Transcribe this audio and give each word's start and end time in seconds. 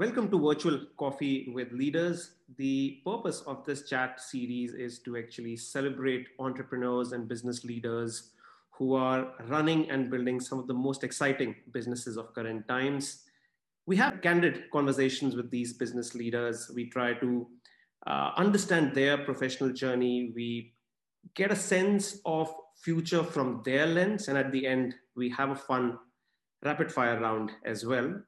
welcome 0.00 0.30
to 0.30 0.40
Virtual 0.40 0.80
Coffee 0.96 1.52
with 1.54 1.70
Leaders. 1.72 2.30
The 2.56 3.02
purpose 3.04 3.42
of 3.42 3.66
this 3.66 3.86
chat 3.86 4.18
series 4.18 4.72
is 4.72 5.00
to 5.00 5.18
actually 5.18 5.58
celebrate 5.58 6.26
entrepreneurs 6.38 7.12
and 7.12 7.28
business 7.28 7.64
leaders 7.66 8.30
who 8.70 8.94
are 8.94 9.34
running 9.48 9.90
and 9.90 10.10
building 10.10 10.40
some 10.40 10.58
of 10.58 10.66
the 10.66 10.72
most 10.72 11.04
exciting 11.04 11.54
businesses 11.74 12.16
of 12.16 12.32
current 12.32 12.66
times. 12.66 13.24
We 13.84 13.94
have 13.96 14.22
candid 14.22 14.70
conversations 14.72 15.36
with 15.36 15.50
these 15.50 15.74
business 15.74 16.14
leaders. 16.14 16.70
We 16.74 16.88
try 16.88 17.12
to 17.12 17.46
uh, 18.06 18.30
understand 18.38 18.94
their 18.94 19.18
professional 19.18 19.70
journey. 19.70 20.32
We 20.34 20.72
get 21.34 21.52
a 21.52 21.56
sense 21.56 22.22
of 22.24 22.50
future 22.82 23.22
from 23.22 23.60
their 23.66 23.84
lens. 23.84 24.28
And 24.28 24.38
at 24.38 24.50
the 24.50 24.66
end, 24.66 24.94
we 25.14 25.28
have 25.28 25.50
a 25.50 25.56
fun 25.56 25.98
rapid 26.64 26.90
fire 26.90 27.20
round 27.20 27.50
as 27.66 27.84
well. 27.84 28.18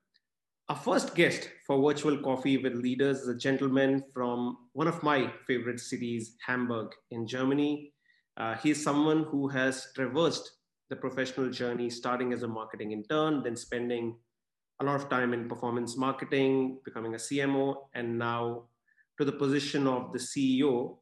Our 0.68 0.76
first 0.76 1.16
guest 1.16 1.50
for 1.66 1.82
Virtual 1.82 2.16
Coffee 2.18 2.56
with 2.56 2.74
Leaders 2.74 3.22
is 3.22 3.28
a 3.28 3.36
gentleman 3.36 4.04
from 4.14 4.56
one 4.74 4.86
of 4.86 5.02
my 5.02 5.30
favorite 5.44 5.80
cities, 5.80 6.36
Hamburg 6.46 6.92
in 7.10 7.26
Germany. 7.26 7.92
Uh, 8.36 8.54
he's 8.54 8.82
someone 8.82 9.24
who 9.24 9.48
has 9.48 9.88
traversed 9.96 10.52
the 10.88 10.94
professional 10.94 11.50
journey, 11.50 11.90
starting 11.90 12.32
as 12.32 12.44
a 12.44 12.48
marketing 12.48 12.92
intern, 12.92 13.42
then 13.42 13.56
spending 13.56 14.16
a 14.80 14.84
lot 14.84 14.94
of 14.94 15.08
time 15.08 15.34
in 15.34 15.48
performance 15.48 15.96
marketing, 15.96 16.78
becoming 16.84 17.14
a 17.14 17.18
CMO, 17.18 17.88
and 17.94 18.16
now 18.16 18.62
to 19.18 19.24
the 19.24 19.32
position 19.32 19.88
of 19.88 20.12
the 20.12 20.18
CEO 20.20 20.96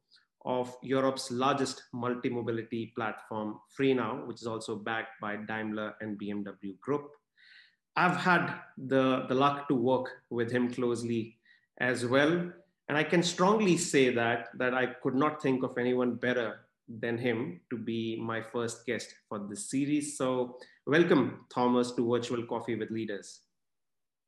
of 0.47 0.75
Europe's 0.83 1.31
largest 1.31 1.83
multi-mobility 1.93 2.95
platform, 2.97 3.61
FreeNow, 3.79 4.27
which 4.27 4.41
is 4.41 4.47
also 4.47 4.77
backed 4.77 5.21
by 5.21 5.37
Daimler 5.37 5.95
and 6.01 6.19
BMW 6.19 6.81
Group. 6.81 7.11
I've 7.97 8.17
had 8.17 8.55
the, 8.79 9.27
the 9.29 9.35
luck 9.35 9.69
to 9.69 9.75
work 9.75 10.23
with 10.31 10.51
him 10.51 10.73
closely 10.73 11.37
as 11.79 12.07
well. 12.07 12.51
And 12.89 12.99
I 12.99 13.05
can 13.05 13.23
strongly 13.23 13.77
say 13.77 14.13
that, 14.15 14.49
that 14.59 14.75
I 14.75 14.87
could 14.87 15.15
not 15.15 15.43
think 15.43 15.63
of 15.63 15.79
anyone 15.79 16.15
better 16.17 16.61
than 16.89 17.17
him 17.17 17.61
to 17.71 17.79
be 17.79 18.21
my 18.21 18.43
first 18.43 18.85
guest 18.85 19.15
for 19.29 19.39
this 19.39 19.71
series. 19.71 20.19
So 20.19 20.59
welcome, 20.87 21.47
Thomas, 21.53 21.93
to 21.93 22.09
Virtual 22.09 22.45
Coffee 22.47 22.75
with 22.75 22.91
Leaders. 22.91 23.43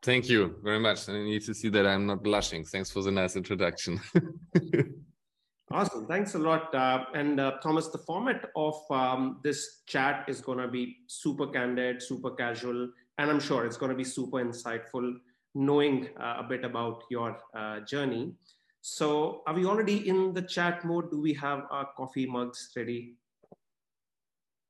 Thank 0.03 0.29
you 0.29 0.57
very 0.63 0.81
much. 0.81 1.09
And 1.09 1.17
I 1.17 1.23
need 1.23 1.43
to 1.43 1.55
see 1.55 1.69
that 1.71 1.87
I'm 1.87 2.07
not 2.07 2.23
blushing. 2.23 2.65
Thanks 2.65 2.91
for 2.91 3.03
the 3.03 3.11
nice 3.11 3.37
introduction. 3.37 4.01
awesome. 5.73 6.07
Thanks 6.07 6.35
a 6.35 6.39
lot. 6.39 6.75
Uh, 6.75 7.05
and 7.15 7.39
uh, 7.39 7.53
Thomas, 7.63 7.89
the 7.89 7.99
format 7.99 8.51
of 8.57 8.75
um, 8.91 9.41
this 9.45 9.83
chat 9.87 10.25
is 10.29 10.41
going 10.41 10.59
to 10.59 10.69
be 10.69 10.99
super 11.07 11.47
candid, 11.47 12.03
super 12.03 12.31
casual, 12.31 12.89
and 13.19 13.31
I'm 13.31 13.41
sure 13.41 13.65
it's 13.67 13.77
going 13.77 13.91
to 13.91 13.97
be 13.97 14.05
super 14.05 14.39
insightful 14.45 15.15
knowing 15.55 16.09
uh, 16.19 16.37
a 16.39 16.43
bit 16.43 16.65
about 16.65 17.05
your 17.11 17.39
uh, 17.55 17.81
journey. 17.81 18.33
So, 18.81 19.43
are 19.47 19.55
we 19.55 19.65
already 19.65 20.09
in 20.09 20.33
the 20.35 20.43
chat 20.43 20.85
mode? 20.85 21.11
Do 21.11 21.21
we 21.21 21.35
have 21.35 21.65
our 21.71 21.89
coffee 21.97 22.27
mugs 22.27 22.71
ready? 22.77 23.15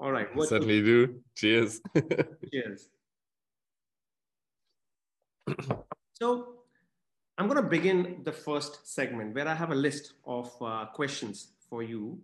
All 0.01 0.13
right. 0.13 0.35
What 0.35 0.49
certainly 0.49 0.83
do. 0.83 1.21
Cheers. 1.35 1.81
Cheers. 2.53 2.89
so, 6.15 6.49
I'm 7.39 7.49
going 7.49 7.63
to 7.63 7.69
begin 7.69 8.21
the 8.25 8.33
first 8.33 8.87
segment 8.87 9.35
where 9.35 9.49
I 9.49 9.55
have 9.55 9.71
a 9.71 9.75
list 9.75 10.13
of 10.27 10.51
uh, 10.61 10.87
questions 10.87 11.53
for 11.71 11.83
you. 11.83 12.19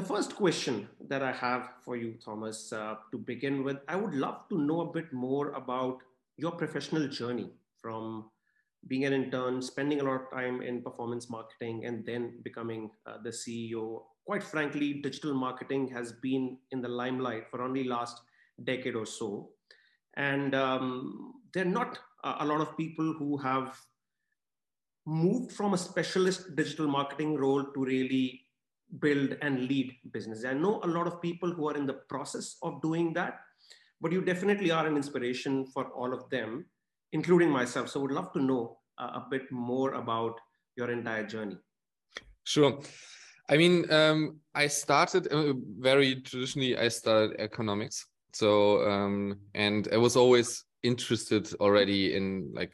The 0.00 0.06
first 0.06 0.34
question 0.34 0.88
that 1.08 1.22
I 1.22 1.30
have 1.30 1.72
for 1.84 1.94
you, 1.94 2.14
Thomas, 2.24 2.72
uh, 2.72 2.94
to 3.10 3.18
begin 3.18 3.62
with, 3.62 3.80
I 3.86 3.96
would 3.96 4.14
love 4.14 4.48
to 4.48 4.56
know 4.56 4.80
a 4.80 4.90
bit 4.90 5.12
more 5.12 5.50
about 5.50 5.98
your 6.38 6.52
professional 6.52 7.06
journey 7.06 7.50
from 7.76 8.30
being 8.86 9.04
an 9.04 9.12
intern, 9.12 9.60
spending 9.60 10.00
a 10.00 10.04
lot 10.04 10.22
of 10.22 10.30
time 10.30 10.62
in 10.62 10.80
performance 10.80 11.28
marketing, 11.28 11.84
and 11.84 12.06
then 12.06 12.40
becoming 12.42 12.90
uh, 13.04 13.18
the 13.22 13.28
CEO. 13.28 14.04
Quite 14.24 14.42
frankly, 14.42 15.02
digital 15.02 15.34
marketing 15.34 15.88
has 15.88 16.12
been 16.12 16.56
in 16.70 16.80
the 16.80 16.88
limelight 16.88 17.50
for 17.50 17.60
only 17.60 17.84
last 17.84 18.22
decade 18.64 18.94
or 18.94 19.04
so, 19.04 19.50
and 20.14 20.54
um, 20.54 21.34
there 21.52 21.66
are 21.66 21.76
not 21.80 21.98
a 22.24 22.46
lot 22.46 22.62
of 22.62 22.74
people 22.78 23.12
who 23.18 23.36
have 23.36 23.78
moved 25.04 25.52
from 25.52 25.74
a 25.74 25.78
specialist 25.78 26.56
digital 26.56 26.88
marketing 26.88 27.36
role 27.36 27.64
to 27.74 27.84
really 27.84 28.46
build 28.98 29.36
and 29.42 29.68
lead 29.68 29.94
business. 30.12 30.44
I 30.44 30.54
know 30.54 30.80
a 30.82 30.86
lot 30.86 31.06
of 31.06 31.22
people 31.22 31.52
who 31.52 31.68
are 31.68 31.76
in 31.76 31.86
the 31.86 32.00
process 32.08 32.56
of 32.62 32.82
doing 32.82 33.12
that, 33.14 33.40
but 34.00 34.12
you 34.12 34.20
definitely 34.20 34.70
are 34.70 34.86
an 34.86 34.96
inspiration 34.96 35.66
for 35.66 35.84
all 35.90 36.12
of 36.12 36.28
them 36.30 36.66
including 37.12 37.50
myself. 37.50 37.88
So 37.88 38.00
would 38.00 38.12
love 38.12 38.32
to 38.32 38.40
know 38.40 38.78
uh, 38.98 39.10
a 39.14 39.26
bit 39.30 39.50
more 39.50 39.94
about 39.94 40.40
your 40.76 40.90
entire 40.90 41.26
journey. 41.26 41.56
Sure. 42.44 42.80
I 43.48 43.56
mean, 43.56 43.90
um, 43.92 44.38
I 44.54 44.66
started 44.68 45.26
uh, 45.32 45.54
very 45.78 46.20
traditionally. 46.22 46.76
I 46.76 46.88
started 46.88 47.38
economics, 47.40 48.06
so 48.32 48.88
um, 48.88 49.40
and 49.54 49.88
I 49.92 49.96
was 49.96 50.16
always 50.16 50.64
interested 50.82 51.52
already 51.54 52.14
in 52.14 52.50
like 52.54 52.72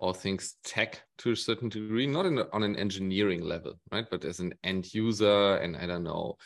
all 0.00 0.14
things 0.14 0.56
tech 0.64 1.02
to 1.18 1.32
a 1.32 1.36
certain 1.36 1.68
degree, 1.68 2.06
not 2.06 2.26
in, 2.26 2.38
on 2.52 2.62
an 2.62 2.76
engineering 2.76 3.42
level, 3.42 3.78
right? 3.92 4.06
But 4.10 4.24
as 4.24 4.40
an 4.40 4.54
end 4.64 4.92
user, 4.92 5.56
and 5.56 5.76
I 5.76 5.86
don't 5.86 6.04
know, 6.04 6.36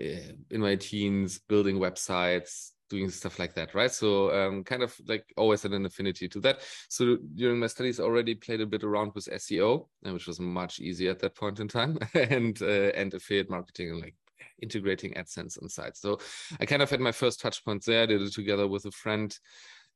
uh, 0.00 0.32
in 0.50 0.60
my 0.60 0.74
teens, 0.74 1.38
building 1.46 1.78
websites, 1.78 2.70
doing 2.88 3.10
stuff 3.10 3.38
like 3.38 3.54
that, 3.54 3.74
right? 3.74 3.90
So 3.90 4.32
um, 4.34 4.64
kind 4.64 4.82
of 4.82 4.94
like 5.06 5.24
always 5.36 5.62
had 5.62 5.72
an 5.72 5.84
affinity 5.84 6.28
to 6.28 6.40
that. 6.40 6.60
So 6.88 7.18
during 7.34 7.60
my 7.60 7.66
studies, 7.66 8.00
already 8.00 8.34
played 8.34 8.62
a 8.62 8.66
bit 8.66 8.84
around 8.84 9.12
with 9.14 9.26
SEO, 9.26 9.86
uh, 10.06 10.12
which 10.12 10.26
was 10.26 10.40
much 10.40 10.80
easier 10.80 11.10
at 11.10 11.20
that 11.20 11.34
point 11.34 11.60
in 11.60 11.68
time, 11.68 11.98
and 12.14 12.60
uh, 12.62 12.90
and 12.94 13.12
affiliate 13.12 13.50
marketing 13.50 13.90
and 13.90 14.00
like 14.00 14.14
integrating 14.62 15.12
AdSense 15.14 15.60
on 15.62 15.68
sites. 15.68 16.00
So 16.00 16.18
I 16.60 16.66
kind 16.66 16.82
of 16.82 16.90
had 16.90 17.00
my 17.00 17.12
first 17.12 17.40
touch 17.40 17.64
points 17.64 17.86
there. 17.86 18.06
Did 18.06 18.22
it 18.22 18.32
together 18.32 18.66
with 18.66 18.86
a 18.86 18.90
friend. 18.90 19.36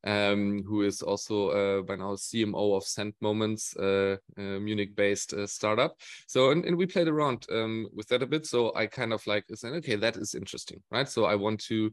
Um, 0.05 0.63
who 0.63 0.83
is 0.83 1.03
also 1.03 1.49
uh, 1.49 1.83
by 1.83 1.97
now 1.97 2.15
CMO 2.15 2.77
of 2.77 2.85
Sendmoments, 2.85 3.77
uh, 3.77 4.17
uh, 4.39 4.41
Munich-based 4.41 5.35
uh, 5.35 5.47
startup. 5.47 5.97
So 6.29 6.53
and, 6.53 6.65
and 6.65 6.77
we 6.77 6.87
played 6.87 7.09
around 7.09 7.45
um, 7.51 7.89
with 7.93 8.07
that 8.09 8.23
a 8.23 8.27
bit. 8.27 8.47
So 8.47 8.73
I 8.77 8.87
kind 8.87 9.13
of 9.13 9.27
like 9.27 9.45
saying, 9.53 9.75
okay, 9.75 9.97
that 9.97 10.17
is 10.17 10.37
interesting, 10.37 10.81
right? 10.93 11.09
So 11.09 11.25
I 11.25 11.35
want 11.35 11.61
to 11.65 11.91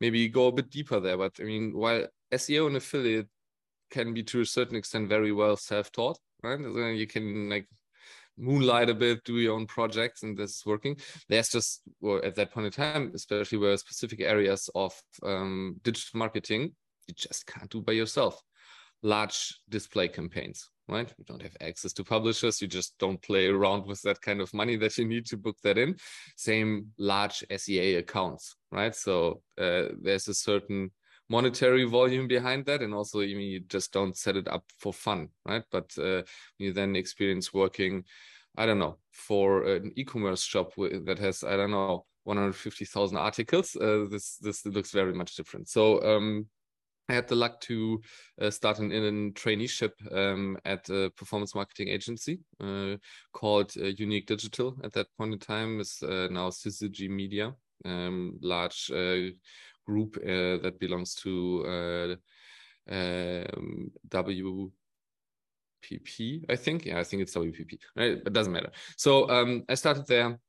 maybe 0.00 0.28
go 0.28 0.48
a 0.48 0.52
bit 0.52 0.70
deeper 0.70 0.98
there. 0.98 1.16
But 1.16 1.34
I 1.40 1.44
mean, 1.44 1.72
while 1.72 2.06
SEO 2.32 2.66
and 2.66 2.76
affiliate 2.76 3.28
can 3.90 4.12
be 4.12 4.22
to 4.24 4.40
a 4.40 4.46
certain 4.46 4.76
extent 4.76 5.08
very 5.08 5.32
well 5.32 5.56
self-taught, 5.56 6.18
right? 6.42 6.58
So 6.60 6.86
you 6.88 7.06
can 7.06 7.48
like 7.48 7.68
moonlight 8.38 8.90
a 8.90 8.94
bit, 8.94 9.24
do 9.24 9.38
your 9.38 9.54
own 9.54 9.66
projects, 9.66 10.22
and 10.22 10.36
this 10.36 10.56
is 10.56 10.66
working. 10.66 10.96
There's 11.28 11.48
just 11.48 11.82
at 12.24 12.34
that 12.34 12.52
point 12.52 12.66
in 12.66 12.72
time, 12.72 13.12
especially 13.14 13.58
where 13.58 13.76
specific 13.76 14.20
areas 14.20 14.68
of 14.74 14.92
um, 15.22 15.80
digital 15.82 16.18
marketing 16.18 16.74
you 17.06 17.14
just 17.14 17.46
can't 17.46 17.70
do 17.70 17.80
by 17.80 17.92
yourself. 17.92 18.42
Large 19.02 19.60
display 19.68 20.08
campaigns, 20.08 20.70
right? 20.88 21.12
You 21.18 21.24
don't 21.24 21.42
have 21.42 21.56
access 21.60 21.92
to 21.94 22.04
publishers. 22.04 22.60
You 22.60 22.68
just 22.68 22.96
don't 22.98 23.20
play 23.22 23.46
around 23.46 23.86
with 23.86 24.00
that 24.02 24.20
kind 24.20 24.40
of 24.40 24.52
money 24.54 24.76
that 24.76 24.96
you 24.98 25.06
need 25.06 25.26
to 25.26 25.36
book 25.36 25.56
that 25.62 25.78
in. 25.78 25.96
Same 26.36 26.88
large 26.98 27.44
SEA 27.54 27.96
accounts, 27.96 28.56
right? 28.72 28.94
So 28.94 29.42
uh, 29.58 29.88
there's 30.02 30.28
a 30.28 30.34
certain 30.34 30.90
monetary 31.28 31.84
volume 31.84 32.28
behind 32.28 32.64
that 32.66 32.82
and 32.82 32.94
also 32.94 33.20
you 33.20 33.36
mean 33.36 33.50
you 33.50 33.60
just 33.60 33.92
don't 33.92 34.16
set 34.16 34.36
it 34.36 34.46
up 34.48 34.64
for 34.78 34.92
fun 34.92 35.28
right 35.44 35.64
but 35.72 35.90
uh, 35.98 36.22
you 36.58 36.72
then 36.72 36.94
experience 36.94 37.52
working 37.52 38.04
i 38.56 38.64
don't 38.64 38.78
know 38.78 38.96
for 39.10 39.64
an 39.64 39.92
e-commerce 39.96 40.42
shop 40.42 40.72
that 40.76 41.18
has 41.18 41.42
i 41.42 41.56
don't 41.56 41.72
know 41.72 42.04
150,000 42.24 43.16
articles 43.16 43.76
uh, 43.76 44.04
this 44.10 44.36
this 44.38 44.64
looks 44.66 44.90
very 44.92 45.12
much 45.12 45.36
different 45.36 45.68
so 45.68 46.02
um, 46.02 46.46
I 47.08 47.14
had 47.14 47.28
the 47.28 47.36
luck 47.36 47.60
to 47.62 48.02
uh, 48.40 48.50
start 48.50 48.80
in, 48.80 48.90
in 48.90 49.04
a 49.04 49.32
traineeship 49.32 49.92
um, 50.12 50.58
at 50.64 50.88
a 50.88 51.10
performance 51.16 51.54
marketing 51.54 51.88
agency 51.88 52.40
uh, 52.60 52.96
called 53.32 53.72
uh, 53.76 53.84
Unique 53.84 54.26
Digital. 54.26 54.76
At 54.82 54.92
that 54.94 55.06
point 55.16 55.32
in 55.32 55.38
time, 55.38 55.80
is 55.80 56.02
uh, 56.02 56.26
now 56.30 56.50
Syzygy 56.50 57.08
Media, 57.08 57.54
um, 57.84 58.38
large 58.42 58.90
uh, 58.90 59.30
group 59.86 60.16
uh, 60.16 60.58
that 60.62 60.78
belongs 60.80 61.14
to 61.16 62.18
um, 62.90 63.90
WPP. 64.08 64.70
I 66.50 66.56
think, 66.56 66.86
yeah, 66.86 66.98
I 66.98 67.04
think 67.04 67.22
it's 67.22 67.36
WPP. 67.36 67.78
It 67.96 68.32
doesn't 68.32 68.52
matter. 68.52 68.72
So 68.96 69.30
um, 69.30 69.62
I 69.68 69.74
started 69.74 70.06
there 70.08 70.40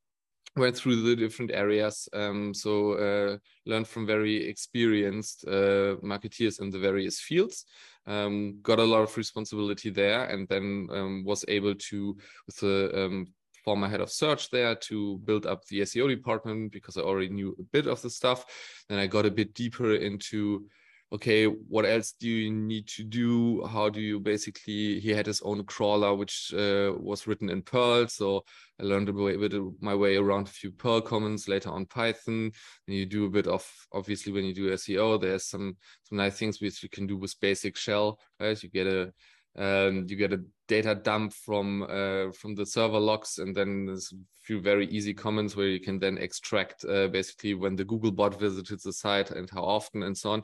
went 0.57 0.75
through 0.75 1.01
the 1.03 1.15
different 1.15 1.51
areas 1.51 2.09
um, 2.13 2.53
so 2.53 2.93
uh, 2.93 3.37
learned 3.65 3.87
from 3.87 4.05
very 4.05 4.47
experienced 4.47 5.45
uh, 5.47 5.95
marketeers 6.03 6.59
in 6.61 6.69
the 6.69 6.79
various 6.79 7.19
fields. 7.19 7.65
Um, 8.05 8.59
got 8.61 8.79
a 8.79 8.83
lot 8.83 9.01
of 9.01 9.17
responsibility 9.17 9.89
there 9.89 10.25
and 10.25 10.47
then 10.47 10.87
um, 10.91 11.23
was 11.25 11.43
able 11.47 11.75
to 11.75 12.17
with 12.45 12.57
the 12.57 13.05
um, 13.05 13.27
former 13.65 13.89
head 13.89 13.99
of 13.99 14.09
search 14.09 14.49
there 14.49 14.75
to 14.75 15.17
build 15.25 15.45
up 15.45 15.65
the 15.65 15.81
seo 15.81 16.07
department 16.07 16.71
because 16.71 16.95
i 16.95 17.01
already 17.01 17.27
knew 17.27 17.53
a 17.59 17.63
bit 17.63 17.85
of 17.85 18.01
the 18.01 18.09
stuff. 18.09 18.45
Then 18.87 18.99
i 18.99 19.07
got 19.07 19.25
a 19.25 19.31
bit 19.31 19.53
deeper 19.53 19.93
into 19.95 20.67
okay, 21.11 21.45
what 21.45 21.85
else 21.85 22.13
do 22.19 22.29
you 22.29 22.51
need 22.51 22.87
to 22.87 23.03
do? 23.03 23.65
How 23.65 23.89
do 23.89 24.01
you 24.01 24.19
basically? 24.19 24.99
He 24.99 25.09
had 25.11 25.25
his 25.25 25.41
own 25.41 25.63
crawler, 25.63 26.13
which 26.15 26.53
uh, 26.53 26.93
was 26.97 27.27
written 27.27 27.49
in 27.49 27.61
Perl. 27.61 28.07
So 28.07 28.43
I 28.79 28.83
learned 28.83 29.09
a 29.09 29.13
bit 29.13 29.53
my 29.81 29.95
way 29.95 30.17
around 30.17 30.47
a 30.47 30.51
few 30.51 30.71
Perl 30.71 31.01
comments. 31.01 31.47
Later 31.47 31.69
on 31.69 31.85
Python. 31.85 32.51
And 32.87 32.95
you 32.95 33.05
do 33.05 33.25
a 33.25 33.29
bit 33.29 33.47
of 33.47 33.65
obviously 33.93 34.33
when 34.33 34.45
you 34.45 34.53
do 34.53 34.71
SEO, 34.71 35.21
there's 35.21 35.45
some 35.45 35.77
some 36.03 36.17
nice 36.17 36.37
things 36.37 36.61
which 36.61 36.83
you 36.83 36.89
can 36.89 37.07
do 37.07 37.17
with 37.17 37.39
basic 37.39 37.77
shell. 37.77 38.19
Right, 38.39 38.61
you 38.61 38.69
get 38.69 38.87
a 38.87 39.13
um, 39.57 40.05
you 40.07 40.15
get 40.15 40.33
a 40.33 40.43
data 40.67 40.93
dump 40.93 41.33
from 41.33 41.83
uh, 41.83 42.31
from 42.31 42.53
the 42.53 42.65
server 42.65 42.99
logs, 42.99 43.39
and 43.39 43.55
then 43.55 43.87
there's 43.87 44.11
a 44.13 44.17
few 44.43 44.61
very 44.61 44.87
easy 44.87 45.13
comments 45.13 45.55
where 45.55 45.67
you 45.67 45.79
can 45.79 45.97
then 45.99 46.17
extract 46.19 46.85
uh, 46.85 47.07
basically 47.07 47.55
when 47.55 47.75
the 47.75 47.85
Google 47.85 48.11
bot 48.11 48.39
visited 48.39 48.79
the 48.83 48.93
site 48.93 49.31
and 49.31 49.49
how 49.49 49.63
often 49.63 50.03
and 50.03 50.15
so 50.15 50.31
on. 50.31 50.43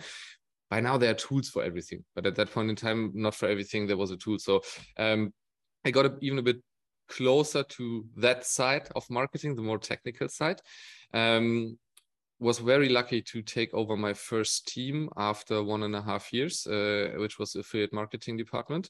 By 0.73 0.79
now 0.79 0.97
there 0.97 1.11
are 1.11 1.25
tools 1.27 1.49
for 1.49 1.63
everything, 1.63 2.03
but 2.15 2.25
at 2.25 2.33
that 2.33 2.51
point 2.51 2.71
in 2.71 2.75
time, 2.75 3.11
not 3.13 3.35
for 3.35 3.47
everything 3.47 3.85
there 3.85 4.01
was 4.03 4.09
a 4.09 4.17
tool. 4.17 4.39
So 4.39 4.61
um, 4.97 5.31
I 5.85 5.91
got 5.91 6.07
a, 6.07 6.15
even 6.19 6.39
a 6.39 6.41
bit 6.49 6.63
closer 7.07 7.61
to 7.61 8.05
that 8.17 8.43
side 8.43 8.89
of 8.95 9.07
marketing, 9.07 9.55
the 9.55 9.61
more 9.61 9.77
technical 9.77 10.29
side. 10.29 10.59
Um, 11.13 11.77
was 12.39 12.57
very 12.57 12.89
lucky 12.89 13.21
to 13.21 13.43
take 13.43 13.71
over 13.75 13.95
my 13.95 14.15
first 14.15 14.67
team 14.67 15.09
after 15.15 15.61
one 15.61 15.83
and 15.83 15.95
a 15.95 16.01
half 16.01 16.33
years, 16.33 16.65
uh, 16.65 17.11
which 17.17 17.37
was 17.37 17.51
the 17.51 17.59
affiliate 17.59 17.93
marketing 17.93 18.37
department, 18.37 18.89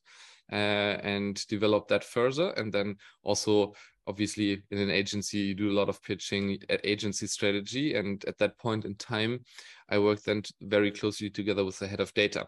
uh, 0.54 0.96
and 1.16 1.46
develop 1.48 1.90
that 1.90 2.06
further. 2.06 2.52
And 2.52 2.72
then 2.72 2.96
also, 3.24 3.74
obviously, 4.08 4.62
in 4.72 4.78
an 4.78 4.90
agency, 4.90 5.40
you 5.40 5.54
do 5.56 5.72
a 5.72 5.78
lot 5.80 5.90
of 5.90 6.02
pitching 6.04 6.60
at 6.70 6.82
agency 6.84 7.28
strategy. 7.28 7.96
And 7.96 8.24
at 8.26 8.38
that 8.40 8.58
point 8.58 8.86
in 8.86 8.96
time, 8.96 9.42
I 9.90 10.00
worked 10.00 10.26
then 10.26 10.44
very 10.62 10.92
closely 10.92 11.30
together 11.30 11.64
with 11.64 11.80
the 11.80 11.88
head 11.88 12.00
of 12.00 12.14
data. 12.14 12.48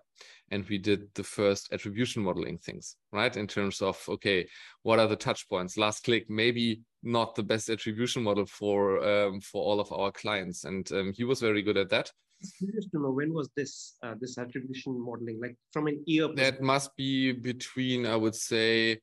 And 0.51 0.67
we 0.67 0.77
did 0.77 1.13
the 1.15 1.23
first 1.23 1.71
attribution 1.71 2.23
modeling 2.23 2.57
things, 2.57 2.97
right? 3.11 3.35
In 3.35 3.47
terms 3.47 3.81
of, 3.81 4.03
okay, 4.07 4.47
what 4.83 4.99
are 4.99 5.07
the 5.07 5.15
touch 5.15 5.47
points? 5.49 5.77
Last 5.77 6.03
click, 6.03 6.29
maybe 6.29 6.81
not 7.03 7.35
the 7.35 7.43
best 7.43 7.69
attribution 7.69 8.23
model 8.23 8.45
for 8.45 9.03
um, 9.03 9.41
for 9.41 9.63
all 9.63 9.79
of 9.79 9.91
our 9.91 10.11
clients. 10.11 10.65
And 10.65 10.89
um, 10.91 11.13
he 11.15 11.23
was 11.23 11.39
very 11.39 11.61
good 11.61 11.77
at 11.77 11.89
that. 11.89 12.11
Curious 12.59 12.85
to 12.91 12.99
know 12.99 13.11
when 13.11 13.33
was 13.33 13.49
this 13.55 13.95
uh, 14.03 14.13
this 14.19 14.37
attribution 14.37 15.03
modeling 15.03 15.39
like 15.41 15.55
from 15.71 15.87
an 15.87 16.03
year? 16.05 16.27
That 16.35 16.61
must 16.61 16.95
be 16.95 17.31
between 17.31 18.05
I 18.05 18.15
would 18.15 18.35
say 18.35 18.99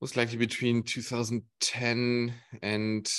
was 0.00 0.16
likely 0.16 0.36
between 0.36 0.82
2010 0.82 2.32
and 2.62 3.12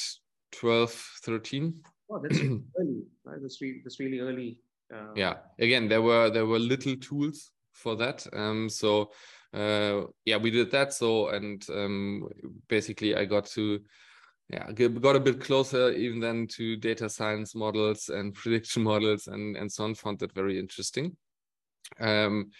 12 0.51 0.91
13 1.23 1.81
Oh, 2.09 2.19
that's 2.21 2.39
early. 2.79 3.03
Right? 3.23 3.37
That's 3.41 3.61
really 3.61 3.81
that's 3.83 3.99
really 3.99 4.19
early. 4.19 4.59
Uh, 4.93 5.13
yeah. 5.15 5.37
Again, 5.59 5.87
there 5.87 6.01
were 6.01 6.29
there 6.29 6.45
were 6.45 6.59
little 6.59 6.95
tools 6.95 7.51
for 7.73 7.95
that. 7.97 8.25
Um, 8.33 8.69
so 8.69 9.11
uh, 9.53 10.03
yeah, 10.25 10.37
we 10.37 10.49
did 10.51 10.71
that. 10.71 10.93
So 10.93 11.29
and 11.29 11.63
um, 11.69 12.27
basically, 12.67 13.15
I 13.15 13.25
got 13.25 13.45
to 13.47 13.79
yeah 14.49 14.71
got 14.71 15.15
a 15.15 15.19
bit 15.19 15.39
closer 15.39 15.91
even 15.91 16.19
then 16.19 16.47
to 16.47 16.75
data 16.75 17.07
science 17.07 17.53
models 17.53 18.09
and 18.09 18.33
prediction 18.33 18.83
models 18.83 19.27
and 19.27 19.55
and 19.55 19.71
so 19.71 19.83
on. 19.83 19.95
Found 19.95 20.19
that 20.19 20.33
very 20.33 20.57
interesting. 20.57 21.15
Um, 21.99 22.51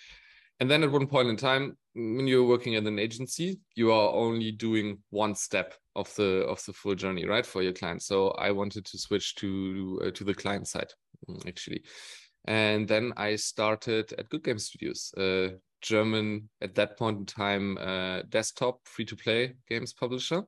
and 0.59 0.69
then 0.69 0.83
at 0.83 0.91
one 0.91 1.07
point 1.07 1.29
in 1.29 1.37
time, 1.37 1.77
when 1.93 2.27
you're 2.27 2.47
working 2.47 2.75
at 2.75 2.85
an 2.85 2.99
agency, 2.99 3.59
you 3.75 3.91
are 3.91 4.13
only 4.13 4.51
doing 4.51 4.99
one 5.09 5.35
step 5.35 5.73
of 5.95 6.13
the 6.15 6.45
of 6.47 6.63
the 6.65 6.73
full 6.73 6.95
journey, 6.95 7.25
right, 7.25 7.45
for 7.45 7.61
your 7.61 7.73
client. 7.73 8.01
So 8.01 8.29
I 8.31 8.51
wanted 8.51 8.85
to 8.85 8.97
switch 8.97 9.35
to 9.35 10.01
uh, 10.05 10.11
to 10.11 10.23
the 10.23 10.33
client 10.33 10.67
side, 10.67 10.91
mm, 11.29 11.47
actually, 11.47 11.83
and 12.45 12.87
then 12.87 13.13
I 13.17 13.35
started 13.35 14.13
at 14.17 14.29
Goodgame 14.29 14.59
Studios, 14.59 15.13
German 15.81 16.49
at 16.61 16.75
that 16.75 16.97
point 16.97 17.19
in 17.19 17.25
time 17.25 17.77
uh, 17.77 18.21
desktop 18.29 18.79
free 18.85 19.05
to 19.05 19.15
play 19.15 19.55
games 19.67 19.93
publisher, 19.93 20.43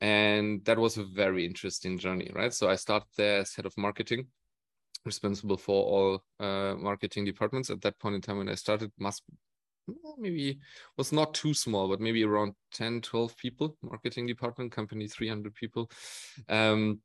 and 0.00 0.64
that 0.64 0.78
was 0.78 0.96
a 0.96 1.04
very 1.04 1.44
interesting 1.44 1.98
journey, 1.98 2.30
right? 2.34 2.52
So 2.52 2.68
I 2.68 2.76
started 2.76 3.08
there 3.16 3.40
as 3.40 3.54
head 3.54 3.66
of 3.66 3.76
marketing 3.76 4.28
responsible 5.04 5.56
for 5.56 5.84
all 5.84 6.24
uh, 6.40 6.74
marketing 6.78 7.24
departments 7.24 7.70
at 7.70 7.80
that 7.82 7.98
point 7.98 8.14
in 8.14 8.20
time 8.20 8.38
when 8.38 8.48
I 8.48 8.54
started 8.54 8.90
must 8.98 9.22
maybe 10.18 10.58
was 10.96 11.12
not 11.12 11.34
too 11.34 11.54
small 11.54 11.88
but 11.88 12.00
maybe 12.00 12.24
around 12.24 12.54
10 12.72 13.00
12 13.00 13.36
people 13.36 13.76
marketing 13.82 14.26
department 14.26 14.72
company 14.72 15.06
300 15.08 15.54
people. 15.54 15.90
Um, 16.48 17.00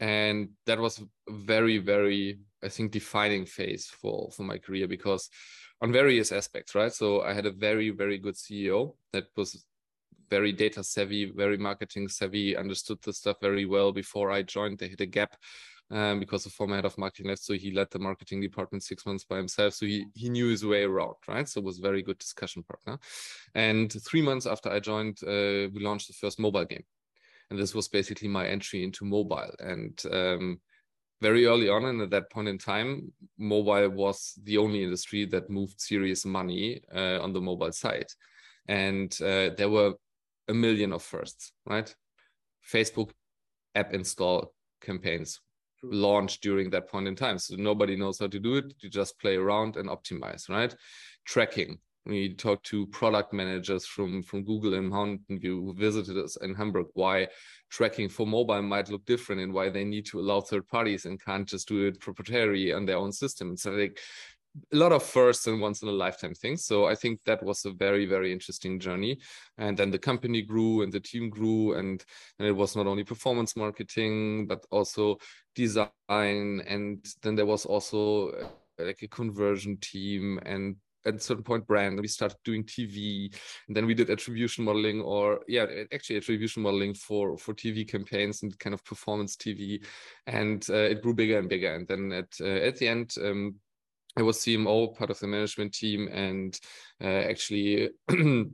and 0.00 0.48
that 0.66 0.80
was 0.80 1.02
very 1.28 1.78
very 1.78 2.40
i 2.64 2.68
think 2.68 2.90
defining 2.90 3.46
phase 3.46 3.86
for 3.86 4.30
for 4.32 4.42
my 4.42 4.58
career 4.58 4.88
because 4.88 5.30
on 5.80 5.92
various 5.92 6.32
aspects 6.32 6.74
right? 6.74 6.92
So 6.92 7.22
i 7.22 7.32
had 7.32 7.46
a 7.46 7.52
very 7.52 7.90
very 7.90 8.18
good 8.18 8.34
ceo 8.34 8.96
that 9.12 9.24
was 9.36 9.64
very 10.28 10.50
data 10.50 10.82
savvy 10.82 11.30
very 11.30 11.56
marketing 11.56 12.08
savvy 12.08 12.56
understood 12.56 12.98
the 13.02 13.12
stuff 13.12 13.36
very 13.40 13.66
well 13.66 13.92
before 13.92 14.30
i 14.30 14.42
joined. 14.42 14.78
They 14.78 14.88
hit 14.88 15.00
a 15.00 15.06
gap 15.06 15.36
um, 15.92 16.18
because 16.18 16.44
the 16.44 16.50
former 16.50 16.76
head 16.76 16.86
of 16.86 16.96
marketing 16.96 17.28
left. 17.28 17.44
So 17.44 17.54
he 17.54 17.70
led 17.70 17.90
the 17.90 17.98
marketing 17.98 18.40
department 18.40 18.82
six 18.82 19.04
months 19.04 19.24
by 19.24 19.36
himself. 19.36 19.74
So 19.74 19.86
he, 19.86 20.06
he 20.14 20.30
knew 20.30 20.48
his 20.48 20.64
way 20.64 20.84
around, 20.84 21.16
right? 21.28 21.48
So 21.48 21.60
it 21.60 21.64
was 21.64 21.78
very 21.78 22.02
good 22.02 22.18
discussion 22.18 22.62
partner. 22.62 22.98
And 23.54 23.92
three 24.02 24.22
months 24.22 24.46
after 24.46 24.70
I 24.70 24.80
joined, 24.80 25.18
uh, 25.22 25.68
we 25.72 25.80
launched 25.80 26.08
the 26.08 26.14
first 26.14 26.40
mobile 26.40 26.64
game. 26.64 26.84
And 27.50 27.58
this 27.58 27.74
was 27.74 27.88
basically 27.88 28.28
my 28.28 28.46
entry 28.46 28.82
into 28.82 29.04
mobile. 29.04 29.52
And 29.58 30.02
um, 30.10 30.60
very 31.20 31.44
early 31.44 31.68
on, 31.68 31.84
and 31.84 32.00
at 32.00 32.10
that 32.10 32.30
point 32.30 32.48
in 32.48 32.56
time, 32.56 33.12
mobile 33.38 33.90
was 33.90 34.32
the 34.42 34.56
only 34.56 34.82
industry 34.82 35.26
that 35.26 35.50
moved 35.50 35.78
serious 35.78 36.24
money 36.24 36.80
uh, 36.94 37.20
on 37.20 37.34
the 37.34 37.40
mobile 37.40 37.72
side. 37.72 38.06
And 38.66 39.12
uh, 39.20 39.50
there 39.56 39.68
were 39.68 39.94
a 40.48 40.54
million 40.54 40.92
of 40.94 41.02
firsts, 41.02 41.52
right? 41.66 41.94
Facebook 42.72 43.10
app 43.74 43.92
install 43.92 44.54
campaigns 44.80 45.40
launch 45.82 46.40
during 46.40 46.70
that 46.70 46.88
point 46.88 47.08
in 47.08 47.16
time. 47.16 47.38
So 47.38 47.56
nobody 47.56 47.96
knows 47.96 48.18
how 48.18 48.28
to 48.28 48.38
do 48.38 48.56
it. 48.56 48.74
You 48.80 48.88
just 48.88 49.18
play 49.18 49.36
around 49.36 49.76
and 49.76 49.88
optimize, 49.88 50.48
right? 50.48 50.74
Tracking. 51.24 51.78
We 52.04 52.34
talked 52.34 52.66
to 52.66 52.86
product 52.88 53.32
managers 53.32 53.86
from, 53.86 54.24
from 54.24 54.42
Google 54.42 54.74
and 54.74 54.88
Mountain 54.88 55.38
View 55.38 55.62
who 55.62 55.74
visited 55.74 56.18
us 56.18 56.36
in 56.42 56.52
Hamburg, 56.52 56.86
why 56.94 57.28
tracking 57.70 58.08
for 58.08 58.26
mobile 58.26 58.60
might 58.60 58.90
look 58.90 59.04
different 59.04 59.40
and 59.40 59.52
why 59.52 59.70
they 59.70 59.84
need 59.84 60.06
to 60.06 60.18
allow 60.18 60.40
third 60.40 60.66
parties 60.66 61.04
and 61.04 61.24
can't 61.24 61.48
just 61.48 61.68
do 61.68 61.86
it 61.86 62.00
proprietary 62.00 62.72
on 62.72 62.86
their 62.86 62.96
own 62.96 63.12
system. 63.12 63.56
So 63.56 63.70
like 63.70 64.00
a 64.72 64.76
lot 64.76 64.92
of 64.92 65.02
first 65.02 65.46
and 65.46 65.60
once 65.60 65.82
in 65.82 65.88
a 65.88 65.92
lifetime 65.92 66.34
things. 66.34 66.64
So 66.64 66.86
I 66.86 66.94
think 66.94 67.20
that 67.24 67.42
was 67.42 67.64
a 67.64 67.70
very, 67.70 68.06
very 68.06 68.32
interesting 68.32 68.78
journey. 68.78 69.18
And 69.58 69.76
then 69.76 69.90
the 69.90 69.98
company 69.98 70.42
grew 70.42 70.82
and 70.82 70.92
the 70.92 71.00
team 71.00 71.30
grew. 71.30 71.74
And, 71.74 72.04
and 72.38 72.48
it 72.48 72.52
was 72.52 72.76
not 72.76 72.86
only 72.86 73.04
performance 73.04 73.56
marketing, 73.56 74.46
but 74.46 74.64
also 74.70 75.18
design. 75.54 75.90
And 76.08 77.04
then 77.22 77.34
there 77.34 77.46
was 77.46 77.64
also 77.64 78.28
uh, 78.28 78.46
like 78.78 79.02
a 79.02 79.08
conversion 79.08 79.78
team 79.78 80.38
and 80.44 80.76
at 81.04 81.16
a 81.16 81.20
certain 81.20 81.42
point 81.42 81.66
brand 81.66 82.00
we 82.00 82.06
started 82.06 82.36
doing 82.44 82.62
tv 82.62 83.34
and 83.66 83.76
then 83.76 83.86
we 83.86 83.94
did 83.94 84.08
attribution 84.08 84.64
modeling 84.64 85.00
or 85.00 85.40
yeah 85.48 85.66
actually 85.92 86.16
attribution 86.16 86.62
modeling 86.62 86.94
for 86.94 87.36
for 87.36 87.52
tv 87.54 87.86
campaigns 87.88 88.44
and 88.44 88.56
kind 88.60 88.72
of 88.72 88.84
performance 88.84 89.34
tv 89.34 89.84
and 90.28 90.66
uh, 90.70 90.74
it 90.74 91.02
grew 91.02 91.12
bigger 91.12 91.38
and 91.38 91.48
bigger 91.48 91.74
and 91.74 91.88
then 91.88 92.12
at 92.12 92.28
uh, 92.40 92.44
at 92.44 92.76
the 92.76 92.86
end 92.86 93.14
um, 93.20 93.56
I 94.16 94.22
was 94.22 94.38
CMO, 94.38 94.96
part 94.96 95.10
of 95.10 95.18
the 95.18 95.26
management 95.26 95.72
team, 95.72 96.08
and 96.12 96.58
uh, 97.02 97.06
actually 97.06 97.90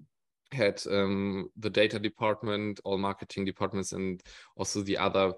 had 0.52 0.80
um, 0.90 1.50
the 1.58 1.70
data 1.70 1.98
department, 1.98 2.80
all 2.84 2.96
marketing 2.96 3.44
departments, 3.44 3.92
and 3.92 4.22
also 4.56 4.82
the 4.82 4.96
other 4.96 5.32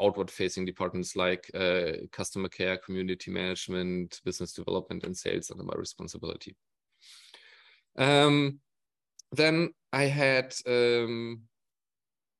outward-facing 0.00 0.64
departments 0.64 1.14
like 1.14 1.50
uh, 1.54 1.92
customer 2.10 2.48
care, 2.48 2.78
community 2.78 3.30
management, 3.30 4.20
business 4.24 4.52
development, 4.52 5.04
and 5.04 5.16
sales 5.16 5.50
under 5.50 5.64
my 5.64 5.74
responsibility. 5.76 6.56
Um, 7.96 8.60
then 9.32 9.70
I 9.92 10.04
had 10.04 10.54
um, 10.66 11.42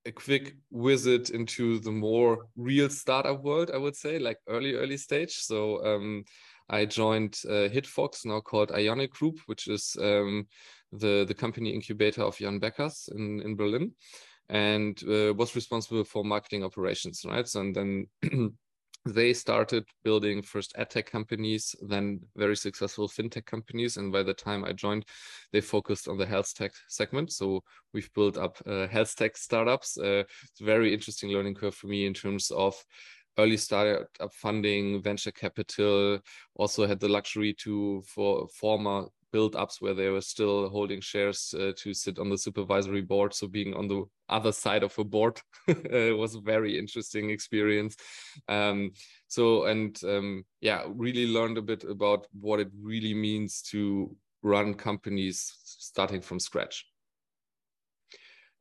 a 0.07 0.13
quick 0.13 0.57
visit 0.73 1.31
into 1.31 1.79
the 1.81 1.91
more 1.91 2.47
real 2.57 2.89
startup 2.89 3.43
world, 3.43 3.71
I 3.73 3.77
would 3.77 3.97
say, 3.97 4.19
like 4.19 4.39
early, 4.49 4.75
early 4.75 4.97
stage. 4.97 5.35
So 5.35 5.85
um, 5.85 6.25
I 6.69 6.85
joined 6.85 7.39
uh, 7.49 7.69
Hitfox, 7.69 8.25
now 8.25 8.41
called 8.41 8.73
Ionic 8.73 9.13
Group, 9.13 9.39
which 9.47 9.69
is 9.69 9.97
um, 10.01 10.47
the, 10.93 11.25
the 11.27 11.35
company 11.35 11.71
incubator 11.71 12.23
of 12.23 12.37
Jan 12.37 12.61
Beckers 12.61 13.09
in, 13.15 13.41
in 13.43 13.57
Berlin, 13.57 13.93
and 14.49 15.01
uh, 15.05 15.35
was 15.35 15.55
responsible 15.55 16.05
for 16.05 16.25
marketing 16.25 16.65
operations, 16.65 17.23
right? 17.25 17.47
So, 17.47 17.61
and 17.61 17.75
then 17.75 18.07
they 19.07 19.33
started 19.33 19.85
building 20.03 20.43
first 20.43 20.75
ad 20.77 20.91
tech 20.91 21.11
companies, 21.11 21.75
then 21.81 22.21
very 22.37 22.57
successful 22.57 23.09
fintech 23.09 23.47
companies. 23.47 23.97
And 23.97 24.13
by 24.13 24.23
the 24.23 24.35
time 24.35 24.65
I 24.65 24.73
joined, 24.73 25.05
they 25.53 25.61
focused 25.61 26.09
on 26.09 26.19
the 26.19 26.27
health 26.27 26.53
tech 26.55 26.73
segment. 26.89 27.33
So 27.33 27.63
we've 27.95 28.13
built 28.15 28.37
up 28.37 28.59
uh, 28.67 28.89
health 28.89 29.15
tech 29.15 29.37
startups. 29.37 29.97
Uh, 29.97 30.25
it's 30.43 30.61
a 30.61 30.65
very 30.65 30.93
interesting 30.93 31.31
learning 31.31 31.55
curve 31.55 31.75
for 31.75 31.87
me 31.87 32.07
in 32.07 32.15
terms 32.15 32.51
of 32.51 32.75
early 33.39 33.57
startup 33.57 34.09
funding, 34.33 35.03
venture 35.03 35.33
capital. 35.33 36.19
Also 36.55 36.87
had 36.87 37.01
the 37.01 37.09
luxury 37.09 37.55
to 37.55 38.03
for 38.07 38.49
former 38.49 39.07
build-ups 39.33 39.81
where 39.81 39.95
they 39.95 40.09
were 40.09 40.21
still 40.21 40.69
holding 40.71 41.01
shares 41.01 41.55
uh, 41.59 41.73
to 41.77 41.93
sit 41.93 42.19
on 42.19 42.31
the 42.31 42.39
supervisory 42.39 43.03
board. 43.03 43.35
So 43.35 43.47
being 43.47 43.75
on 43.75 43.89
the 43.89 44.05
other 44.29 44.53
side 44.53 44.83
of 44.83 44.99
a 44.99 45.05
board 45.05 45.41
was 45.69 46.35
a 46.35 46.41
very 46.41 46.79
interesting 46.79 47.31
experience. 47.31 47.97
Um, 48.49 48.93
so 49.29 49.65
and 49.65 49.99
um, 50.05 50.45
yeah, 50.61 50.85
really 50.89 51.27
learned 51.27 51.59
a 51.59 51.63
bit 51.63 51.85
about 51.85 52.27
what 52.41 52.61
it 52.61 52.69
really 52.81 53.15
means 53.15 53.63
to 53.73 54.15
run 54.43 54.75
companies 54.75 55.53
starting 55.65 56.21
from 56.21 56.39
scratch 56.39 56.87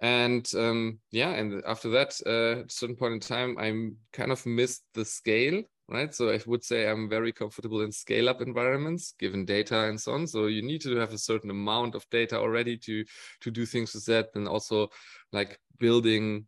and 0.02 0.52
um, 0.56 1.00
yeah 1.12 1.32
and 1.32 1.64
after 1.66 1.90
that 1.90 2.14
uh, 2.26 2.60
at 2.62 2.66
a 2.66 2.70
certain 2.70 2.96
point 2.96 3.14
in 3.14 3.20
time 3.20 3.58
i'm 3.58 3.96
kind 4.14 4.32
of 4.32 4.46
missed 4.46 4.84
the 4.94 5.06
scale 5.06 5.64
right? 5.88 6.14
So 6.14 6.32
i 6.32 6.40
would 6.46 6.64
say 6.64 6.90
i'm 6.90 7.10
very 7.10 7.32
comfortable 7.32 7.82
in 7.82 7.92
scale 7.92 8.30
up 8.30 8.42
environments 8.42 9.14
given 9.20 9.46
data 9.46 9.88
and 9.88 10.00
so 10.00 10.14
on. 10.14 10.28
So 10.28 10.48
you 10.48 10.62
need 10.62 10.82
to 10.82 10.96
have 10.98 11.14
a 11.14 11.18
certain 11.18 11.50
amount 11.50 11.96
of 11.96 12.06
data 12.10 12.38
already 12.38 12.78
to 12.78 13.06
to 13.42 13.52
do 13.52 13.66
things 13.66 13.94
with 13.94 14.06
that 14.06 14.30
and 14.36 14.48
also 14.48 14.90
like 15.32 15.60
building 15.80 16.46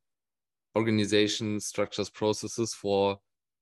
organization 0.75 1.59
structures 1.59 2.09
processes 2.09 2.73
for 2.73 3.19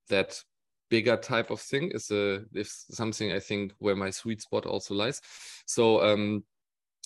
that 0.10 0.42
bigger 0.90 1.18
type 1.18 1.50
of 1.50 1.60
thing 1.60 1.90
is 1.94 2.12
a 2.12 2.44
is 2.54 2.86
something 2.92 3.32
i 3.32 3.40
think 3.40 3.74
where 3.80 3.96
my 3.96 4.10
sweet 4.10 4.42
spot 4.42 4.66
also 4.66 4.94
lies. 4.94 5.22
So 5.66 6.02
um 6.04 6.44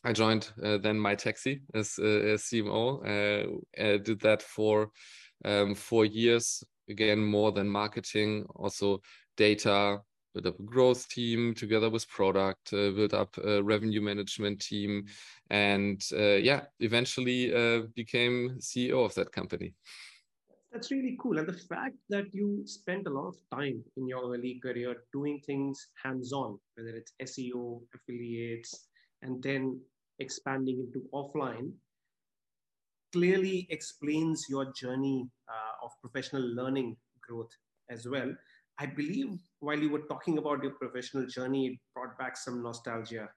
I 0.06 0.14
joined 0.14 0.50
uh, 0.64 0.78
then 0.78 0.98
mytaxi 0.98 1.62
as, 1.74 2.00
uh, 2.00 2.06
as 2.06 2.44
CMO. 2.44 3.04
Uh, 3.04 3.82
uh, 3.82 3.98
did 3.98 4.22
that 4.22 4.42
for 4.42 4.92
um, 5.44 5.76
four 5.76 6.06
years. 6.06 6.64
Again, 6.90 7.20
more 7.24 7.52
than 7.52 7.68
marketing, 7.68 8.46
also 8.56 9.02
data. 9.36 10.00
Built 10.34 10.46
up 10.46 10.60
a 10.60 10.64
growth 10.64 11.10
team 11.10 11.54
together 11.54 11.90
with 11.90 12.08
product. 12.08 12.72
Uh, 12.72 12.92
built 12.92 13.14
up 13.14 13.36
a 13.44 13.62
revenue 13.62 14.02
management 14.02 14.62
team, 14.62 15.06
and 15.50 16.02
uh, 16.14 16.36
yeah, 16.36 16.62
eventually 16.80 17.48
became 17.96 18.58
CEO 18.60 19.04
of 19.04 19.14
that 19.16 19.32
company. 19.32 19.74
That's 20.72 20.92
really 20.92 21.18
cool. 21.20 21.40
And 21.40 21.48
the 21.48 21.54
fact 21.54 21.96
that 22.10 22.26
you 22.32 22.62
spent 22.66 23.08
a 23.08 23.10
lot 23.10 23.28
of 23.28 23.36
time 23.52 23.84
in 23.98 24.08
your 24.08 24.34
early 24.34 24.60
career 24.62 24.98
doing 25.12 25.42
things 25.46 25.88
hands-on, 26.04 26.60
whether 26.76 26.96
it's 26.96 27.12
SEO, 27.24 27.82
affiliates, 27.96 28.88
and 29.22 29.42
then 29.42 29.80
expanding 30.20 30.80
into 30.80 31.08
offline 31.14 31.72
clearly 33.12 33.68
explains 33.70 34.46
your 34.50 34.72
journey 34.74 35.28
uh, 35.48 35.86
of 35.86 35.92
professional 36.02 36.44
learning 36.44 36.96
growth 37.28 37.50
as 37.90 38.08
well. 38.08 38.32
I 38.80 38.86
believe 38.86 39.40
while 39.60 39.80
you 39.80 39.90
were 39.90 40.04
talking 40.10 40.38
about 40.38 40.64
your 40.64 40.74
professional 40.74 41.26
journey, 41.26 41.68
it 41.68 41.80
brought 41.94 42.18
back 42.18 42.38
some 42.38 42.62
nostalgia 42.64 43.30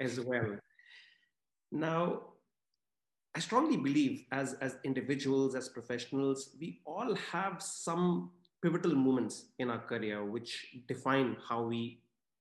as 0.00 0.20
well. 0.20 0.56
Now, 1.72 2.22
I 3.34 3.38
strongly 3.38 3.76
believe 3.76 4.24
as, 4.32 4.54
as 4.54 4.76
individuals, 4.84 5.54
as 5.54 5.68
professionals, 5.68 6.50
we 6.60 6.80
all 6.84 7.14
have 7.32 7.62
some 7.62 8.32
pivotal 8.62 8.94
moments 8.94 9.46
in 9.58 9.70
our 9.70 9.78
career 9.78 10.24
which 10.24 10.66
define 10.88 11.36
how 11.48 11.62
we 11.62 12.00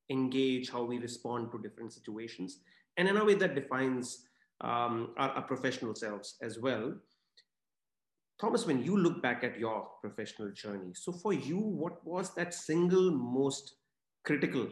engage, 0.09 0.69
how 0.71 0.83
we 0.83 0.97
respond 0.97 1.51
to 1.51 1.61
different 1.61 1.93
situations 1.93 2.59
and 2.99 3.07
in 3.07 3.15
a 3.15 3.23
way 3.23 3.33
that 3.33 3.55
defines 3.55 4.25
um, 4.59 5.13
our, 5.17 5.29
our, 5.29 5.41
professional 5.43 5.95
selves 5.95 6.35
as 6.41 6.59
well. 6.59 6.93
Thomas, 8.41 8.65
when 8.65 8.83
you 8.83 8.97
look 8.97 9.21
back 9.23 9.43
at 9.45 9.57
your 9.57 9.87
professional 10.01 10.51
journey, 10.51 10.91
so 10.93 11.13
for 11.13 11.31
you, 11.31 11.57
what 11.57 12.05
was 12.05 12.35
that 12.35 12.53
single 12.53 13.09
most 13.09 13.75
critical 14.25 14.67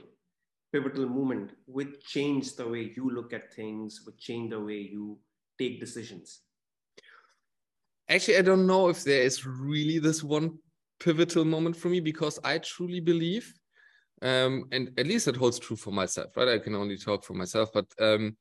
pivotal 0.74 1.08
moment 1.08 1.52
which 1.68 2.04
changed 2.06 2.58
the 2.58 2.68
way 2.68 2.92
you 2.98 3.10
look 3.10 3.32
at 3.32 3.54
things, 3.54 4.02
which 4.06 4.20
changed 4.20 4.52
the 4.52 4.60
way 4.60 4.76
you 4.76 5.18
take 5.58 5.80
decisions? 5.80 6.42
Actually, 8.10 8.38
I 8.38 8.42
don't 8.42 8.68
know 8.68 8.90
if 8.90 9.06
there 9.06 9.22
is 9.22 9.46
really 9.46 10.00
this 10.00 10.22
one 10.22 10.60
pivotal 11.00 11.46
moment 11.46 11.78
for 11.78 11.88
me 11.88 12.02
because 12.02 12.40
I 12.44 12.58
truly 12.58 13.00
believe 13.00 13.54
um, 14.22 14.66
and 14.72 14.92
at 14.98 15.08
least 15.08 15.28
it 15.28 15.36
holds 15.36 15.60
true 15.60 15.78
for 15.78 15.92
myself, 15.92 16.36
right? 16.36 16.48
I 16.48 16.60
can 16.60 16.76
only 16.76 16.98
talk 16.98 17.24
for 17.24 17.34
myself, 17.34 17.70
but 17.74 17.86
um, 18.00 18.36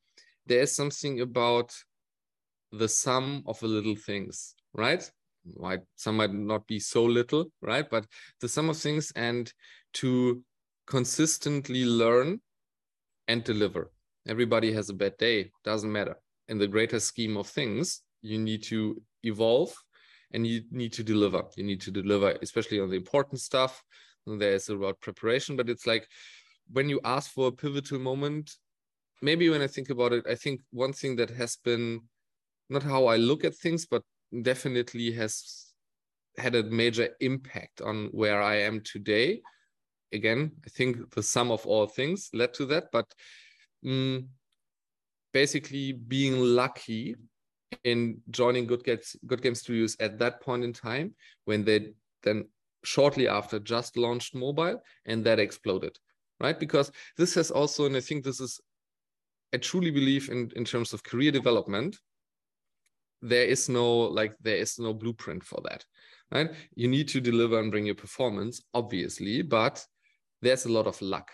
there 0.46 0.60
is 0.60 0.74
something 0.74 1.20
about 1.20 1.72
the 2.72 2.88
sum 2.88 3.42
of 3.46 3.58
the 3.60 3.66
little 3.66 3.96
things, 3.96 4.54
right? 4.72 5.08
Might 5.58 5.82
some 5.94 6.16
might 6.16 6.32
not 6.32 6.66
be 6.66 6.80
so 6.80 7.04
little, 7.04 7.46
right? 7.60 7.88
But 7.88 8.06
the 8.40 8.48
sum 8.48 8.68
of 8.68 8.76
things 8.76 9.12
and 9.14 9.52
to 9.94 10.42
consistently 10.86 11.84
learn 11.84 12.40
and 13.28 13.44
deliver. 13.44 13.90
Everybody 14.26 14.72
has 14.72 14.88
a 14.88 14.94
bad 14.94 15.16
day, 15.18 15.50
doesn't 15.64 15.90
matter. 15.90 16.16
In 16.48 16.58
the 16.58 16.66
greater 16.66 17.00
scheme 17.00 17.36
of 17.36 17.46
things, 17.48 18.02
you 18.22 18.38
need 18.38 18.62
to 18.64 19.00
evolve 19.22 19.74
and 20.32 20.46
you 20.46 20.62
need 20.70 20.92
to 20.94 21.04
deliver. 21.04 21.44
You 21.56 21.64
need 21.64 21.80
to 21.82 21.90
deliver, 21.90 22.36
especially 22.42 22.80
on 22.80 22.90
the 22.90 22.96
important 22.96 23.40
stuff, 23.40 23.82
there's 24.26 24.68
about 24.68 25.00
preparation 25.00 25.56
but 25.56 25.68
it's 25.68 25.86
like 25.86 26.06
when 26.72 26.88
you 26.88 27.00
ask 27.04 27.30
for 27.32 27.48
a 27.48 27.52
pivotal 27.52 27.98
moment 27.98 28.56
maybe 29.22 29.48
when 29.48 29.62
i 29.62 29.66
think 29.66 29.90
about 29.90 30.12
it 30.12 30.24
i 30.28 30.34
think 30.34 30.60
one 30.70 30.92
thing 30.92 31.16
that 31.16 31.30
has 31.30 31.56
been 31.64 32.00
not 32.68 32.82
how 32.82 33.06
i 33.06 33.16
look 33.16 33.44
at 33.44 33.54
things 33.54 33.86
but 33.86 34.02
definitely 34.42 35.12
has 35.12 35.66
had 36.36 36.54
a 36.54 36.62
major 36.64 37.08
impact 37.20 37.80
on 37.80 38.08
where 38.12 38.42
i 38.42 38.56
am 38.56 38.80
today. 38.82 39.40
Again 40.12 40.52
i 40.64 40.68
think 40.68 41.14
the 41.14 41.22
sum 41.22 41.50
of 41.50 41.66
all 41.66 41.86
things 41.86 42.30
led 42.32 42.54
to 42.54 42.66
that 42.66 42.84
but 42.92 43.06
mm, 43.84 44.26
basically 45.32 45.92
being 45.92 46.38
lucky 46.38 47.16
in 47.84 48.18
joining 48.30 48.66
good 48.66 48.84
games 48.84 49.16
good 49.26 49.42
game 49.42 49.54
studios 49.54 49.96
at 50.00 50.18
that 50.18 50.40
point 50.40 50.64
in 50.64 50.72
time 50.72 51.14
when 51.44 51.64
they 51.64 51.92
then 52.22 52.44
shortly 52.86 53.28
after 53.28 53.58
just 53.58 53.96
launched 53.96 54.34
mobile 54.34 54.80
and 55.06 55.24
that 55.24 55.38
exploded 55.38 55.98
right? 56.40 56.58
Because 56.58 56.92
this 57.16 57.34
has 57.34 57.50
also 57.50 57.86
and 57.86 57.96
i 57.96 58.00
think 58.00 58.24
this 58.24 58.40
is 58.40 58.60
i 59.54 59.56
truly 59.56 59.90
believe 59.90 60.28
in 60.28 60.50
in 60.56 60.64
terms 60.64 60.92
of 60.92 61.02
career 61.02 61.30
development 61.30 61.96
there 63.22 63.44
is 63.46 63.68
no 63.68 64.00
like 64.00 64.34
there 64.40 64.56
is 64.56 64.78
no 64.78 64.92
blueprint 64.92 65.42
for 65.42 65.60
that 65.64 65.84
right? 66.32 66.50
You 66.74 66.88
need 66.88 67.08
to 67.08 67.20
deliver 67.20 67.60
and 67.60 67.70
bring 67.70 67.86
your 67.86 67.94
performance 67.94 68.60
obviously 68.74 69.42
but 69.42 69.84
there's 70.42 70.66
a 70.66 70.72
lot 70.72 70.86
of 70.86 71.00
luck 71.00 71.30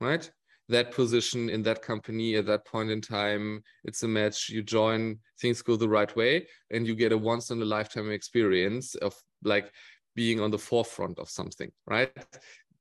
right? 0.00 0.30
That 0.68 0.92
position 0.92 1.50
in 1.50 1.62
that 1.64 1.82
company 1.82 2.36
at 2.36 2.46
that 2.46 2.64
point 2.64 2.90
in 2.90 3.00
time 3.02 3.62
it's 3.84 4.02
a 4.02 4.08
match. 4.08 4.48
You 4.48 4.62
join 4.62 5.18
things 5.40 5.60
go 5.62 5.76
the 5.76 5.88
right 5.88 6.14
way 6.16 6.46
and 6.70 6.86
you 6.86 6.94
get 6.94 7.12
a 7.12 7.18
once 7.18 7.50
in 7.50 7.60
a 7.60 7.66
lifetime 7.66 8.10
experience 8.10 8.94
of 8.96 9.14
like 9.42 9.70
being 10.14 10.40
on 10.40 10.50
the 10.50 10.58
forefront 10.58 11.18
of 11.18 11.28
something, 11.28 11.70
right? 11.86 12.12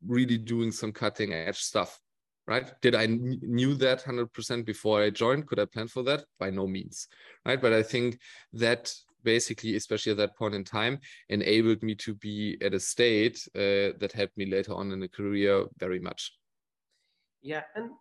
Really 0.06 0.38
doing 0.38 0.72
some 0.72 0.92
cutting 0.92 1.34
edge 1.34 1.60
stuff, 1.60 2.00
right? 2.48 2.72
Did 2.82 2.96
I 2.96 3.08
knew 3.08 3.76
that 3.76 4.04
100% 4.04 4.66
before 4.66 5.02
I 5.02 5.10
joined? 5.10 5.48
Could 5.48 5.60
I 5.60 5.66
plan 5.66 5.88
for 5.88 6.04
that? 6.04 6.26
By 6.40 6.50
no 6.50 6.68
means, 6.68 7.08
right? 7.46 7.62
But 7.62 7.74
I 7.74 7.84
think 7.84 8.20
that 8.54 8.94
basically, 9.24 9.76
especially 9.76 10.12
at 10.12 10.18
that 10.18 10.38
point 10.38 10.54
in 10.54 10.64
time, 10.64 11.00
enabled 11.30 11.82
me 11.82 11.96
to 11.96 12.14
be 12.16 12.58
at 12.62 12.74
a 12.74 12.80
state 12.80 13.48
uh, 13.56 13.98
that 14.00 14.12
helped 14.14 14.38
me 14.38 14.46
later 14.46 14.74
on 14.74 14.92
in 14.92 15.00
the 15.00 15.08
career 15.08 15.66
very 15.80 16.00
much. 16.00 16.34
Yeah, 17.42 17.64
and 17.76 17.92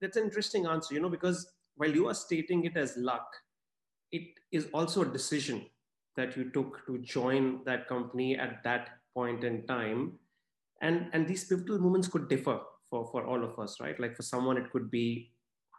that's 0.00 0.16
an 0.16 0.24
interesting 0.24 0.66
answer, 0.66 0.94
you 0.94 1.00
know, 1.00 1.08
because 1.08 1.50
while 1.76 1.90
you 1.90 2.08
are 2.08 2.14
stating 2.14 2.64
it 2.64 2.76
as 2.76 2.96
luck, 2.96 3.26
it 4.12 4.28
is 4.52 4.68
also 4.72 5.02
a 5.02 5.06
decision 5.06 5.66
that 6.16 6.36
you 6.36 6.50
took 6.50 6.86
to 6.86 6.98
join 6.98 7.60
that 7.64 7.88
company 7.88 8.36
at 8.36 8.62
that 8.64 8.90
point 9.14 9.44
in 9.44 9.66
time. 9.66 10.12
And 10.82 11.08
and 11.12 11.26
these 11.26 11.44
pivotal 11.44 11.78
moments 11.78 12.08
could 12.08 12.28
differ 12.28 12.60
for 12.90 13.06
for 13.10 13.26
all 13.26 13.42
of 13.44 13.58
us 13.58 13.80
right? 13.80 13.98
Like 13.98 14.16
for 14.16 14.22
someone 14.22 14.56
it 14.56 14.70
could 14.70 14.90
be 14.90 15.30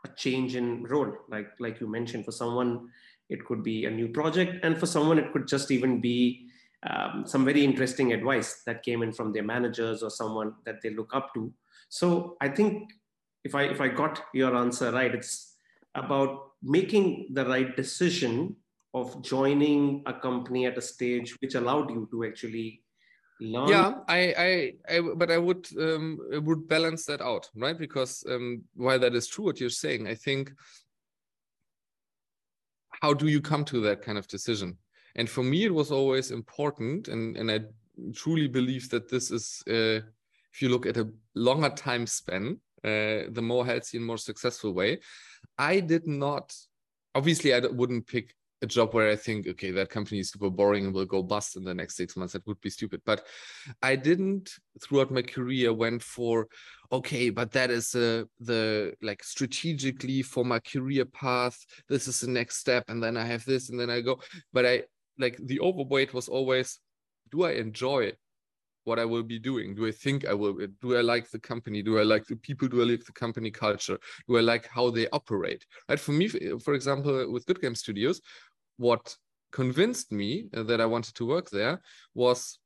a 0.05 0.09
change 0.15 0.55
in 0.55 0.83
role 0.83 1.13
like 1.29 1.49
like 1.59 1.79
you 1.79 1.87
mentioned. 1.87 2.25
For 2.25 2.31
someone 2.31 2.89
it 3.29 3.43
could 3.45 3.63
be 3.63 3.85
a 3.85 3.91
new 3.91 4.07
project. 4.07 4.63
And 4.63 4.77
for 4.77 4.85
someone 4.85 5.19
it 5.19 5.31
could 5.31 5.47
just 5.47 5.71
even 5.71 6.01
be 6.01 6.47
um, 6.89 7.23
some 7.25 7.45
very 7.45 7.63
interesting 7.63 8.13
advice 8.13 8.61
that 8.65 8.83
came 8.83 9.01
in 9.01 9.11
from 9.11 9.33
their 9.33 9.43
managers 9.43 10.03
or 10.03 10.09
someone 10.11 10.53
that 10.65 10.81
they 10.81 10.91
look 10.91 11.15
up 11.15 11.33
to. 11.33 11.51
So 11.89 12.37
i 12.41 12.49
think 12.49 12.91
if 13.43 13.55
i 13.55 13.63
if 13.63 13.79
i 13.79 13.87
got 13.87 14.23
your 14.33 14.55
answer 14.55 14.91
right 14.91 15.13
it's 15.13 15.53
about 15.93 16.51
making 16.61 17.27
the 17.33 17.45
right 17.45 17.75
decision 17.77 18.55
of 18.95 19.21
joining 19.21 20.01
a 20.05 20.13
company 20.13 20.65
at 20.65 20.77
a 20.77 20.81
stage 20.81 21.35
which 21.41 21.55
allowed 21.55 21.91
you 21.91 22.07
to 22.11 22.23
actually 22.25 22.81
learn? 23.41 23.69
Yeah 23.69 23.93
i 24.07 24.21
i, 24.47 24.95
I 24.95 25.01
but 25.15 25.29
i 25.29 25.37
would 25.37 25.67
um 25.77 26.19
I 26.33 26.37
would 26.37 26.67
balance 26.67 27.05
that 27.05 27.21
out 27.21 27.49
right? 27.55 27.77
Because 27.77 28.23
um 28.29 28.63
while 28.73 28.99
that 28.99 29.13
is 29.13 29.27
true 29.27 29.45
what 29.45 29.59
you're 29.59 29.69
saying 29.69 30.07
i 30.07 30.15
think 30.15 30.51
how 33.01 33.13
do 33.13 33.27
you 33.27 33.41
come 33.41 33.65
to 33.65 33.81
that 33.81 34.01
kind 34.01 34.17
of 34.17 34.25
decision? 34.27 34.77
And 35.17 35.29
for 35.29 35.43
me 35.43 35.65
it 35.65 35.73
was 35.73 35.91
always 35.91 36.31
important 36.31 37.09
and 37.09 37.37
and 37.37 37.51
i 37.51 37.59
truly 38.13 38.47
believe 38.47 38.89
that 38.89 39.09
this 39.09 39.31
is, 39.31 39.63
uh, 39.67 39.99
if 40.53 40.61
you 40.61 40.69
look 40.69 40.85
at 40.85 40.97
a 40.97 41.09
longer 41.33 41.69
time 41.69 42.07
span, 42.07 42.59
uh, 42.83 43.31
the 43.31 43.41
more 43.41 43.65
healthy 43.65 43.97
and 43.97 44.05
more 44.05 44.17
successful 44.17 44.73
way. 44.73 44.99
I 45.57 45.79
did 45.79 46.05
not, 46.07 46.53
obviously, 47.13 47.53
I 47.53 47.59
wouldn't 47.59 48.07
pick 48.07 48.35
a 48.65 48.73
job 48.77 48.93
where 48.93 49.09
I 49.09 49.15
think, 49.15 49.47
okay, 49.47 49.71
that 49.71 49.89
company 49.89 50.19
is 50.19 50.31
super 50.31 50.49
boring 50.49 50.85
and 50.85 50.93
will 50.93 51.05
go 51.15 51.23
bust 51.23 51.55
in 51.57 51.63
the 51.63 51.73
next 51.73 51.95
six 51.95 52.17
months. 52.17 52.33
That 52.33 52.45
would 52.47 52.61
be 52.61 52.69
stupid. 52.69 53.01
But 53.05 53.19
I 53.81 53.95
didn't, 53.95 54.45
throughout 54.81 55.11
my 55.11 55.21
career, 55.21 55.73
went 55.73 56.01
for, 56.01 56.47
okay, 56.91 57.29
but 57.29 57.51
that 57.51 57.69
is 57.71 57.95
uh, 57.95 58.23
the 58.39 58.93
like 59.01 59.23
strategically 59.23 60.21
for 60.21 60.43
my 60.43 60.59
career 60.59 61.05
path. 61.05 61.57
This 61.87 62.07
is 62.07 62.19
the 62.19 62.31
next 62.39 62.57
step, 62.57 62.83
and 62.89 63.01
then 63.03 63.15
I 63.17 63.25
have 63.33 63.45
this, 63.45 63.69
and 63.69 63.79
then 63.79 63.89
I 63.89 64.01
go. 64.01 64.19
But 64.51 64.65
I 64.65 64.83
like 65.17 65.37
the 65.37 65.59
overweight 65.59 66.13
was 66.13 66.27
always, 66.27 66.79
do 67.31 67.43
I 67.43 67.51
enjoy 67.51 68.13
what 68.85 68.99
I 68.99 69.05
will 69.05 69.23
be 69.23 69.39
doing? 69.39 69.75
Do 69.75 69.87
I 69.87 69.91
think 69.91 70.25
I 70.25 70.33
will? 70.33 70.55
Do 70.81 70.95
I 70.95 71.01
like 71.01 71.29
the 71.31 71.39
company? 71.39 71.81
Do 71.81 71.99
I 71.99 72.03
like 72.03 72.25
the 72.25 72.35
people? 72.47 72.67
Do 72.67 72.81
I 72.83 72.85
like 72.85 73.03
the 73.03 73.19
company 73.23 73.51
culture? 73.51 73.97
Do 74.27 74.37
I 74.37 74.41
like 74.41 74.67
how 74.67 74.91
they 74.91 75.07
operate? 75.09 75.65
Right. 75.89 75.99
For 75.99 76.11
me, 76.11 76.27
for 76.65 76.73
example, 76.73 77.31
with 77.31 77.45
Goodgame 77.47 77.75
Studios, 77.75 78.21
what 78.77 79.15
convinced 79.51 80.11
me 80.11 80.49
that 80.51 80.81
I 80.81 80.85
wanted 80.85 81.15
to 81.15 81.25
work 81.25 81.49
there 81.49 81.81
was 82.13 82.59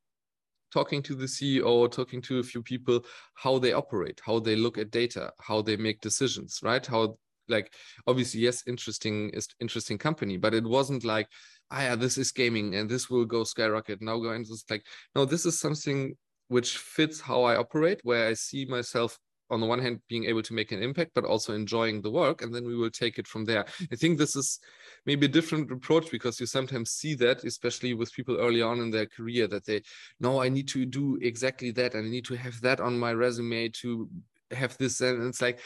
talking 0.71 1.01
to 1.03 1.15
the 1.15 1.25
CEO, 1.25 1.91
talking 1.91 2.21
to 2.23 2.39
a 2.39 2.43
few 2.43 2.61
people, 2.61 3.05
how 3.35 3.59
they 3.59 3.73
operate, 3.73 4.19
how 4.23 4.39
they 4.39 4.55
look 4.55 4.77
at 4.77 4.91
data, 4.91 5.31
how 5.39 5.61
they 5.61 5.77
make 5.77 6.01
decisions, 6.01 6.59
right? 6.63 6.85
How 6.85 7.17
like 7.47 7.73
obviously 8.05 8.41
yes, 8.41 8.63
interesting 8.67 9.29
is 9.31 9.47
interesting 9.59 9.97
company, 9.97 10.37
but 10.37 10.53
it 10.53 10.63
wasn't 10.63 11.03
like 11.03 11.27
ah, 11.71 11.81
yeah, 11.81 11.95
this 11.95 12.17
is 12.17 12.31
gaming 12.31 12.75
and 12.75 12.89
this 12.89 13.09
will 13.09 13.25
go 13.25 13.43
skyrocket. 13.43 14.01
Now 14.01 14.17
go 14.19 14.31
into 14.31 14.55
like, 14.69 14.85
no, 15.15 15.25
this 15.25 15.45
is 15.45 15.59
something 15.59 16.15
which 16.47 16.77
fits 16.77 17.21
how 17.21 17.43
I 17.43 17.57
operate, 17.57 17.99
where 18.03 18.27
I 18.27 18.33
see 18.33 18.65
myself 18.65 19.17
on 19.49 19.59
the 19.59 19.65
one 19.65 19.79
hand 19.79 19.99
being 20.07 20.25
able 20.25 20.43
to 20.43 20.53
make 20.53 20.71
an 20.71 20.83
impact, 20.83 21.11
but 21.15 21.25
also 21.25 21.53
enjoying 21.53 22.01
the 22.01 22.11
work, 22.11 22.41
and 22.41 22.53
then 22.53 22.65
we 22.65 22.75
will 22.75 22.89
take 22.89 23.17
it 23.17 23.27
from 23.27 23.45
there. 23.45 23.65
I 23.91 23.95
think 23.95 24.17
this 24.17 24.35
is 24.35 24.59
maybe 25.05 25.25
a 25.25 25.29
different 25.29 25.71
approach 25.71 26.11
because 26.11 26.39
you 26.39 26.45
sometimes 26.45 26.91
see 26.91 27.15
that, 27.15 27.43
especially 27.43 27.93
with 27.93 28.13
people 28.13 28.37
early 28.39 28.61
on 28.61 28.79
in 28.79 28.91
their 28.91 29.05
career, 29.05 29.47
that 29.47 29.65
they, 29.65 29.81
no, 30.19 30.41
I 30.41 30.49
need 30.49 30.67
to 30.69 30.85
do 30.85 31.17
exactly 31.21 31.71
that, 31.71 31.93
and 31.93 32.05
I 32.05 32.09
need 32.09 32.25
to 32.25 32.35
have 32.35 32.59
that 32.61 32.79
on 32.79 32.99
my 32.99 33.13
resume 33.13 33.69
to 33.81 34.09
have 34.51 34.77
this, 34.77 35.01
and 35.01 35.27
it's 35.27 35.41
like, 35.41 35.59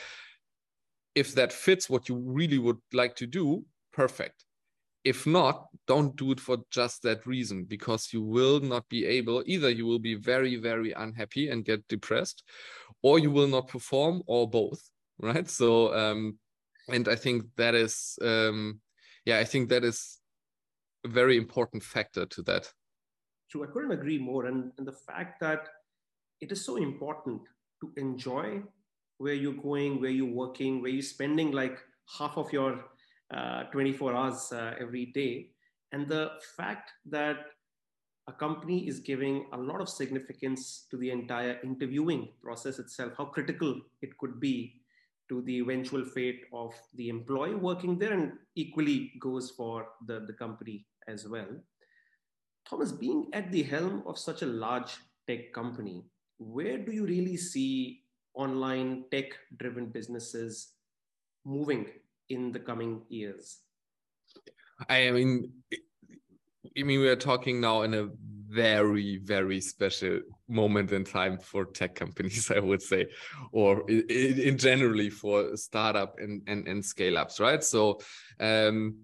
if 1.15 1.35
that 1.35 1.53
fits 1.53 1.89
what 1.89 2.09
you 2.09 2.15
really 2.15 2.57
would 2.57 2.79
like 2.91 3.15
to 3.17 3.27
do, 3.27 3.65
perfect 3.91 4.45
if 5.03 5.27
not 5.27 5.67
don't 5.87 6.15
do 6.15 6.31
it 6.31 6.39
for 6.39 6.57
just 6.71 7.03
that 7.03 7.25
reason 7.25 7.65
because 7.65 8.13
you 8.13 8.21
will 8.21 8.59
not 8.59 8.87
be 8.87 9.05
able 9.05 9.43
either 9.45 9.69
you 9.69 9.85
will 9.85 9.99
be 9.99 10.15
very 10.15 10.55
very 10.55 10.93
unhappy 10.93 11.49
and 11.49 11.65
get 11.65 11.85
depressed 11.87 12.43
or 13.01 13.19
you 13.19 13.29
will 13.29 13.47
not 13.47 13.67
perform 13.67 14.23
or 14.27 14.49
both 14.49 14.81
right? 15.19 15.49
So 15.49 15.93
um 15.93 16.37
and 16.89 17.07
i 17.07 17.15
think 17.15 17.45
that 17.55 17.75
is 17.75 18.17
um 18.21 18.79
yeah 19.25 19.37
i 19.39 19.43
think 19.43 19.69
that 19.69 19.83
is 19.83 20.19
a 21.05 21.09
very 21.09 21.37
important 21.37 21.83
factor 21.83 22.25
to 22.25 22.41
that. 22.43 22.71
True 23.49 23.63
i 23.63 23.67
couldn't 23.67 23.91
agree 23.91 24.17
more 24.17 24.45
and, 24.45 24.71
and 24.77 24.87
the 24.87 24.97
fact 25.07 25.39
that 25.41 25.69
it 26.41 26.51
is 26.51 26.65
so 26.65 26.77
important 26.77 27.41
to 27.81 27.91
enjoy 27.97 28.61
where 29.17 29.33
you're 29.33 29.61
going 29.61 30.01
where 30.01 30.11
you're 30.11 30.33
working 30.33 30.81
where 30.81 30.91
you're 30.91 31.01
spending 31.01 31.51
like 31.51 31.77
half 32.17 32.37
of 32.37 32.51
your 32.51 32.83
24 33.71 34.15
hours 34.15 34.51
uh, 34.51 34.73
every 34.79 35.07
day. 35.07 35.49
And 35.91 36.07
the 36.07 36.31
fact 36.55 36.91
that 37.09 37.37
a 38.27 38.33
company 38.33 38.87
is 38.87 38.99
giving 38.99 39.45
a 39.53 39.57
lot 39.57 39.81
of 39.81 39.89
significance 39.89 40.85
to 40.89 40.97
the 40.97 41.11
entire 41.11 41.59
interviewing 41.63 42.29
process 42.41 42.79
itself, 42.79 43.13
how 43.17 43.25
critical 43.25 43.81
it 44.01 44.17
could 44.17 44.39
be 44.39 44.81
to 45.29 45.41
the 45.41 45.59
eventual 45.59 46.05
fate 46.05 46.41
of 46.53 46.73
the 46.95 47.09
employee 47.09 47.55
working 47.55 47.97
there, 47.97 48.13
and 48.13 48.33
equally 48.55 49.11
goes 49.19 49.51
for 49.51 49.87
the, 50.05 50.21
the 50.21 50.33
company 50.33 50.85
as 51.07 51.27
well. 51.27 51.47
Thomas, 52.67 52.91
being 52.91 53.29
at 53.33 53.51
the 53.51 53.63
helm 53.63 54.03
of 54.05 54.17
such 54.17 54.41
a 54.41 54.45
large 54.45 54.95
tech 55.27 55.51
company, 55.53 56.05
where 56.37 56.77
do 56.77 56.91
you 56.91 57.05
really 57.05 57.37
see 57.37 58.03
online 58.33 59.05
tech 59.11 59.25
driven 59.57 59.87
businesses 59.87 60.73
moving 61.45 61.85
in 62.29 62.51
the 62.51 62.59
coming 62.59 63.01
years? 63.09 63.59
I 64.89 65.11
mean, 65.11 65.51
I 66.77 66.83
mean, 66.83 66.99
we 66.99 67.07
are 67.07 67.15
talking 67.15 67.61
now 67.61 67.83
in 67.83 67.93
a 67.93 68.09
very, 68.49 69.17
very 69.17 69.59
special 69.59 70.19
moment 70.47 70.91
in 70.91 71.03
time 71.03 71.37
for 71.37 71.65
tech 71.65 71.95
companies, 71.95 72.51
I 72.55 72.59
would 72.59 72.81
say, 72.81 73.07
or 73.51 73.89
in, 73.89 74.39
in 74.39 74.57
generally 74.57 75.09
for 75.09 75.55
startup 75.57 76.15
and, 76.19 76.41
and, 76.47 76.67
and 76.67 76.85
scale 76.85 77.17
ups, 77.17 77.39
right? 77.39 77.63
So, 77.63 77.99
um, 78.39 78.97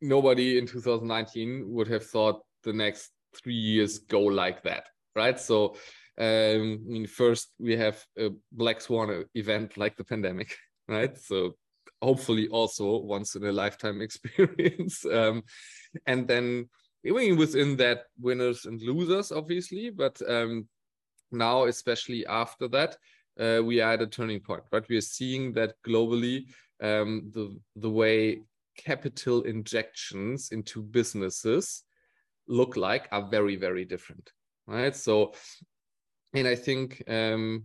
nobody 0.00 0.58
in 0.58 0.66
2019 0.66 1.64
would 1.68 1.88
have 1.88 2.06
thought 2.06 2.42
the 2.62 2.72
next 2.72 3.10
three 3.34 3.54
years 3.54 3.98
go 3.98 4.20
like 4.20 4.62
that, 4.64 4.84
right? 5.14 5.38
So, 5.38 5.76
um, 6.18 6.84
I 6.86 6.92
mean, 6.92 7.06
first 7.06 7.52
we 7.58 7.76
have 7.76 8.02
a 8.18 8.30
black 8.52 8.80
swan 8.80 9.24
event 9.34 9.76
like 9.76 9.96
the 9.96 10.04
pandemic, 10.04 10.56
right? 10.88 11.16
So 11.18 11.56
hopefully 12.02 12.48
also 12.48 12.98
once 12.98 13.34
in 13.34 13.44
a 13.44 13.52
lifetime 13.52 14.00
experience. 14.08 15.04
um, 15.06 15.42
and 16.06 16.26
then 16.28 16.68
even 17.04 17.36
within 17.36 17.76
that, 17.76 18.04
winners 18.20 18.66
and 18.66 18.80
losers, 18.82 19.30
obviously, 19.30 19.90
but 19.90 20.20
um, 20.28 20.66
now, 21.30 21.64
especially 21.64 22.26
after 22.26 22.68
that, 22.68 22.96
uh, 23.38 23.62
we 23.62 23.80
are 23.80 23.92
at 23.92 24.02
a 24.02 24.06
turning 24.06 24.40
point, 24.40 24.62
right? 24.72 24.88
We 24.88 24.96
are 24.96 25.02
seeing 25.02 25.52
that 25.52 25.74
globally, 25.86 26.46
um, 26.82 27.30
the 27.32 27.58
the 27.76 27.90
way 27.90 28.42
capital 28.76 29.42
injections 29.42 30.50
into 30.52 30.82
businesses 30.82 31.84
look 32.48 32.76
like 32.76 33.08
are 33.12 33.28
very, 33.28 33.56
very 33.56 33.84
different, 33.84 34.30
right? 34.66 34.94
So, 34.94 35.32
and 36.34 36.46
I 36.46 36.54
think 36.54 37.02
um, 37.08 37.64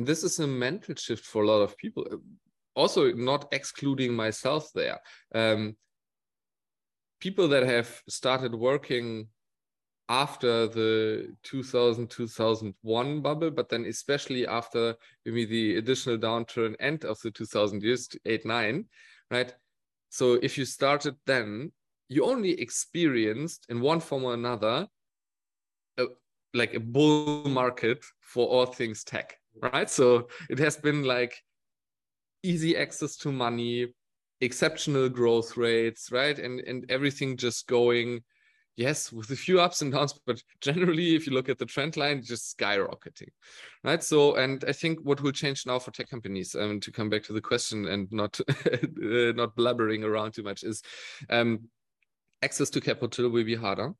and 0.00 0.06
this 0.06 0.24
is 0.24 0.38
a 0.38 0.46
mental 0.46 0.94
shift 0.94 1.26
for 1.26 1.42
a 1.42 1.46
lot 1.46 1.60
of 1.60 1.76
people. 1.76 2.06
Also 2.74 3.12
not 3.12 3.46
excluding 3.52 4.14
myself 4.14 4.70
there. 4.74 4.98
Um, 5.34 5.76
people 7.20 7.46
that 7.48 7.64
have 7.64 8.00
started 8.08 8.54
working 8.54 9.28
after 10.08 10.66
the 10.68 11.36
2000 11.42 12.08
2001 12.08 13.20
bubble 13.20 13.50
but 13.50 13.68
then 13.68 13.84
especially 13.84 14.46
after 14.46 14.96
maybe 15.26 15.44
the 15.44 15.76
additional 15.76 16.16
downturn 16.16 16.74
end 16.80 17.04
of 17.04 17.20
the 17.20 17.30
2000 17.30 17.82
years 17.82 18.08
8 18.24 18.46
9 18.46 18.86
right? 19.30 19.54
So 20.08 20.38
if 20.42 20.56
you 20.56 20.64
started 20.64 21.14
then 21.26 21.72
you 22.08 22.24
only 22.24 22.58
experienced 22.58 23.66
in 23.68 23.82
one 23.82 24.00
form 24.00 24.24
or 24.24 24.32
another 24.32 24.88
a, 25.98 26.06
like 26.54 26.72
a 26.72 26.80
bull 26.80 27.46
market 27.46 28.02
for 28.22 28.48
all 28.48 28.64
things 28.64 29.04
tech 29.04 29.36
right? 29.62 29.88
So 29.88 30.28
it 30.48 30.58
has 30.58 30.76
been 30.76 31.04
like 31.04 31.34
easy 32.42 32.76
access 32.76 33.16
to 33.16 33.32
money, 33.32 33.88
exceptional 34.40 35.08
growth 35.08 35.56
rates, 35.56 36.10
right? 36.10 36.38
And 36.38 36.60
and 36.60 36.90
everything 36.90 37.36
just 37.36 37.66
going, 37.66 38.22
yes, 38.76 39.12
with 39.12 39.30
a 39.30 39.36
few 39.36 39.60
ups 39.60 39.82
and 39.82 39.92
downs, 39.92 40.18
but 40.26 40.42
generally, 40.60 41.14
if 41.14 41.26
you 41.26 41.32
look 41.32 41.48
at 41.48 41.58
the 41.58 41.66
trend 41.66 41.96
line, 41.96 42.22
just 42.22 42.56
skyrocketing, 42.56 43.30
right? 43.84 44.02
So, 44.02 44.34
and 44.34 44.64
I 44.66 44.72
think 44.72 45.00
what 45.02 45.20
will 45.20 45.32
change 45.32 45.66
now 45.66 45.78
for 45.78 45.90
tech 45.90 46.08
companies, 46.08 46.54
um, 46.54 46.80
to 46.80 46.90
come 46.90 47.10
back 47.10 47.22
to 47.24 47.32
the 47.32 47.40
question 47.40 47.86
and 47.86 48.10
not 48.10 48.40
uh, 48.50 49.32
not 49.34 49.56
blabbering 49.56 50.04
around 50.04 50.32
too 50.32 50.42
much, 50.42 50.64
is 50.64 50.82
um, 51.28 51.68
access 52.42 52.70
to 52.70 52.80
capital 52.80 53.28
will 53.28 53.44
be 53.44 53.54
harder. 53.54 53.92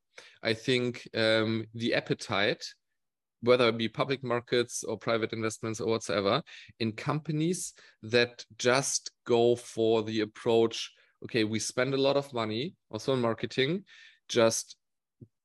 I 0.43 0.55
think 0.55 1.09
um, 1.15 1.67
the 1.75 1.95
appetite 1.95 2.65
whether 3.43 3.69
it 3.69 3.79
be 3.79 3.89
public 3.89 4.23
markets 4.23 4.85
or 4.85 4.99
private 4.99 5.33
investments 5.33 5.81
or 5.81 5.89
whatsoever, 5.89 6.43
in 6.79 6.93
companies 6.93 7.73
that 8.03 8.45
just 8.59 9.11
go 9.25 9.57
for 9.57 10.03
the 10.03 10.21
approach 10.21 10.93
okay, 11.25 11.45
we 11.45 11.59
spend 11.59 11.95
a 11.95 12.01
lot 12.01 12.17
of 12.17 12.33
money 12.33 12.75
also 12.91 13.15
in 13.15 13.21
marketing, 13.21 13.85
just 14.29 14.77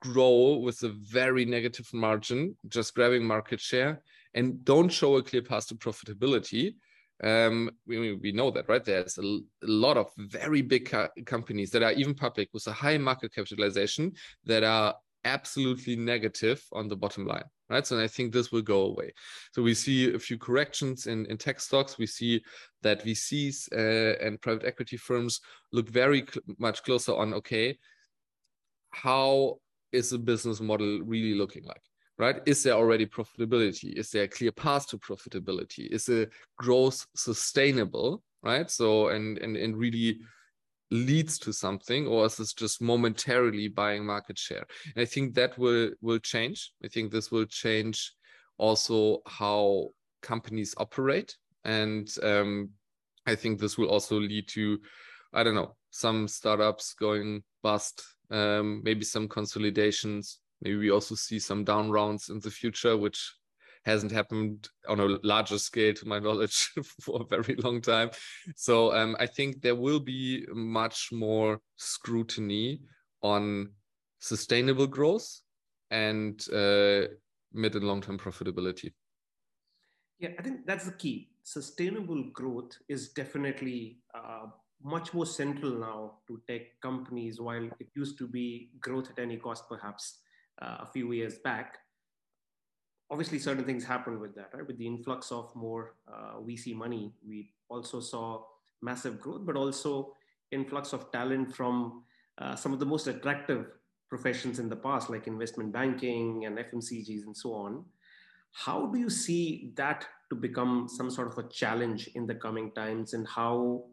grow 0.01 0.55
with 0.55 0.81
a 0.83 0.89
very 0.89 1.45
negative 1.45 1.87
margin, 1.93 2.55
just 2.67 2.93
grabbing 2.93 3.25
market 3.25 3.59
share, 3.59 4.01
and 4.33 4.63
don't 4.63 4.89
show 4.89 5.17
a 5.17 5.23
clear 5.23 5.41
path 5.41 5.67
to 5.67 5.75
profitability. 5.75 6.75
Um, 7.23 7.71
we, 7.87 8.13
we 8.13 8.31
know 8.33 8.51
that, 8.51 8.67
right? 8.67 8.83
There's 8.83 9.17
a, 9.17 9.21
a 9.21 9.41
lot 9.67 9.97
of 9.97 10.07
very 10.17 10.61
big 10.61 10.89
co 10.89 11.07
companies 11.25 11.71
that 11.71 11.83
are 11.83 11.93
even 11.93 12.13
public 12.13 12.49
with 12.53 12.67
a 12.67 12.73
high 12.73 12.97
market 12.97 13.33
capitalization 13.33 14.13
that 14.45 14.63
are 14.63 14.95
absolutely 15.25 15.95
negative 15.95 16.63
on 16.71 16.87
the 16.87 16.95
bottom 16.95 17.25
line 17.25 17.43
right 17.69 17.85
so 17.85 17.99
i 17.99 18.07
think 18.07 18.31
this 18.31 18.51
will 18.51 18.61
go 18.61 18.81
away 18.83 19.11
so 19.53 19.61
we 19.61 19.73
see 19.73 20.13
a 20.13 20.19
few 20.19 20.37
corrections 20.37 21.07
in, 21.07 21.25
in 21.25 21.37
tech 21.37 21.59
stocks 21.59 21.97
we 21.97 22.05
see 22.05 22.41
that 22.83 23.03
vcs 23.03 23.67
uh, 23.73 24.25
and 24.25 24.41
private 24.41 24.65
equity 24.65 24.97
firms 24.97 25.41
look 25.73 25.89
very 25.89 26.23
cl 26.31 26.43
much 26.59 26.83
closer 26.83 27.13
on 27.15 27.33
okay 27.33 27.77
how 28.91 29.57
is 29.91 30.09
the 30.09 30.17
business 30.17 30.61
model 30.61 31.01
really 31.03 31.33
looking 31.33 31.65
like? 31.65 31.81
Right? 32.17 32.41
Is 32.45 32.63
there 32.63 32.73
already 32.73 33.05
profitability? 33.05 33.93
Is 33.97 34.09
there 34.11 34.23
a 34.23 34.27
clear 34.27 34.51
path 34.51 34.87
to 34.89 34.97
profitability? 34.97 35.87
Is 35.87 36.05
the 36.05 36.29
growth 36.57 37.05
sustainable? 37.15 38.23
Right. 38.41 38.69
So 38.69 39.09
and 39.09 39.37
and 39.39 39.57
and 39.57 39.75
really 39.75 40.19
leads 40.95 41.37
to 41.39 41.51
something 41.51 42.07
or 42.07 42.25
is 42.25 42.37
this 42.37 42.53
just 42.53 42.81
momentarily 42.81 43.67
buying 43.67 44.05
market 44.05 44.37
share? 44.37 44.65
And 44.95 45.01
i 45.01 45.05
think 45.05 45.35
that 45.35 45.57
will 45.57 45.91
will 46.01 46.19
change. 46.19 46.71
I 46.83 46.87
think 46.87 47.11
this 47.11 47.31
will 47.31 47.45
change 47.45 48.13
also 48.57 49.21
how 49.25 49.89
companies 50.21 50.73
operate. 50.77 51.35
And 51.63 52.07
um, 52.23 52.69
i 53.27 53.35
think 53.35 53.59
this 53.59 53.77
will 53.77 53.89
also 53.89 54.19
lead 54.19 54.47
to 54.49 54.77
i 55.33 55.43
don't 55.43 55.55
know 55.55 55.75
some 55.89 56.27
startups 56.27 56.93
going 56.93 57.41
bust 57.63 58.03
um, 58.31 58.81
maybe 58.83 59.03
some 59.03 59.27
consolidations. 59.27 60.39
Maybe 60.61 60.77
we 60.77 60.91
also 60.91 61.15
see 61.15 61.39
some 61.39 61.63
down 61.63 61.91
rounds 61.91 62.29
in 62.29 62.39
the 62.39 62.51
future 62.51 62.97
which 62.97 63.33
hasn't 63.85 64.11
happened 64.11 64.67
on 64.87 64.99
a 64.99 65.17
larger 65.23 65.59
scale 65.59 65.93
to 65.93 66.07
my 66.07 66.19
knowledge 66.25 66.71
for 67.01 67.21
a 67.21 67.37
very 67.37 67.55
long 67.57 67.81
time. 67.81 68.09
So 68.55 68.93
um, 68.93 69.15
I 69.19 69.27
think 69.27 69.61
there 69.61 69.75
will 69.75 69.99
be 69.99 70.45
much 70.53 71.09
more 71.11 71.59
scrutiny 71.77 72.81
on 73.21 73.71
sustainable 74.19 74.87
growth 74.87 75.27
and 75.91 76.41
uh, 76.51 77.07
mid 77.53 77.75
and 77.75 77.83
long 77.83 78.01
term 78.01 78.17
profitability. 78.17 78.91
Yeah, 80.19 80.29
I 80.39 80.41
think 80.41 80.65
that's 80.65 80.85
the 80.85 80.93
key. 80.93 81.29
Sustainable 81.43 82.23
growth 82.31 82.77
is 82.87 83.09
definitely 83.09 83.99
uh, 84.15 84.47
much 84.81 85.13
more 85.13 85.25
central 85.25 85.71
now 85.71 86.13
to 86.27 86.41
tech 86.47 86.61
companies, 86.81 87.39
while 87.39 87.69
it 87.79 87.87
used 87.95 88.17
to 88.17 88.27
be 88.27 88.71
growth 88.79 89.09
at 89.11 89.19
any 89.19 89.37
cost, 89.37 89.65
perhaps 89.69 90.19
uh, 90.61 90.77
a 90.79 90.85
few 90.85 91.11
years 91.11 91.35
back 91.43 91.77
obviously 93.09 93.39
certain 93.39 93.65
things 93.65 93.85
happened 93.85 94.19
with 94.19 94.35
that, 94.35 94.49
right? 94.53 94.65
With 94.65 94.77
the 94.77 94.87
influx 94.87 95.31
of 95.31 95.55
more 95.55 95.95
uh, 96.07 96.39
VC 96.41 96.75
money, 96.75 97.13
we 97.27 97.51
also 97.69 97.99
saw 97.99 98.43
massive 98.81 99.19
growth, 99.19 99.45
but 99.45 99.55
also 99.55 100.13
influx 100.51 100.93
of 100.93 101.11
talent 101.11 101.55
from 101.55 102.03
uh, 102.37 102.55
some 102.55 102.73
of 102.73 102.79
the 102.79 102.85
most 102.85 103.07
attractive 103.07 103.67
professions 104.09 104.59
in 104.59 104.69
the 104.69 104.75
past, 104.75 105.09
like 105.09 105.27
investment 105.27 105.71
banking 105.71 106.45
and 106.45 106.57
FMCGs 106.57 107.25
and 107.25 107.35
so 107.35 107.53
on. 107.53 107.85
How 108.51 108.85
do 108.87 108.99
you 108.99 109.09
see 109.09 109.73
that 109.75 110.05
to 110.29 110.35
become 110.35 110.87
some 110.87 111.09
sort 111.09 111.27
of 111.27 111.37
a 111.37 111.49
challenge 111.49 112.09
in 112.15 112.25
the 112.25 112.35
coming 112.35 112.71
times, 112.71 113.13
and 113.13 113.27
how 113.27 113.85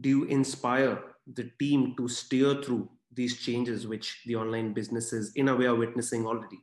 do 0.00 0.08
you 0.08 0.24
inspire 0.24 1.02
the 1.34 1.50
team 1.58 1.94
to 1.96 2.08
steer 2.08 2.62
through 2.62 2.88
these 3.12 3.38
changes, 3.38 3.86
which 3.86 4.22
the 4.26 4.36
online 4.36 4.72
businesses, 4.72 5.32
in 5.36 5.48
a 5.48 5.56
way, 5.56 5.66
are 5.66 5.74
witnessing 5.74 6.26
already? 6.26 6.58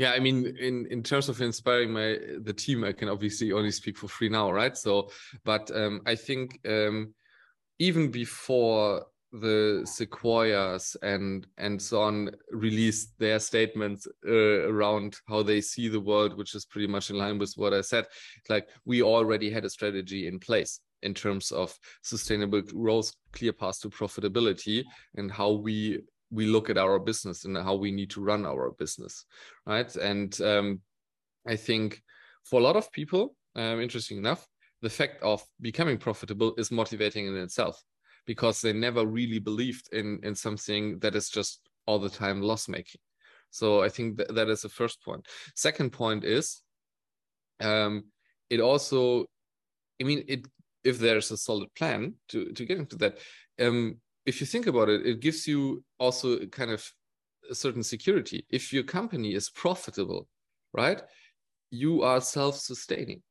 Yeah, 0.00 0.12
I 0.12 0.18
mean, 0.18 0.46
in 0.58 0.86
in 0.86 1.02
terms 1.02 1.28
of 1.28 1.42
inspiring 1.42 1.92
my 1.92 2.16
the 2.40 2.54
team, 2.54 2.84
I 2.84 2.92
can 2.92 3.10
obviously 3.10 3.52
only 3.52 3.70
speak 3.70 3.98
for 3.98 4.08
free 4.08 4.30
now, 4.30 4.50
right? 4.50 4.74
So, 4.74 5.10
but 5.44 5.70
um, 5.76 6.00
I 6.06 6.14
think 6.14 6.58
um, 6.66 7.12
even 7.78 8.10
before 8.10 9.04
the 9.30 9.82
sequoias 9.84 10.96
and 11.02 11.46
and 11.58 11.82
so 11.82 12.00
on 12.00 12.30
released 12.50 13.10
their 13.18 13.38
statements 13.38 14.08
uh, 14.26 14.70
around 14.72 15.18
how 15.28 15.42
they 15.42 15.60
see 15.60 15.86
the 15.88 16.00
world 16.00 16.34
which 16.38 16.54
is 16.54 16.64
pretty 16.64 16.88
much 16.88 17.10
in 17.10 17.16
line 17.16 17.38
with 17.38 17.52
what 17.54 17.72
i 17.72 17.80
said 17.80 18.04
like 18.48 18.66
we 18.84 19.02
already 19.02 19.48
had 19.48 19.64
a 19.64 19.70
strategy 19.70 20.26
in 20.26 20.40
place 20.40 20.80
in 21.02 21.14
terms 21.14 21.52
of 21.52 21.78
sustainable 22.02 22.60
growth 22.60 23.12
clear 23.32 23.52
path 23.52 23.80
to 23.80 23.88
profitability 23.88 24.82
and 25.14 25.30
how 25.30 25.52
we 25.52 26.00
we 26.30 26.46
look 26.46 26.70
at 26.70 26.78
our 26.78 26.98
business 26.98 27.44
and 27.44 27.56
how 27.56 27.74
we 27.74 27.90
need 27.90 28.10
to 28.10 28.22
run 28.22 28.46
our 28.46 28.70
business 28.78 29.24
right? 29.66 29.94
And 29.96 30.40
um, 30.40 30.80
i 31.46 31.56
think 31.56 32.02
for 32.44 32.60
a 32.60 32.62
lot 32.62 32.76
of 32.76 32.90
people 32.92 33.34
um, 33.56 33.80
interesting 33.80 34.18
enough 34.18 34.46
the 34.82 34.90
fact 34.90 35.22
of 35.22 35.44
becoming 35.60 35.98
profitable 35.98 36.54
is 36.56 36.70
motivating 36.70 37.26
in 37.26 37.36
itself 37.36 37.82
because 38.26 38.60
they 38.60 38.72
never 38.72 39.06
really 39.06 39.38
believed 39.38 39.88
in 39.92 40.20
in 40.22 40.34
something 40.34 40.98
that 41.00 41.14
is 41.14 41.28
just 41.28 41.60
all 41.86 41.98
the 41.98 42.08
time 42.08 42.40
loss 42.42 42.68
making 42.68 43.00
so 43.50 43.82
i 43.82 43.88
think 43.88 44.16
that, 44.16 44.34
that 44.34 44.48
is 44.48 44.62
the 44.62 44.68
first 44.68 45.02
point. 45.02 45.26
Second 45.54 45.90
point 45.90 46.24
is 46.24 46.62
um, 47.60 48.04
it 48.48 48.60
also 48.60 49.26
i 50.00 50.04
mean 50.04 50.24
it 50.28 50.46
if 50.82 50.98
there's 50.98 51.30
a 51.30 51.36
solid 51.36 51.68
plan 51.74 52.14
to 52.28 52.52
to 52.52 52.64
get 52.64 52.78
into 52.78 52.96
that 52.96 53.18
um, 53.60 53.96
if 54.26 54.40
you 54.40 54.46
think 54.46 54.66
about 54.66 54.88
it, 54.88 55.06
it 55.06 55.20
gives 55.20 55.46
you 55.46 55.82
also 55.98 56.46
kind 56.46 56.70
of 56.70 56.84
a 57.50 57.54
certain 57.54 57.82
security. 57.82 58.46
If 58.50 58.72
your 58.72 58.82
company 58.84 59.34
is 59.34 59.50
profitable, 59.50 60.28
right, 60.72 61.02
you 61.70 62.02
are 62.02 62.20
self-sustaining. 62.20 63.22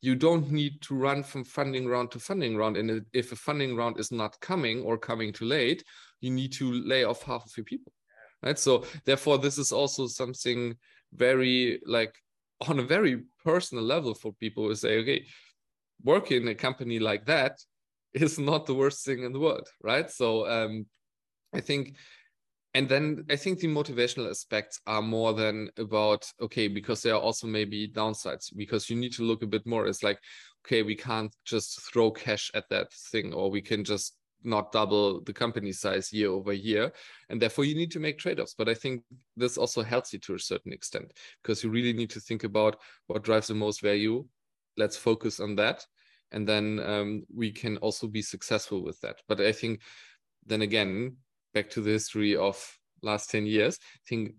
You 0.00 0.14
don't 0.14 0.50
need 0.50 0.80
to 0.82 0.94
run 0.94 1.22
from 1.24 1.44
funding 1.44 1.88
round 1.88 2.12
to 2.12 2.20
funding 2.20 2.56
round. 2.56 2.76
And 2.76 3.04
if 3.12 3.32
a 3.32 3.36
funding 3.36 3.74
round 3.74 3.98
is 3.98 4.12
not 4.12 4.40
coming 4.40 4.82
or 4.82 4.96
coming 4.96 5.32
too 5.32 5.46
late, 5.46 5.82
you 6.20 6.30
need 6.30 6.52
to 6.52 6.72
lay 6.72 7.04
off 7.04 7.22
half 7.22 7.44
of 7.44 7.56
your 7.56 7.64
people. 7.64 7.92
Right. 8.42 8.58
So 8.58 8.84
therefore, 9.04 9.38
this 9.38 9.58
is 9.58 9.72
also 9.72 10.06
something 10.06 10.76
very 11.12 11.80
like 11.84 12.14
on 12.68 12.78
a 12.78 12.84
very 12.84 13.22
personal 13.44 13.82
level 13.82 14.14
for 14.14 14.32
people 14.34 14.68
who 14.68 14.74
say, 14.76 14.98
okay, 14.98 15.26
work 16.04 16.30
in 16.30 16.46
a 16.46 16.54
company 16.54 17.00
like 17.00 17.24
that 17.26 17.58
is 18.14 18.38
not 18.38 18.66
the 18.66 18.74
worst 18.74 19.04
thing 19.04 19.22
in 19.22 19.32
the 19.32 19.40
world, 19.40 19.68
right? 19.82 20.10
So 20.10 20.48
um, 20.48 20.86
I 21.52 21.60
think, 21.60 21.96
and 22.74 22.88
then 22.88 23.24
I 23.30 23.36
think 23.36 23.58
the 23.58 23.68
motivational 23.68 24.30
aspects 24.30 24.80
are 24.86 25.02
more 25.02 25.32
than 25.32 25.70
about 25.78 26.30
okay, 26.40 26.68
because 26.68 27.02
there 27.02 27.14
are 27.14 27.20
also 27.20 27.46
maybe 27.46 27.88
downsides 27.88 28.54
because 28.54 28.90
you 28.90 28.96
need 28.96 29.12
to 29.14 29.22
look 29.22 29.42
a 29.42 29.46
bit 29.46 29.66
more. 29.66 29.86
It's 29.86 30.02
like 30.02 30.18
okay, 30.66 30.82
we 30.82 30.94
can't 30.94 31.34
just 31.44 31.80
throw 31.90 32.10
cash 32.10 32.50
at 32.54 32.68
that 32.68 32.92
thing, 32.92 33.32
or 33.32 33.50
we 33.50 33.62
can 33.62 33.84
just 33.84 34.18
not 34.44 34.72
double 34.72 35.20
the 35.22 35.32
company 35.32 35.72
size 35.72 36.12
year 36.12 36.30
over 36.30 36.52
year 36.52 36.92
and 37.28 37.42
therefore 37.42 37.64
you 37.64 37.74
need 37.74 37.90
to 37.90 37.98
make 37.98 38.18
trade-offs 38.18 38.54
but 38.56 38.68
i 38.68 38.74
think 38.74 39.02
this 39.36 39.58
also 39.58 39.82
helps 39.82 40.12
you 40.12 40.18
to 40.18 40.34
a 40.34 40.38
certain 40.38 40.72
extent 40.72 41.12
because 41.42 41.64
you 41.64 41.70
really 41.70 41.92
need 41.92 42.10
to 42.10 42.20
think 42.20 42.44
about 42.44 42.76
what 43.08 43.24
drives 43.24 43.48
the 43.48 43.54
most 43.54 43.80
value 43.80 44.24
let's 44.76 44.96
focus 44.96 45.40
on 45.40 45.56
that 45.56 45.84
and 46.32 46.46
then 46.46 46.80
um, 46.80 47.24
we 47.34 47.50
can 47.50 47.76
also 47.78 48.06
be 48.06 48.22
successful 48.22 48.82
with 48.82 49.00
that. 49.00 49.20
But 49.28 49.40
i 49.40 49.52
think 49.52 49.82
then 50.46 50.62
again 50.62 51.16
back 51.54 51.70
to 51.70 51.80
the 51.80 51.90
history 51.90 52.36
of 52.36 52.56
last 53.02 53.30
10 53.30 53.46
years 53.46 53.78
i 53.82 54.04
think 54.08 54.34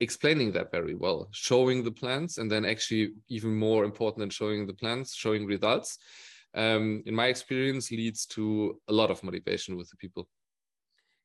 explaining 0.00 0.50
that 0.52 0.70
very 0.70 0.94
well 0.94 1.28
showing 1.32 1.84
the 1.84 1.90
plans 1.90 2.38
and 2.38 2.50
then 2.50 2.64
actually 2.64 3.12
even 3.28 3.54
more 3.54 3.84
important 3.84 4.20
than 4.20 4.30
showing 4.30 4.66
the 4.66 4.72
plans 4.72 5.12
showing 5.14 5.44
results 5.44 5.98
um, 6.54 7.02
in 7.06 7.14
my 7.14 7.26
experience 7.26 7.90
leads 7.90 8.26
to 8.26 8.80
a 8.88 8.92
lot 8.92 9.10
of 9.10 9.22
motivation 9.22 9.76
with 9.76 9.88
the 9.90 9.96
people. 9.96 10.28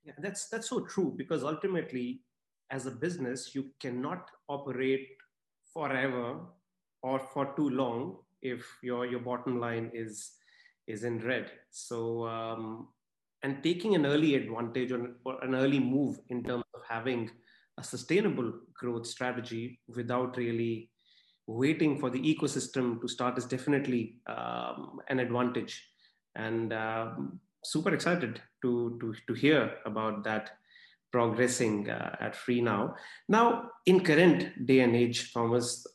Yeah 0.04 0.14
that's 0.20 0.48
that's 0.50 0.70
so 0.70 0.82
true 0.82 1.14
because 1.18 1.44
ultimately 1.44 2.22
as 2.70 2.86
a 2.86 2.92
business 2.92 3.56
you 3.56 3.72
cannot 3.80 4.30
operate 4.48 5.08
forever 5.74 6.42
or 7.02 7.20
for 7.20 7.54
too 7.56 7.70
long 7.70 8.18
if 8.54 8.66
your 8.82 9.06
your 9.06 9.20
bottom 9.20 9.60
line 9.60 9.92
is 9.94 10.32
is 10.88 11.04
in 11.04 11.20
red. 11.20 11.52
So 11.72 12.28
um, 12.28 12.88
and 13.44 13.64
taking 13.64 13.96
an 13.96 14.06
early 14.06 14.36
advantage 14.36 14.92
or, 14.92 15.16
or 15.26 15.44
an 15.44 15.56
early 15.56 15.80
move 15.80 16.20
in 16.30 16.44
terms 16.44 16.64
of 16.74 16.82
having 16.88 17.30
a 17.78 17.84
sustainable 17.84 18.52
growth 18.74 19.06
strategy 19.06 19.80
without 19.88 20.38
really 20.38 20.90
waiting 21.48 22.00
for 22.00 22.10
the 22.10 22.20
ecosystem 22.20 23.00
to 23.02 23.08
start 23.08 23.38
is 23.38 23.46
definitely 23.46 24.16
um, 24.28 25.00
an 25.10 25.20
advantage 25.20 25.88
and 26.36 26.74
um, 26.74 27.40
super 27.64 27.94
excited 27.94 28.42
to, 28.62 28.98
to, 29.00 29.14
to 29.28 29.34
hear 29.34 29.76
about 29.86 30.24
that 30.24 30.52
progressing 31.12 31.90
uh, 31.90 32.16
at 32.20 32.36
free 32.36 32.62
now 32.62 32.96
Now 33.30 33.70
in 33.86 34.04
current 34.04 34.66
day 34.66 34.80
and 34.80 34.96
age 34.96 35.34
thomas 35.34 35.86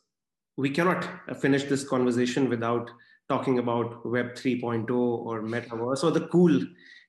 we 0.61 0.69
cannot 0.69 1.07
finish 1.41 1.63
this 1.63 1.83
conversation 1.83 2.47
without 2.47 2.91
talking 3.27 3.57
about 3.57 4.05
Web 4.05 4.35
3.0 4.35 4.91
or 4.91 5.41
metaverse 5.41 6.03
or 6.03 6.11
the 6.11 6.27
cool 6.27 6.61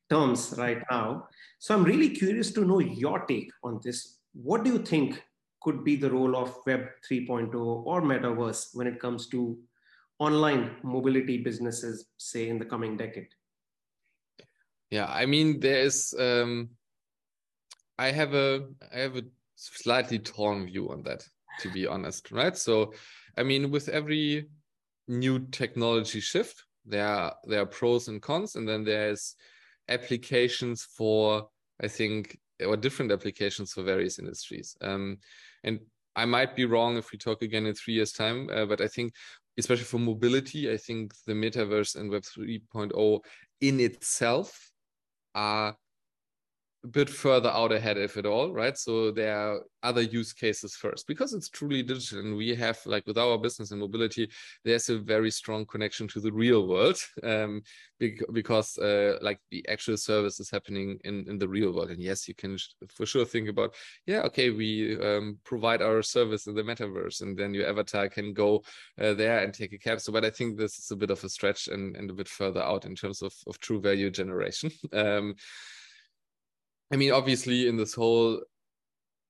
terms 0.08 0.54
right 0.56 0.82
now. 0.90 1.28
So 1.58 1.74
I'm 1.74 1.84
really 1.84 2.08
curious 2.08 2.50
to 2.52 2.64
know 2.64 2.78
your 2.78 3.26
take 3.26 3.50
on 3.62 3.78
this. 3.84 4.20
What 4.32 4.64
do 4.64 4.72
you 4.72 4.78
think 4.78 5.22
could 5.60 5.84
be 5.84 5.96
the 5.96 6.10
role 6.10 6.34
of 6.34 6.56
Web 6.66 6.86
3.0 7.08 7.54
or 7.54 8.00
metaverse 8.00 8.74
when 8.74 8.86
it 8.86 8.98
comes 8.98 9.28
to 9.28 9.58
online 10.18 10.76
mobility 10.82 11.36
businesses, 11.36 12.06
say 12.16 12.48
in 12.48 12.58
the 12.58 12.64
coming 12.64 12.96
decade? 12.96 13.28
Yeah, 14.90 15.06
I 15.06 15.26
mean, 15.26 15.60
there 15.60 15.80
is. 15.80 16.14
Um, 16.18 16.70
I 17.98 18.12
have 18.12 18.32
a 18.32 18.68
I 18.94 18.98
have 19.00 19.16
a 19.16 19.24
slightly 19.56 20.18
torn 20.18 20.66
view 20.66 20.90
on 20.90 21.02
that, 21.02 21.26
to 21.60 21.70
be 21.70 21.86
honest, 21.86 22.30
right? 22.32 22.56
So 22.56 22.92
I 23.36 23.42
mean, 23.42 23.70
with 23.70 23.88
every 23.88 24.48
new 25.08 25.40
technology 25.50 26.20
shift, 26.20 26.64
there 26.84 27.06
are 27.06 27.34
there 27.44 27.62
are 27.62 27.66
pros 27.66 28.08
and 28.08 28.20
cons, 28.20 28.56
and 28.56 28.68
then 28.68 28.84
there's 28.84 29.36
applications 29.88 30.84
for 30.96 31.48
I 31.82 31.88
think 31.88 32.38
or 32.64 32.76
different 32.76 33.12
applications 33.12 33.72
for 33.72 33.82
various 33.82 34.18
industries. 34.18 34.76
Um, 34.80 35.18
and 35.64 35.80
I 36.14 36.24
might 36.26 36.54
be 36.54 36.64
wrong 36.64 36.96
if 36.96 37.10
we 37.10 37.18
talk 37.18 37.42
again 37.42 37.66
in 37.66 37.74
three 37.74 37.94
years' 37.94 38.12
time, 38.12 38.48
uh, 38.52 38.66
but 38.66 38.80
I 38.80 38.88
think, 38.88 39.14
especially 39.58 39.84
for 39.84 39.98
mobility, 39.98 40.70
I 40.70 40.76
think 40.76 41.12
the 41.26 41.32
metaverse 41.32 41.96
and 41.96 42.10
Web 42.10 42.22
3.0 42.22 43.20
in 43.60 43.80
itself 43.80 44.70
are 45.34 45.76
a 46.84 46.88
bit 46.88 47.08
further 47.08 47.48
out 47.50 47.72
ahead 47.72 47.96
if 47.96 48.16
at 48.16 48.26
all 48.26 48.52
right? 48.52 48.76
So 48.76 49.10
there 49.10 49.36
are 49.36 49.60
other 49.82 50.02
use 50.02 50.32
cases 50.32 50.74
first. 50.74 51.06
Because 51.06 51.32
it's 51.32 51.48
truly 51.48 51.82
digital 51.82 52.20
and 52.20 52.36
we 52.36 52.54
have 52.54 52.78
like 52.86 53.06
with 53.06 53.18
our 53.18 53.38
business 53.38 53.70
and 53.70 53.80
mobility 53.80 54.28
there's 54.64 54.88
a 54.88 54.98
very 54.98 55.30
strong 55.30 55.64
connection 55.66 56.08
to 56.08 56.20
the 56.20 56.32
real 56.32 56.66
world 56.66 56.98
um, 57.22 57.62
because 58.32 58.78
uh, 58.78 59.16
like 59.22 59.38
the 59.50 59.64
actual 59.68 59.96
service 59.96 60.40
is 60.40 60.50
happening 60.50 60.98
in, 61.04 61.24
in 61.28 61.38
the 61.38 61.48
real 61.48 61.72
world. 61.72 61.90
And 61.90 62.02
yes 62.02 62.26
you 62.26 62.34
can 62.34 62.58
for 62.88 63.06
sure 63.06 63.24
think 63.24 63.48
about 63.48 63.74
yeah 64.06 64.22
okay 64.22 64.50
we 64.50 65.00
um, 65.00 65.38
provide 65.44 65.82
our 65.82 66.02
service 66.02 66.46
in 66.46 66.54
the 66.54 66.62
metaverse 66.62 67.22
and 67.22 67.38
then 67.38 67.54
your 67.54 67.68
avatar 67.68 68.08
can 68.08 68.32
go 68.32 68.62
uh, 69.00 69.14
there 69.14 69.38
and 69.38 69.54
take 69.54 69.72
a 69.72 69.78
cab. 69.78 70.00
So 70.00 70.12
but 70.12 70.24
i 70.24 70.30
think 70.30 70.58
this 70.58 70.78
is 70.78 70.90
a 70.90 70.96
bit 70.96 71.10
of 71.10 71.22
a 71.22 71.28
stretch 71.28 71.68
and, 71.68 71.96
and 71.96 72.10
a 72.10 72.14
bit 72.14 72.28
further 72.28 72.62
out 72.62 72.84
in 72.84 72.96
terms 72.96 73.22
of, 73.22 73.32
of 73.46 73.58
true 73.60 73.80
value 73.80 74.10
generation. 74.10 74.70
Um, 74.92 75.34
I 76.92 76.96
mean, 76.96 77.12
obviously, 77.12 77.68
in 77.68 77.76
this 77.76 77.94
whole 77.94 78.42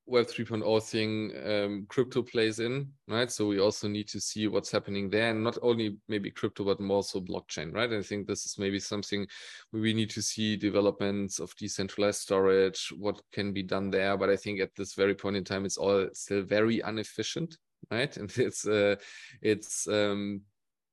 Web 0.06 0.26
3.0 0.26 0.82
thing, 0.82 1.32
um, 1.46 1.86
crypto 1.88 2.20
plays 2.22 2.58
in, 2.58 2.88
right? 3.06 3.30
So 3.30 3.46
we 3.46 3.60
also 3.60 3.86
need 3.86 4.08
to 4.08 4.20
see 4.20 4.48
what's 4.48 4.72
happening 4.72 5.08
there, 5.08 5.30
and 5.30 5.44
not 5.44 5.58
only 5.62 5.96
maybe 6.08 6.28
crypto, 6.32 6.64
but 6.64 6.80
more 6.80 7.04
so 7.04 7.20
blockchain, 7.20 7.72
right? 7.72 7.92
I 7.92 8.02
think 8.02 8.26
this 8.26 8.44
is 8.44 8.58
maybe 8.58 8.80
something 8.80 9.28
we 9.72 9.94
need 9.94 10.10
to 10.10 10.20
see 10.20 10.56
developments 10.56 11.38
of 11.38 11.54
decentralized 11.54 12.20
storage, 12.20 12.92
what 12.98 13.22
can 13.32 13.52
be 13.52 13.62
done 13.62 13.90
there. 13.90 14.16
But 14.16 14.28
I 14.28 14.36
think 14.36 14.60
at 14.60 14.74
this 14.74 14.94
very 14.94 15.14
point 15.14 15.36
in 15.36 15.44
time, 15.44 15.64
it's 15.64 15.78
all 15.78 16.08
still 16.14 16.42
very 16.42 16.82
inefficient, 16.84 17.56
right? 17.92 18.14
And 18.16 18.36
it's 18.38 18.66
uh, 18.66 18.96
it's 19.40 19.86
um, 19.86 20.40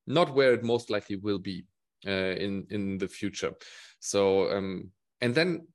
not 0.05 0.35
where 0.35 0.53
it 0.53 0.63
most 0.63 0.91
likely 0.91 1.15
will 1.15 1.39
be 1.39 1.65
uh, 2.05 2.35
in 2.37 2.67
in 2.69 2.99
the 2.99 3.07
future. 3.07 3.53
So 3.99 4.51
um, 4.55 4.91
and 5.19 5.33
then 5.33 5.65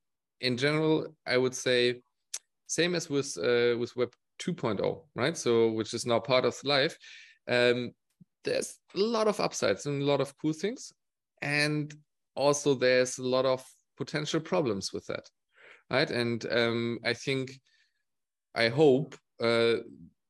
in 0.44 0.56
general, 0.56 1.06
I 1.26 1.38
would 1.38 1.54
say 1.54 2.02
same 2.66 2.94
as 2.94 3.08
with 3.08 3.36
uh, 3.38 3.76
with 3.78 3.96
Web 3.96 4.12
2.0, 4.38 5.02
right? 5.14 5.36
So 5.36 5.70
which 5.72 5.94
is 5.94 6.06
now 6.06 6.20
part 6.20 6.44
of 6.44 6.56
life. 6.64 6.96
Um, 7.48 7.92
there's 8.44 8.78
a 8.94 8.98
lot 8.98 9.26
of 9.26 9.40
upsides 9.40 9.86
and 9.86 10.02
a 10.02 10.04
lot 10.04 10.20
of 10.20 10.36
cool 10.38 10.52
things, 10.52 10.92
and 11.40 11.94
also 12.36 12.74
there's 12.74 13.18
a 13.18 13.26
lot 13.26 13.46
of 13.46 13.64
potential 13.96 14.40
problems 14.40 14.92
with 14.92 15.06
that, 15.06 15.26
right? 15.90 16.10
And 16.10 16.44
um, 16.50 16.98
I 17.04 17.14
think, 17.14 17.52
I 18.54 18.68
hope 18.68 19.16
uh, 19.40 19.76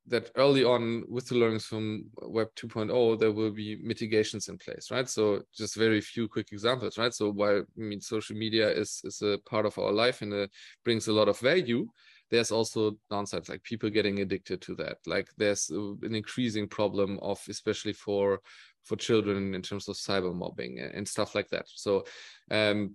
that 0.07 0.31
early 0.37 0.65
on 0.65 1.03
with 1.09 1.27
the 1.29 1.35
learnings 1.35 1.65
from 1.65 2.05
web 2.23 2.49
2.0 2.57 3.19
there 3.19 3.33
will 3.33 3.51
be 3.51 3.79
mitigations 3.83 4.49
in 4.49 4.59
place 4.59 4.91
right? 4.91 5.09
So 5.09 5.43
just 5.55 5.77
very 5.77 6.01
few 6.01 6.29
quick 6.29 6.49
examples 6.53 6.99
right? 6.99 7.15
So 7.15 7.31
while 7.31 7.61
i 7.61 7.81
mean 7.81 8.01
social 8.01 8.37
media 8.37 8.69
is 8.71 9.01
is 9.05 9.23
a 9.23 9.39
part 9.47 9.67
of 9.67 9.79
our 9.79 9.93
life 9.93 10.23
and 10.23 10.33
it 10.33 10.51
brings 10.85 11.09
a 11.09 11.13
lot 11.13 11.29
of 11.29 11.39
value. 11.39 11.87
There's 12.31 12.51
also 12.51 12.97
downsides 13.11 13.49
like 13.49 13.63
people 13.63 13.91
getting 13.91 14.21
addicted 14.21 14.61
to 14.63 14.75
that. 14.77 14.97
Like 15.07 15.29
there's 15.37 15.71
an 15.71 16.15
increasing 16.15 16.69
problem 16.69 17.19
of 17.23 17.41
especially 17.49 17.93
for 17.93 18.41
for 18.83 18.97
children 18.97 19.55
in 19.55 19.63
terms 19.63 19.89
of 19.89 19.97
cyber 19.97 20.35
mobbing 20.35 20.81
and 20.81 21.09
stuff 21.09 21.35
like 21.35 21.49
that. 21.49 21.67
So 21.69 22.05
um 22.51 22.95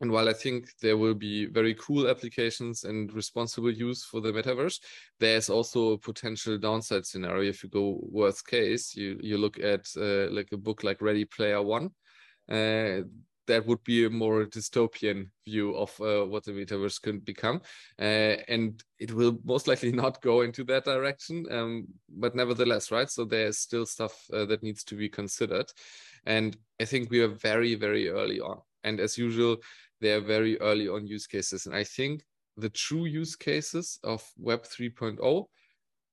and 0.00 0.10
while 0.10 0.28
I 0.28 0.34
think 0.34 0.68
there 0.82 0.96
will 0.96 1.14
be 1.14 1.46
very 1.46 1.74
cool 1.74 2.08
applications 2.08 2.84
and 2.84 3.12
responsible 3.12 3.70
use 3.70 4.04
for 4.04 4.20
the 4.20 4.30
metaverse, 4.30 4.78
there's 5.20 5.48
also 5.48 5.92
a 5.92 5.98
potential 5.98 6.58
downside 6.58 7.06
scenario. 7.06 7.48
If 7.48 7.62
you 7.62 7.70
go 7.70 7.98
worst 8.02 8.46
case, 8.46 8.94
you 8.94 9.18
you 9.22 9.38
look 9.38 9.58
at 9.58 9.86
uh, 9.96 10.30
like 10.30 10.48
a 10.52 10.58
book 10.58 10.84
like 10.84 11.00
Ready 11.00 11.24
Player 11.24 11.62
One, 11.62 11.90
uh, 12.50 13.06
that 13.46 13.64
would 13.64 13.82
be 13.84 14.04
a 14.04 14.10
more 14.10 14.44
dystopian 14.44 15.30
view 15.46 15.74
of 15.74 15.98
uh, 16.00 16.26
what 16.26 16.44
the 16.44 16.52
metaverse 16.52 17.00
could 17.00 17.24
become, 17.24 17.62
uh, 17.98 18.36
and 18.48 18.82
it 18.98 19.12
will 19.12 19.38
most 19.44 19.66
likely 19.66 19.92
not 20.02 20.20
go 20.20 20.42
into 20.42 20.62
that 20.64 20.84
direction. 20.84 21.46
Um, 21.50 21.86
but 22.08 22.34
nevertheless, 22.34 22.90
right? 22.90 23.08
So 23.10 23.24
there's 23.24 23.58
still 23.58 23.86
stuff 23.86 24.14
uh, 24.30 24.44
that 24.46 24.62
needs 24.62 24.84
to 24.84 24.94
be 24.94 25.08
considered, 25.08 25.70
and 26.26 26.54
I 26.80 26.84
think 26.84 27.10
we 27.10 27.20
are 27.20 27.28
very 27.28 27.76
very 27.76 28.10
early 28.10 28.40
on. 28.40 28.58
And 28.84 29.00
as 29.00 29.18
usual, 29.18 29.56
they 30.00 30.12
are 30.12 30.20
very 30.20 30.60
early 30.60 30.88
on 30.88 31.06
use 31.06 31.26
cases. 31.26 31.66
And 31.66 31.74
I 31.74 31.84
think 31.84 32.22
the 32.56 32.70
true 32.70 33.04
use 33.04 33.36
cases 33.36 33.98
of 34.04 34.22
Web 34.38 34.64
3.0 34.64 35.46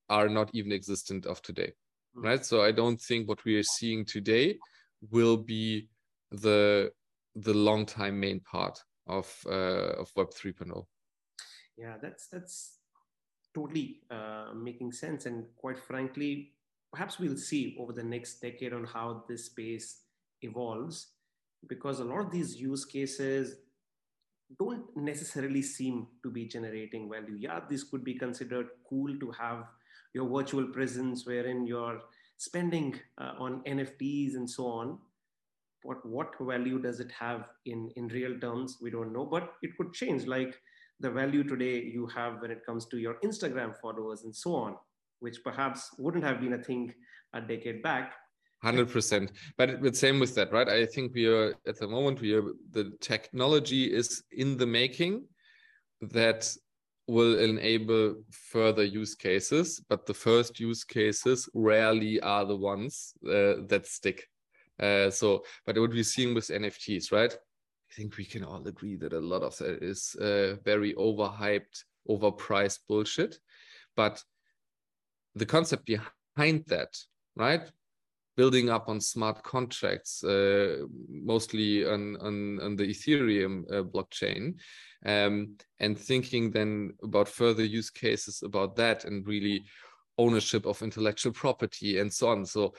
are 0.09 0.29
not 0.29 0.49
even 0.53 0.71
existent 0.71 1.25
of 1.25 1.41
today. 1.41 1.73
Mm-hmm. 2.15 2.25
Right. 2.27 2.45
So 2.45 2.61
I 2.61 2.71
don't 2.71 2.99
think 2.99 3.27
what 3.27 3.43
we 3.45 3.57
are 3.57 3.63
seeing 3.63 4.05
today 4.05 4.57
will 5.09 5.37
be 5.37 5.89
the 6.31 6.91
the 7.35 7.53
long 7.53 7.85
time 7.85 8.19
main 8.19 8.39
part 8.41 8.79
of 9.07 9.27
uh, 9.47 9.99
of 10.01 10.11
Web 10.15 10.29
3.0. 10.29 10.85
Yeah, 11.77 11.95
that's 12.01 12.27
that's 12.27 12.77
totally 13.53 14.01
uh, 14.11 14.51
making 14.55 14.91
sense. 14.91 15.25
And 15.25 15.45
quite 15.55 15.79
frankly, 15.79 16.53
perhaps 16.91 17.19
we'll 17.19 17.37
see 17.37 17.75
over 17.79 17.93
the 17.93 18.03
next 18.03 18.41
decade 18.41 18.73
on 18.73 18.85
how 18.85 19.23
this 19.27 19.45
space 19.45 20.01
evolves 20.41 21.07
because 21.67 21.99
a 21.99 22.03
lot 22.03 22.19
of 22.19 22.31
these 22.31 22.55
use 22.55 22.85
cases 22.85 23.55
don't 24.59 24.85
necessarily 24.95 25.61
seem 25.61 26.07
to 26.23 26.29
be 26.29 26.45
generating 26.45 27.09
value. 27.09 27.35
Yeah, 27.37 27.61
this 27.69 27.83
could 27.83 28.03
be 28.03 28.15
considered 28.15 28.67
cool 28.87 29.17
to 29.19 29.31
have 29.31 29.65
your 30.13 30.27
virtual 30.27 30.67
presence 30.67 31.25
wherein 31.25 31.65
you're 31.65 31.99
spending 32.37 32.99
uh, 33.19 33.33
on 33.39 33.61
NFTs 33.63 34.35
and 34.35 34.49
so 34.49 34.67
on. 34.67 34.97
But 35.85 36.05
what 36.05 36.33
value 36.39 36.81
does 36.81 36.99
it 36.99 37.11
have 37.19 37.45
in, 37.65 37.91
in 37.95 38.07
real 38.07 38.39
terms? 38.39 38.77
We 38.81 38.89
don't 38.89 39.11
know, 39.11 39.25
but 39.25 39.53
it 39.61 39.75
could 39.77 39.93
change. 39.93 40.25
Like 40.25 40.55
the 40.99 41.09
value 41.09 41.43
today 41.43 41.81
you 41.81 42.07
have 42.07 42.41
when 42.41 42.51
it 42.51 42.65
comes 42.65 42.85
to 42.87 42.97
your 42.97 43.15
Instagram 43.23 43.73
followers 43.81 44.23
and 44.23 44.35
so 44.35 44.55
on, 44.55 44.75
which 45.19 45.43
perhaps 45.43 45.89
wouldn't 45.97 46.23
have 46.23 46.39
been 46.39 46.53
a 46.53 46.63
thing 46.63 46.93
a 47.33 47.41
decade 47.41 47.81
back 47.81 48.13
Hundred 48.63 48.89
percent, 48.89 49.33
but 49.57 49.81
the 49.81 49.93
same 49.93 50.19
with 50.19 50.35
that, 50.35 50.53
right? 50.53 50.69
I 50.69 50.85
think 50.85 51.13
we 51.13 51.25
are 51.27 51.53
at 51.67 51.77
the 51.79 51.87
moment 51.87 52.21
we 52.21 52.33
are 52.33 52.53
the 52.71 52.93
technology 53.01 53.93
is 53.93 54.23
in 54.31 54.55
the 54.55 54.65
making 54.65 55.25
that 55.99 56.49
will 57.07 57.39
enable 57.39 58.23
further 58.31 58.85
use 58.85 59.15
cases, 59.15 59.81
but 59.89 60.05
the 60.05 60.13
first 60.13 60.61
use 60.61 60.85
cases 60.85 61.49
rarely 61.53 62.21
are 62.21 62.45
the 62.45 62.55
ones 62.55 63.13
uh, 63.27 63.67
that 63.67 63.85
stick. 63.85 64.29
Uh, 64.79 65.09
so, 65.09 65.43
but 65.65 65.77
what 65.77 65.91
we're 65.91 66.03
seeing 66.03 66.33
with 66.33 66.47
NFTs, 66.47 67.11
right? 67.11 67.33
I 67.33 67.93
think 67.93 68.15
we 68.15 68.23
can 68.23 68.45
all 68.45 68.65
agree 68.65 68.95
that 68.95 69.11
a 69.11 69.19
lot 69.19 69.43
of 69.43 69.57
that 69.57 69.83
is 69.83 70.15
uh, 70.15 70.55
very 70.63 70.93
overhyped, 70.93 71.83
overpriced 72.09 72.79
bullshit. 72.87 73.37
But 73.97 74.23
the 75.35 75.45
concept 75.45 75.85
behind 75.85 76.63
that, 76.67 76.95
right? 77.35 77.69
Building 78.35 78.69
up 78.69 78.89
on 78.89 78.99
smart 78.99 79.43
contracts, 79.43 80.23
uh, 80.23 80.77
mostly 81.07 81.85
on, 81.85 82.17
on, 82.17 82.59
on, 82.61 82.75
the 82.75 82.83
Ethereum 82.83 83.63
uh, 83.71 83.83
blockchain, 83.83 84.55
um, 85.05 85.55
and 85.79 85.97
thinking 85.97 86.51
then 86.51 86.93
about 87.03 87.27
further 87.27 87.63
use 87.63 87.89
cases 87.89 88.41
about 88.43 88.75
that 88.75 89.05
and 89.05 89.27
really 89.27 89.63
ownership 90.17 90.65
of 90.65 90.81
intellectual 90.81 91.33
property 91.33 91.99
and 91.99 92.11
so 92.11 92.29
on. 92.29 92.45
So 92.45 92.73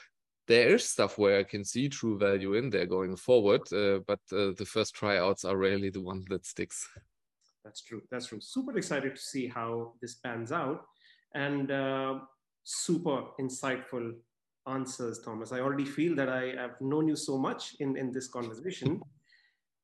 there 0.47 0.75
is 0.75 0.89
stuff 0.89 1.19
where 1.19 1.39
I 1.39 1.45
can 1.45 1.65
see 1.65 1.89
true 1.89 2.19
value 2.19 2.55
in 2.55 2.71
there 2.71 2.87
going 2.87 3.17
forward, 3.17 3.63
uh, 3.73 4.01
but 4.07 4.21
uh, 4.33 4.53
the 4.57 4.67
first 4.67 4.95
tryouts 4.95 5.45
are 5.45 5.57
rarely 5.57 5.91
the 5.91 6.03
one 6.03 6.25
that 6.31 6.47
sticks. 6.47 6.89
That's 7.65 7.83
true. 7.83 8.03
That's 8.11 8.27
true. 8.27 8.41
Super 8.41 8.77
excited 8.77 9.17
to 9.17 9.23
see 9.23 9.49
how 9.49 9.95
this 10.03 10.17
pans 10.17 10.53
out 10.53 10.85
and 11.35 11.71
uh, 11.71 12.19
super 12.63 13.25
insightful 13.41 14.13
answers, 14.67 15.21
Thomas. 15.21 15.53
I 15.53 15.61
already 15.61 15.85
feel 15.85 16.15
that 16.17 16.29
I 16.29 16.55
have 16.57 16.81
known 16.81 17.09
you 17.09 17.17
so 17.17 17.39
much 17.39 17.77
in, 17.81 17.97
in 17.97 18.13
this 18.13 18.29
conversation, 18.29 19.01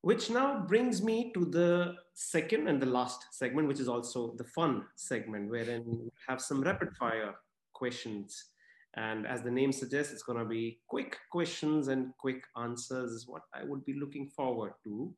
which 0.03 0.31
now 0.31 0.61
brings 0.61 1.03
me 1.03 1.33
to 1.35 1.45
the 1.45 1.95
second 2.15 2.69
and 2.69 2.81
the 2.81 2.87
last 2.87 3.27
segment, 3.33 3.69
which 3.69 3.81
is 3.81 3.89
also 3.89 4.35
the 4.37 4.45
fun 4.45 4.85
segment, 4.97 5.51
wherein 5.51 5.85
we 5.87 6.11
have 6.27 6.41
some 6.41 6.63
rapid 6.63 6.97
fire 6.97 7.35
questions. 7.75 8.47
And 8.95 9.27
as 9.27 9.43
the 9.43 9.51
name 9.51 9.73
suggests, 9.73 10.13
it's 10.13 10.23
going 10.23 10.39
to 10.39 10.45
be 10.45 10.81
quick 10.89 11.17
questions 11.31 11.89
and 11.89 12.13
quick 12.19 12.43
answers, 12.57 13.13
is 13.13 13.29
what 13.29 13.43
I 13.55 13.65
would 13.65 13.85
be 13.85 13.95
looking 13.95 14.29
forward 14.29 14.73
to. 14.85 15.15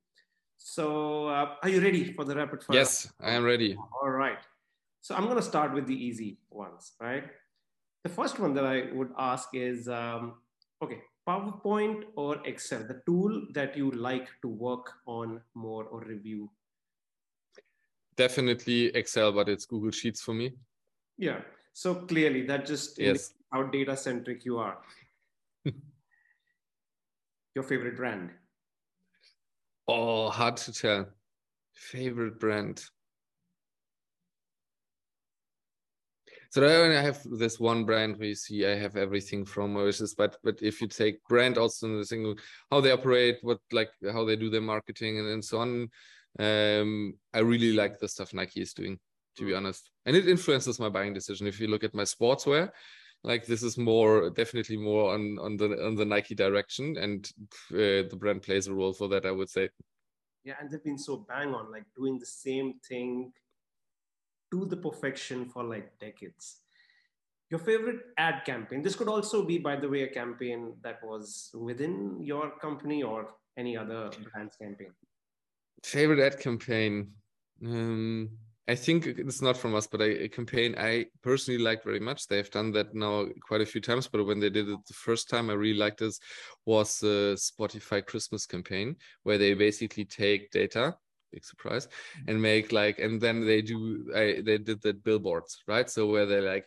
So, 0.58 1.28
uh, 1.28 1.54
are 1.62 1.68
you 1.68 1.80
ready 1.80 2.12
for 2.12 2.24
the 2.24 2.36
rapid 2.36 2.62
fire? 2.62 2.76
Yes, 2.76 3.10
I 3.20 3.32
am 3.32 3.44
ready. 3.44 3.76
All 4.00 4.10
right. 4.10 4.38
So, 5.00 5.14
I'm 5.14 5.24
going 5.24 5.36
to 5.36 5.42
start 5.42 5.72
with 5.72 5.86
the 5.86 5.94
easy 5.94 6.38
ones, 6.50 6.92
right? 7.00 7.24
The 8.04 8.10
first 8.10 8.38
one 8.38 8.54
that 8.54 8.64
I 8.64 8.92
would 8.92 9.10
ask 9.18 9.48
is 9.52 9.88
um, 9.88 10.34
okay, 10.82 11.02
PowerPoint 11.28 12.04
or 12.16 12.44
Excel, 12.44 12.84
the 12.86 13.00
tool 13.06 13.46
that 13.52 13.76
you 13.76 13.90
like 13.92 14.28
to 14.42 14.48
work 14.48 14.92
on 15.06 15.40
more 15.54 15.84
or 15.84 16.00
review? 16.00 16.50
definitely 18.16 18.86
Excel, 18.94 19.32
but 19.32 19.48
it's 19.48 19.66
Google 19.66 19.90
Sheets 19.90 20.20
for 20.20 20.34
me. 20.34 20.52
Yeah. 21.18 21.40
So 21.72 21.94
clearly, 21.94 22.46
that 22.46 22.66
just 22.66 22.98
yes. 22.98 23.34
how 23.52 23.64
data 23.64 23.96
centric 23.96 24.44
you 24.44 24.58
are. 24.58 24.78
Your 27.54 27.64
favorite 27.64 27.96
brand? 27.96 28.30
Oh, 29.88 30.30
hard 30.30 30.56
to 30.58 30.72
tell. 30.72 31.08
Favorite 31.74 32.38
brand. 32.38 32.84
So 36.52 36.62
I 36.66 37.00
have 37.00 37.18
this 37.24 37.58
one 37.58 37.86
brand 37.86 38.18
where 38.18 38.28
you 38.28 38.34
see 38.34 38.66
I 38.66 38.74
have 38.74 38.94
everything 38.94 39.46
from 39.46 39.72
Mauritius, 39.72 40.14
but 40.14 40.36
but 40.44 40.60
if 40.60 40.82
you 40.82 40.86
take 40.86 41.24
brand 41.26 41.56
also 41.56 41.86
in 41.86 41.96
the 41.96 42.04
single 42.04 42.34
how 42.70 42.82
they 42.82 42.90
operate, 42.90 43.38
what 43.40 43.58
like 43.72 43.88
how 44.12 44.26
they 44.26 44.36
do 44.36 44.50
their 44.50 44.60
marketing 44.60 45.18
and, 45.18 45.28
and 45.28 45.42
so 45.42 45.60
on, 45.60 45.88
um, 46.38 47.14
I 47.32 47.38
really 47.38 47.72
like 47.72 47.98
the 47.98 48.06
stuff 48.06 48.34
Nike 48.34 48.60
is 48.60 48.74
doing, 48.74 48.98
to 49.38 49.46
be 49.46 49.54
honest. 49.54 49.90
And 50.04 50.14
it 50.14 50.28
influences 50.28 50.78
my 50.78 50.90
buying 50.90 51.14
decision. 51.14 51.46
If 51.46 51.58
you 51.58 51.68
look 51.68 51.84
at 51.84 51.94
my 51.94 52.02
sportswear, 52.02 52.68
like 53.24 53.46
this 53.46 53.62
is 53.62 53.78
more 53.78 54.28
definitely 54.28 54.76
more 54.76 55.14
on 55.14 55.38
on 55.40 55.56
the 55.56 55.86
on 55.86 55.94
the 55.94 56.04
Nike 56.04 56.34
direction, 56.34 56.98
and 56.98 57.26
uh, 57.72 58.04
the 58.10 58.18
brand 58.18 58.42
plays 58.42 58.66
a 58.66 58.74
role 58.74 58.92
for 58.92 59.08
that. 59.08 59.24
I 59.24 59.30
would 59.30 59.48
say. 59.48 59.70
Yeah, 60.44 60.56
and 60.60 60.70
they've 60.70 60.84
been 60.84 60.98
so 60.98 61.24
bang 61.26 61.54
on, 61.54 61.72
like 61.72 61.86
doing 61.96 62.18
the 62.18 62.26
same 62.26 62.74
thing 62.86 63.32
to 64.52 64.66
the 64.66 64.76
perfection 64.76 65.48
for 65.48 65.64
like 65.64 65.98
decades. 65.98 66.58
Your 67.50 67.58
favorite 67.58 68.00
ad 68.16 68.44
campaign? 68.46 68.82
This 68.82 68.94
could 68.94 69.08
also 69.08 69.44
be, 69.44 69.58
by 69.58 69.76
the 69.76 69.88
way, 69.88 70.02
a 70.02 70.08
campaign 70.08 70.74
that 70.82 71.00
was 71.02 71.50
within 71.54 72.18
your 72.20 72.52
company 72.60 73.02
or 73.02 73.28
any 73.58 73.76
other 73.76 74.10
brand's 74.32 74.56
campaign. 74.56 74.92
Favorite 75.82 76.20
ad 76.20 76.38
campaign? 76.38 77.12
Um, 77.64 78.30
I 78.68 78.76
think 78.76 79.06
it's 79.06 79.42
not 79.42 79.56
from 79.56 79.74
us, 79.74 79.86
but 79.86 80.00
a, 80.00 80.24
a, 80.24 80.28
campaign 80.28 80.76
I 80.78 81.06
personally 81.22 81.60
like 81.60 81.82
very 81.82 81.98
much. 81.98 82.28
They've 82.28 82.50
done 82.50 82.70
that 82.72 82.94
now 82.94 83.26
quite 83.46 83.60
a 83.60 83.66
few 83.66 83.80
times, 83.80 84.06
but 84.06 84.24
when 84.24 84.38
they 84.38 84.50
did 84.50 84.68
it 84.68 84.78
the 84.86 84.94
first 84.94 85.28
time, 85.28 85.50
I 85.50 85.54
really 85.54 85.78
liked 85.78 85.98
this 85.98 86.20
was 86.64 87.00
the 87.00 87.36
Spotify 87.36 88.06
Christmas 88.06 88.46
campaign, 88.46 88.96
where 89.24 89.36
they 89.36 89.54
basically 89.54 90.04
take 90.04 90.52
data, 90.52 90.96
big 91.32 91.44
surprise, 91.44 91.88
and 92.28 92.40
make 92.40 92.72
like, 92.72 92.98
and 92.98 93.20
then 93.20 93.46
they 93.46 93.62
do, 93.62 94.10
I, 94.14 94.42
they 94.44 94.58
did 94.58 94.82
the 94.82 94.94
billboards, 94.94 95.62
right? 95.66 95.88
So 95.88 96.06
where 96.06 96.26
they 96.26 96.40
like, 96.40 96.66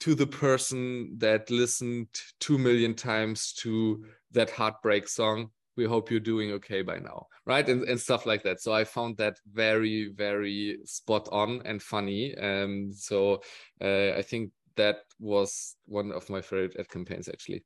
to 0.00 0.14
the 0.14 0.26
person 0.26 1.16
that 1.18 1.50
listened 1.50 2.08
two 2.40 2.58
million 2.58 2.94
times 2.94 3.52
to 3.54 4.04
that 4.32 4.50
heartbreak 4.50 5.08
song, 5.08 5.50
we 5.76 5.84
hope 5.84 6.10
you're 6.10 6.20
doing 6.20 6.52
okay 6.52 6.82
by 6.82 6.98
now 6.98 7.26
right? 7.46 7.68
And, 7.68 7.82
and 7.84 8.00
stuff 8.00 8.26
like 8.26 8.42
that. 8.44 8.60
So 8.60 8.72
i 8.72 8.84
found 8.84 9.16
that 9.16 9.38
very 9.52 10.12
very 10.14 10.78
spot 10.84 11.28
on 11.32 11.62
and 11.64 11.82
funny. 11.82 12.36
Um 12.36 12.92
so 12.92 13.42
uh, 13.80 14.12
i 14.16 14.22
think 14.22 14.52
that 14.76 15.04
was 15.18 15.76
one 15.86 16.12
of 16.12 16.28
my 16.30 16.40
favorite 16.40 16.76
ad 16.78 16.88
campaigns 16.88 17.28
actually. 17.28 17.64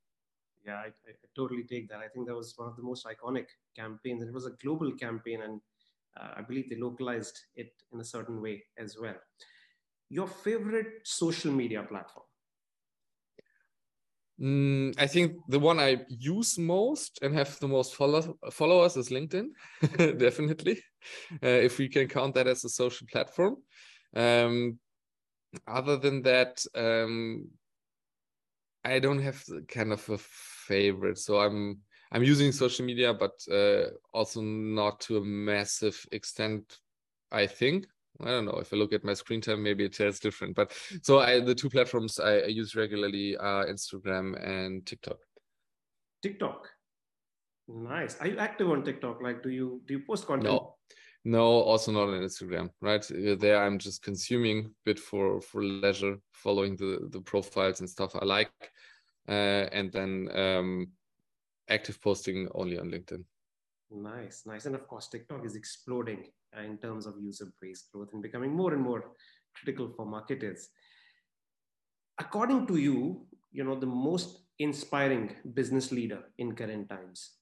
Yeah 0.66 0.76
I, 0.76 0.86
I, 0.86 1.12
totally 1.36 1.64
take 1.64 1.88
that. 1.90 1.98
I 1.98 2.08
think 2.08 2.26
that 2.26 2.34
was 2.34 2.54
one 2.56 2.68
of 2.68 2.76
the 2.76 2.82
most 2.82 3.06
iconic 3.06 3.46
campaigns. 3.76 4.22
It 4.22 4.32
was 4.32 4.46
a 4.46 4.54
global 4.62 4.90
campaign 4.92 5.42
and 5.42 5.60
i 6.37 6.42
believe 6.42 6.68
they 6.70 6.76
localized 6.76 7.38
it 7.55 7.72
in 7.92 8.00
a 8.00 8.05
certain 8.05 8.40
way 8.40 8.62
as 8.79 8.96
well 9.00 9.16
your 10.09 10.26
favorite 10.29 11.00
social 11.05 11.52
media 11.52 11.83
platform 11.83 12.26
Mm, 14.40 14.94
I 14.98 15.07
think 15.07 15.38
the 15.48 15.59
one 15.59 15.81
I 15.81 16.05
use 16.09 16.59
most 16.59 17.18
and 17.22 17.35
have 17.35 17.59
the 17.59 17.68
most 17.68 17.94
follow 17.94 18.37
followers 18.50 18.96
is 18.96 19.09
LinkedIn, 19.09 19.48
definitely, 20.18 20.83
uh, 21.42 21.46
if 21.48 21.79
we 21.79 21.88
can 21.88 22.07
count 22.07 22.35
that 22.35 22.46
as 22.46 22.64
a 22.64 22.68
social 22.68 23.07
platform. 23.11 23.57
Um, 24.14 24.79
other 25.66 25.96
than 25.96 26.22
that, 26.22 26.62
um, 26.74 27.48
I 28.85 28.98
don't 28.98 29.22
have 29.22 29.42
kind 29.68 29.92
of 29.92 30.07
a 30.11 30.18
favorite. 30.18 31.18
So 31.18 31.40
I'm 31.40 31.81
I'm 32.12 32.22
using 32.22 32.52
social 32.52 32.84
media, 32.86 33.12
but 33.12 33.32
uh, 33.50 33.90
also 34.12 34.40
not 34.40 35.00
to 35.00 35.18
a 35.18 35.24
massive 35.24 36.06
extent. 36.12 36.78
I 37.32 37.46
think 37.46 37.86
I 38.20 38.26
don't 38.26 38.46
know 38.46 38.58
if 38.60 38.72
I 38.72 38.76
look 38.76 38.92
at 38.92 39.04
my 39.04 39.14
screen 39.14 39.40
time, 39.40 39.62
maybe 39.62 39.84
it 39.84 39.92
tells 39.92 40.18
different. 40.18 40.54
But 40.54 40.72
so 41.02 41.20
I, 41.20 41.40
the 41.40 41.54
two 41.54 41.68
platforms 41.68 42.18
I, 42.18 42.38
I 42.38 42.46
use 42.46 42.74
regularly 42.74 43.36
are 43.36 43.66
Instagram 43.66 44.42
and 44.42 44.86
TikTok. 44.86 45.18
TikTok, 46.22 46.68
nice. 47.68 48.18
Are 48.20 48.26
you 48.26 48.38
active 48.38 48.70
on 48.70 48.84
TikTok? 48.84 49.22
Like, 49.22 49.42
do 49.42 49.50
you 49.50 49.82
do 49.86 49.94
you 49.94 50.02
post 50.06 50.26
content? 50.26 50.54
No, 50.54 50.76
no, 51.24 51.42
also 51.42 51.92
not 51.92 52.08
on 52.08 52.22
Instagram. 52.22 52.70
Right 52.80 53.04
there, 53.38 53.62
I'm 53.62 53.78
just 53.78 54.02
consuming 54.02 54.74
bit 54.84 54.98
for 54.98 55.40
for 55.40 55.62
leisure, 55.62 56.16
following 56.32 56.76
the 56.76 57.08
the 57.10 57.20
profiles 57.20 57.80
and 57.80 57.90
stuff 57.90 58.16
I 58.16 58.24
like, 58.24 58.50
uh, 59.28 59.68
and 59.72 59.92
then 59.92 60.28
um, 60.34 60.88
active 61.68 62.00
posting 62.00 62.48
only 62.55 62.79
on 62.79 62.90
LinkedIn. 62.90 63.24
Nice, 63.90 64.42
nice, 64.46 64.66
and 64.66 64.74
of 64.74 64.87
course, 64.88 65.09
TikTok 65.09 65.44
is 65.44 65.55
exploding 65.55 66.24
in 66.64 66.79
terms 66.79 67.07
of 67.07 67.14
user 67.20 67.52
base 67.61 67.85
growth 67.92 68.09
and 68.12 68.22
becoming 68.22 68.52
more 68.52 68.72
and 68.72 68.83
more 68.83 69.12
critical 69.55 69.92
for 69.96 70.07
marketers. 70.07 70.68
According 72.18 72.66
to 72.66 72.76
you, 72.76 73.26
you 73.52 73.64
know, 73.64 73.79
the 73.79 73.87
most 73.87 74.40
inspiring 74.59 75.31
business 75.55 75.92
leader 75.92 76.24
in 76.38 76.55
current 76.55 76.88
times 76.88 77.33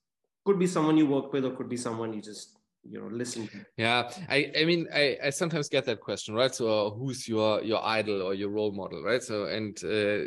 could 0.45 0.59
be 0.59 0.67
someone 0.67 0.97
you 0.97 1.07
work 1.07 1.33
with 1.33 1.45
or 1.45 1.53
could 1.53 1.69
be 1.69 1.77
someone 1.77 2.13
you 2.13 2.21
just 2.21 2.59
you 2.83 3.01
know 3.01 3.09
listen 3.11 3.49
to 3.49 3.65
yeah 3.77 4.11
i 4.29 4.53
i 4.61 4.65
mean 4.65 4.87
i 4.93 5.17
i 5.25 5.31
sometimes 5.31 5.69
get 5.69 5.85
that 5.85 6.01
question 6.01 6.35
right 6.35 6.55
so 6.55 6.69
uh, 6.69 6.91
who's 6.91 7.27
your 7.27 7.63
your 7.63 7.83
idol 7.85 8.21
or 8.21 8.35
your 8.35 8.51
role 8.51 8.73
model 8.73 9.03
right 9.03 9.23
so 9.23 9.47
and 9.47 9.83
uh, 9.85 10.25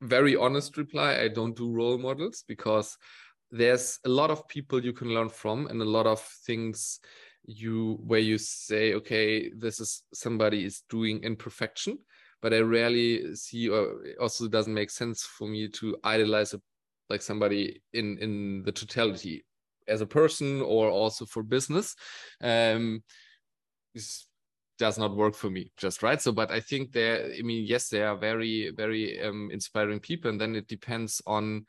very 0.00 0.36
honest 0.36 0.76
reply 0.76 1.18
i 1.20 1.28
don't 1.28 1.56
do 1.56 1.72
role 1.72 1.98
models 1.98 2.44
because 2.46 2.96
there's 3.50 3.98
a 4.04 4.08
lot 4.08 4.30
of 4.30 4.46
people 4.48 4.84
you 4.84 4.92
can 4.92 5.08
learn 5.08 5.28
from 5.28 5.66
and 5.66 5.80
a 5.80 5.84
lot 5.84 6.06
of 6.06 6.20
things 6.46 7.00
you 7.44 7.98
where 8.04 8.20
you 8.20 8.36
say 8.38 8.94
okay 8.94 9.50
this 9.56 9.80
is 9.80 10.02
somebody 10.12 10.64
is 10.64 10.82
doing 10.90 11.22
imperfection 11.22 11.98
but 12.42 12.52
i 12.52 12.58
rarely 12.58 13.34
see 13.34 13.68
or 13.68 14.00
also 14.20 14.46
doesn't 14.48 14.74
make 14.74 14.90
sense 14.90 15.22
for 15.22 15.48
me 15.48 15.68
to 15.68 15.96
idolize 16.04 16.52
a, 16.52 16.60
like 17.08 17.22
somebody 17.22 17.82
in 17.94 18.18
in 18.18 18.62
the 18.64 18.72
totality 18.72 19.44
as 19.88 20.02
a 20.02 20.06
person 20.06 20.60
or 20.60 20.90
also 20.90 21.24
for 21.24 21.42
business. 21.42 21.96
Um 22.42 23.02
does 24.78 24.98
not 24.98 25.16
work 25.16 25.34
for 25.34 25.50
me 25.50 25.70
just 25.76 26.02
right 26.02 26.22
so 26.22 26.32
but 26.32 26.50
i 26.50 26.60
think 26.60 26.92
there 26.92 27.30
i 27.38 27.42
mean 27.42 27.64
yes 27.66 27.88
they 27.88 28.02
are 28.02 28.16
very 28.16 28.70
very 28.76 29.20
um, 29.20 29.50
inspiring 29.52 29.98
people 29.98 30.30
and 30.30 30.40
then 30.40 30.54
it 30.54 30.68
depends 30.68 31.20
on 31.26 31.64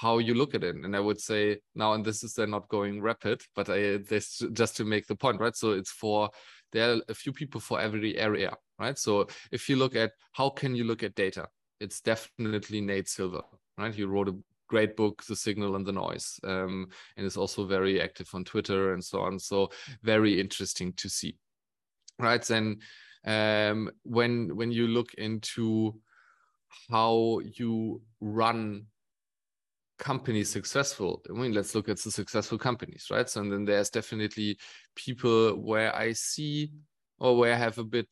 how 0.00 0.18
you 0.18 0.34
look 0.34 0.54
at 0.54 0.62
it. 0.62 0.76
And 0.76 0.94
I 0.94 1.00
would 1.00 1.20
say 1.20 1.58
now, 1.74 1.94
and 1.94 2.04
this 2.04 2.22
is 2.22 2.34
they're 2.34 2.46
not 2.46 2.68
going 2.68 3.02
rapid, 3.02 3.42
but 3.56 3.68
I 3.68 3.96
this 3.96 4.40
just 4.52 4.76
to 4.76 4.84
make 4.84 5.06
the 5.06 5.16
point, 5.16 5.40
right? 5.40 5.56
So 5.56 5.72
it's 5.72 5.90
for 5.90 6.30
there 6.72 6.92
are 6.92 7.00
a 7.08 7.14
few 7.14 7.32
people 7.32 7.60
for 7.60 7.80
every 7.80 8.16
area, 8.16 8.54
right? 8.78 8.96
So 8.96 9.26
if 9.50 9.68
you 9.68 9.76
look 9.76 9.96
at 9.96 10.12
how 10.32 10.50
can 10.50 10.76
you 10.76 10.84
look 10.84 11.02
at 11.02 11.14
data, 11.14 11.48
it's 11.80 12.00
definitely 12.00 12.80
Nate 12.80 13.08
Silver, 13.08 13.42
right? 13.76 13.94
He 13.94 14.04
wrote 14.04 14.28
a 14.28 14.36
great 14.68 14.96
book, 14.96 15.24
The 15.24 15.34
Signal 15.34 15.74
and 15.76 15.86
the 15.86 15.92
Noise, 15.92 16.38
um, 16.44 16.88
and 17.16 17.26
is 17.26 17.36
also 17.36 17.64
very 17.64 18.00
active 18.00 18.28
on 18.34 18.44
Twitter 18.44 18.92
and 18.92 19.02
so 19.02 19.20
on. 19.20 19.38
So 19.38 19.70
very 20.02 20.38
interesting 20.38 20.92
to 20.94 21.08
see, 21.08 21.36
right? 22.18 22.42
Then 22.42 22.78
um, 23.24 23.90
when 24.02 24.56
when 24.56 24.72
you 24.72 24.88
look 24.88 25.14
into 25.14 26.00
how 26.90 27.40
you 27.44 28.02
run 28.20 28.86
companies 29.98 30.48
successful 30.48 31.20
i 31.28 31.32
mean 31.32 31.52
let's 31.52 31.74
look 31.74 31.88
at 31.88 31.98
the 31.98 32.10
successful 32.10 32.56
companies 32.56 33.08
right? 33.10 33.28
So 33.28 33.40
and 33.40 33.52
then 33.52 33.64
there's 33.64 33.90
definitely 33.90 34.56
people 34.94 35.56
where 35.56 35.94
i 35.94 36.12
see 36.12 36.70
or 37.18 37.36
where 37.36 37.52
i 37.52 37.56
have 37.56 37.78
a 37.78 37.84
bit 37.84 38.06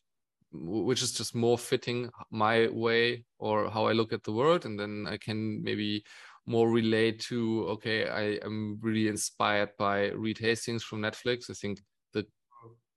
which 0.53 1.03
is 1.03 1.13
just 1.13 1.35
more 1.35 1.59
fitting 1.59 2.11
my 2.31 2.69
way 2.69 3.25
or 3.39 3.71
how 3.71 3.87
i 3.87 3.93
look 3.93 4.13
at 4.13 4.25
the 4.25 4.33
world. 4.33 4.65
And 4.65 4.79
then 4.79 5.07
i 5.09 5.17
can 5.17 5.63
maybe 5.63 6.05
more 6.47 6.71
relate 6.71 7.21
to 7.21 7.67
okay 7.69 8.09
i 8.09 8.45
am 8.45 8.79
really 8.81 9.09
inspired 9.09 9.71
by 9.79 10.09
reed 10.11 10.39
hastings 10.39 10.83
from 10.83 11.03
netflix. 11.03 11.51
I 11.51 11.55
think 11.55 11.81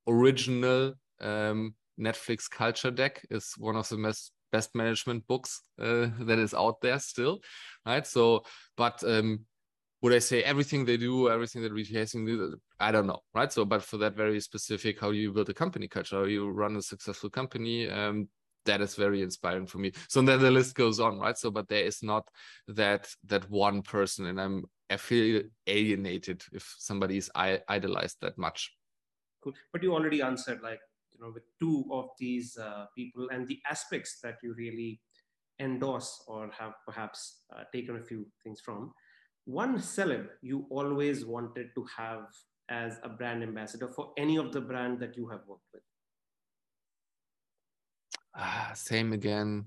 original 0.09 0.93
um, 1.21 1.73
netflix 1.99 2.49
culture 2.49 2.91
deck 2.91 3.21
is 3.29 3.53
one 3.57 3.75
of 3.75 3.87
the 3.89 3.97
most 3.97 4.31
best 4.51 4.75
management 4.75 5.25
books 5.27 5.61
uh, 5.79 6.07
that 6.21 6.39
is 6.39 6.53
out 6.53 6.81
there 6.81 6.99
still, 6.99 7.39
right? 7.85 8.05
So, 8.05 8.43
but 8.75 9.03
um, 9.03 9.41
would 10.01 10.13
I 10.13 10.19
say 10.19 10.43
everything 10.43 10.85
they 10.85 10.97
do, 10.97 11.29
everything 11.29 11.61
that 11.63 11.73
Reed 11.73 11.87
Hastings 11.87 12.29
do? 12.29 12.57
I 12.79 12.91
don't 12.91 13.07
know, 13.07 13.19
right? 13.33 13.51
So, 13.51 13.65
but 13.65 13.83
for 13.83 13.97
that 13.97 14.15
very 14.15 14.39
specific, 14.39 14.99
how 14.99 15.11
you 15.11 15.33
build 15.33 15.49
a 15.49 15.53
company 15.53 15.87
culture, 15.87 16.17
how 16.17 16.25
you 16.25 16.49
run 16.49 16.75
a 16.75 16.81
successful 16.81 17.29
company, 17.29 17.89
um, 17.89 18.29
that 18.65 18.81
is 18.81 18.95
very 18.95 19.21
inspiring 19.21 19.65
for 19.65 19.79
me. 19.79 19.91
So 20.07 20.21
then 20.21 20.39
the 20.39 20.51
list 20.51 20.75
goes 20.75 20.99
on, 20.99 21.19
right? 21.19 21.37
So, 21.37 21.51
but 21.51 21.67
there 21.67 21.83
is 21.83 22.03
not 22.03 22.27
that 22.67 23.09
that 23.25 23.49
one 23.49 23.81
person, 23.81 24.25
and 24.27 24.39
I'm 24.39 24.65
I 24.89 24.97
feel 24.97 25.43
alienated 25.67 26.43
if 26.53 26.75
somebody 26.77 27.17
is 27.17 27.31
idolized 27.35 28.17
that 28.21 28.37
much. 28.37 28.71
Cool. 29.41 29.53
But 29.71 29.83
you 29.83 29.93
already 29.93 30.21
answered 30.21 30.61
like 30.61 30.81
you 31.11 31.19
know 31.21 31.31
with 31.33 31.43
two 31.59 31.85
of 31.91 32.09
these 32.19 32.57
uh, 32.57 32.85
people 32.95 33.29
and 33.31 33.47
the 33.47 33.59
aspects 33.69 34.19
that 34.21 34.37
you 34.43 34.53
really 34.53 34.99
endorse 35.59 36.23
or 36.27 36.49
have 36.57 36.73
perhaps 36.85 37.41
uh, 37.55 37.63
taken 37.73 37.97
a 37.97 38.03
few 38.03 38.25
things 38.43 38.61
from. 38.61 38.93
One 39.45 39.77
celeb 39.77 40.27
you 40.41 40.65
always 40.69 41.25
wanted 41.25 41.69
to 41.75 41.85
have 41.97 42.25
as 42.69 42.99
a 43.03 43.09
brand 43.09 43.43
ambassador 43.43 43.87
for 43.87 44.13
any 44.17 44.37
of 44.37 44.51
the 44.53 44.61
brand 44.61 44.99
that 44.99 45.17
you 45.17 45.27
have 45.29 45.41
worked 45.47 45.67
with. 45.73 45.81
Ah, 48.35 48.71
same 48.75 49.13
again. 49.13 49.65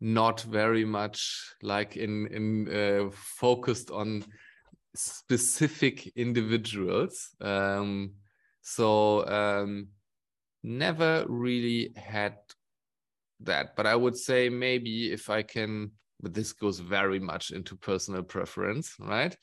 Not 0.00 0.42
very 0.42 0.84
much 0.84 1.54
like 1.62 1.96
in 1.96 2.26
in 2.28 2.68
uh, 2.68 3.10
focused 3.12 3.90
on 3.90 4.24
specific 4.94 6.06
individuals. 6.16 7.30
Um, 7.40 8.14
so 8.62 9.26
um, 9.26 9.88
never 10.62 11.24
really 11.28 11.92
had 11.96 12.36
that. 13.40 13.76
But 13.76 13.86
I 13.86 13.94
would 13.94 14.16
say 14.16 14.48
maybe 14.48 15.12
if 15.12 15.30
I 15.30 15.42
can, 15.42 15.92
but 16.20 16.34
this 16.34 16.52
goes 16.52 16.78
very 16.78 17.18
much 17.18 17.50
into 17.50 17.76
personal 17.76 18.22
preference, 18.22 18.94
right? 18.98 19.36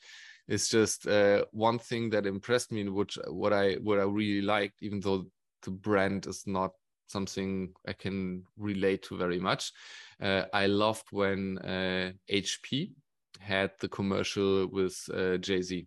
It's 0.46 0.68
just 0.68 1.06
uh, 1.06 1.44
one 1.52 1.78
thing 1.78 2.10
that 2.10 2.26
impressed 2.26 2.72
me, 2.72 2.88
which 2.88 3.18
what 3.26 3.52
I 3.52 3.74
what 3.74 3.98
I 3.98 4.04
really 4.04 4.42
liked, 4.42 4.82
even 4.82 5.00
though 5.00 5.26
the 5.62 5.70
brand 5.70 6.26
is 6.26 6.46
not 6.46 6.72
something 7.08 7.72
I 7.86 7.92
can 7.92 8.44
relate 8.56 9.02
to 9.04 9.16
very 9.16 9.38
much. 9.38 9.72
Uh, 10.20 10.44
I 10.52 10.66
loved 10.66 11.06
when 11.10 11.58
uh, 11.58 12.12
HP 12.30 12.92
had 13.40 13.72
the 13.80 13.88
commercial 13.88 14.66
with 14.68 14.96
uh, 15.12 15.36
Jay 15.38 15.62
Z. 15.62 15.86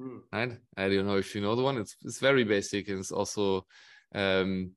Hmm. 0.00 0.18
Right? 0.32 0.58
I 0.78 0.88
don't 0.88 1.06
know 1.06 1.16
if 1.16 1.34
you 1.34 1.42
know 1.42 1.54
the 1.54 1.62
one. 1.62 1.76
It's 1.76 1.94
it's 2.02 2.20
very 2.20 2.44
basic 2.44 2.88
and 2.88 3.00
it's 3.00 3.12
also, 3.12 3.66
um, 4.14 4.72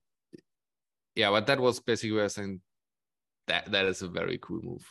yeah. 1.16 1.30
But 1.30 1.48
that 1.48 1.62
was 1.62 1.80
basically 1.80 2.12
where 2.12 2.24
I 2.24 2.26
was 2.26 2.36
saying 2.36 2.60
that 3.48 3.72
that 3.72 3.86
is 3.86 4.02
a 4.02 4.10
very 4.10 4.38
cool 4.42 4.62
move, 4.62 4.86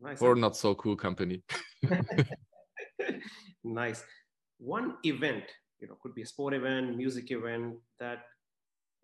nice. 0.00 0.20
or 0.20 0.34
not 0.34 0.56
so 0.56 0.74
cool 0.74 0.96
company. 0.96 1.44
nice. 3.64 4.02
One 4.58 4.96
event, 5.04 5.44
you 5.78 5.86
know, 5.86 5.96
could 6.02 6.14
be 6.16 6.22
a 6.22 6.26
sport 6.26 6.54
event, 6.54 6.96
music 6.96 7.30
event 7.30 7.76
that 8.00 8.24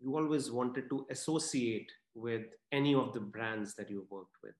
you 0.01 0.13
always 0.17 0.51
wanted 0.51 0.89
to 0.89 1.05
associate 1.09 1.89
with 2.15 2.47
any 2.73 2.95
of 2.95 3.13
the 3.13 3.21
brands 3.21 3.75
that 3.75 3.89
you 3.89 4.05
worked 4.09 4.35
with. 4.43 4.55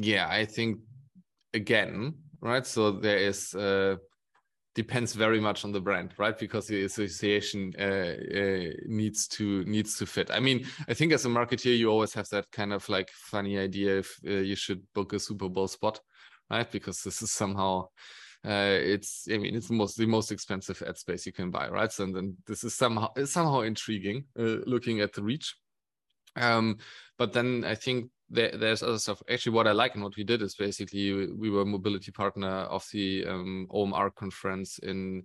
Yeah, 0.00 0.28
I 0.30 0.44
think 0.44 0.78
again, 1.54 2.14
right? 2.40 2.66
So 2.66 2.92
there 2.92 3.18
is 3.18 3.54
uh, 3.54 3.96
depends 4.74 5.12
very 5.14 5.40
much 5.40 5.64
on 5.64 5.72
the 5.72 5.80
brand, 5.80 6.12
right? 6.18 6.38
Because 6.38 6.66
the 6.66 6.84
association 6.84 7.72
uh, 7.78 7.82
uh, 7.82 8.70
needs 8.86 9.26
to 9.28 9.64
needs 9.64 9.98
to 9.98 10.06
fit. 10.06 10.30
I 10.30 10.40
mean, 10.40 10.66
I 10.88 10.94
think 10.94 11.12
as 11.12 11.24
a 11.24 11.28
marketeer, 11.28 11.76
you 11.76 11.90
always 11.90 12.14
have 12.14 12.28
that 12.28 12.50
kind 12.52 12.72
of 12.72 12.88
like 12.88 13.10
funny 13.10 13.58
idea 13.58 13.98
if 13.98 14.18
uh, 14.26 14.30
you 14.30 14.56
should 14.56 14.82
book 14.94 15.12
a 15.12 15.18
Super 15.18 15.48
Bowl 15.48 15.68
spot, 15.68 16.00
right? 16.50 16.70
Because 16.70 17.02
this 17.02 17.22
is 17.22 17.32
somehow 17.32 17.88
uh, 18.46 18.78
it's 18.80 19.26
I 19.30 19.38
mean 19.38 19.56
it's 19.56 19.68
the 19.68 19.74
most 19.74 19.96
the 19.96 20.06
most 20.06 20.30
expensive 20.30 20.82
ad 20.86 20.96
space 20.96 21.26
you 21.26 21.32
can 21.32 21.50
buy, 21.50 21.68
right? 21.68 21.90
So 21.90 22.04
and 22.04 22.14
then 22.14 22.36
this 22.46 22.62
is 22.62 22.74
somehow 22.74 23.08
somehow 23.24 23.60
intriguing 23.60 24.24
uh, 24.38 24.62
looking 24.64 25.00
at 25.00 25.12
the 25.12 25.22
reach. 25.22 25.56
Um, 26.36 26.78
but 27.16 27.32
then 27.32 27.64
I 27.64 27.74
think 27.74 28.10
there, 28.30 28.56
there's 28.56 28.82
other 28.82 28.98
stuff. 28.98 29.22
Actually, 29.30 29.52
what 29.52 29.66
I 29.66 29.72
like 29.72 29.94
and 29.94 30.02
what 30.02 30.16
we 30.16 30.24
did 30.24 30.42
is 30.42 30.54
basically 30.54 31.32
we 31.32 31.50
were 31.50 31.64
mobility 31.64 32.10
partner 32.10 32.48
of 32.48 32.86
the 32.92 33.26
um, 33.26 33.66
OMR 33.70 34.14
conference 34.14 34.78
in, 34.78 35.24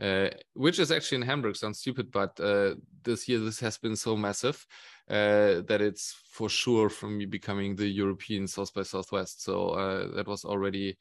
uh, 0.00 0.28
which 0.54 0.78
is 0.78 0.92
actually 0.92 1.16
in 1.16 1.22
Hamburg. 1.22 1.56
Sounds 1.56 1.80
stupid, 1.80 2.10
but 2.10 2.38
uh, 2.40 2.74
this 3.02 3.28
year 3.28 3.40
this 3.40 3.60
has 3.60 3.78
been 3.78 3.96
so 3.96 4.16
massive 4.16 4.64
uh, 5.08 5.62
that 5.66 5.80
it's 5.80 6.14
for 6.30 6.48
sure 6.48 6.88
from 6.88 7.18
me 7.18 7.26
becoming 7.26 7.74
the 7.74 7.88
European 7.88 8.46
South 8.46 8.72
by 8.72 8.82
Southwest. 8.82 9.42
So 9.42 9.70
uh, 9.70 10.14
that 10.14 10.28
was 10.28 10.44
already 10.44 10.96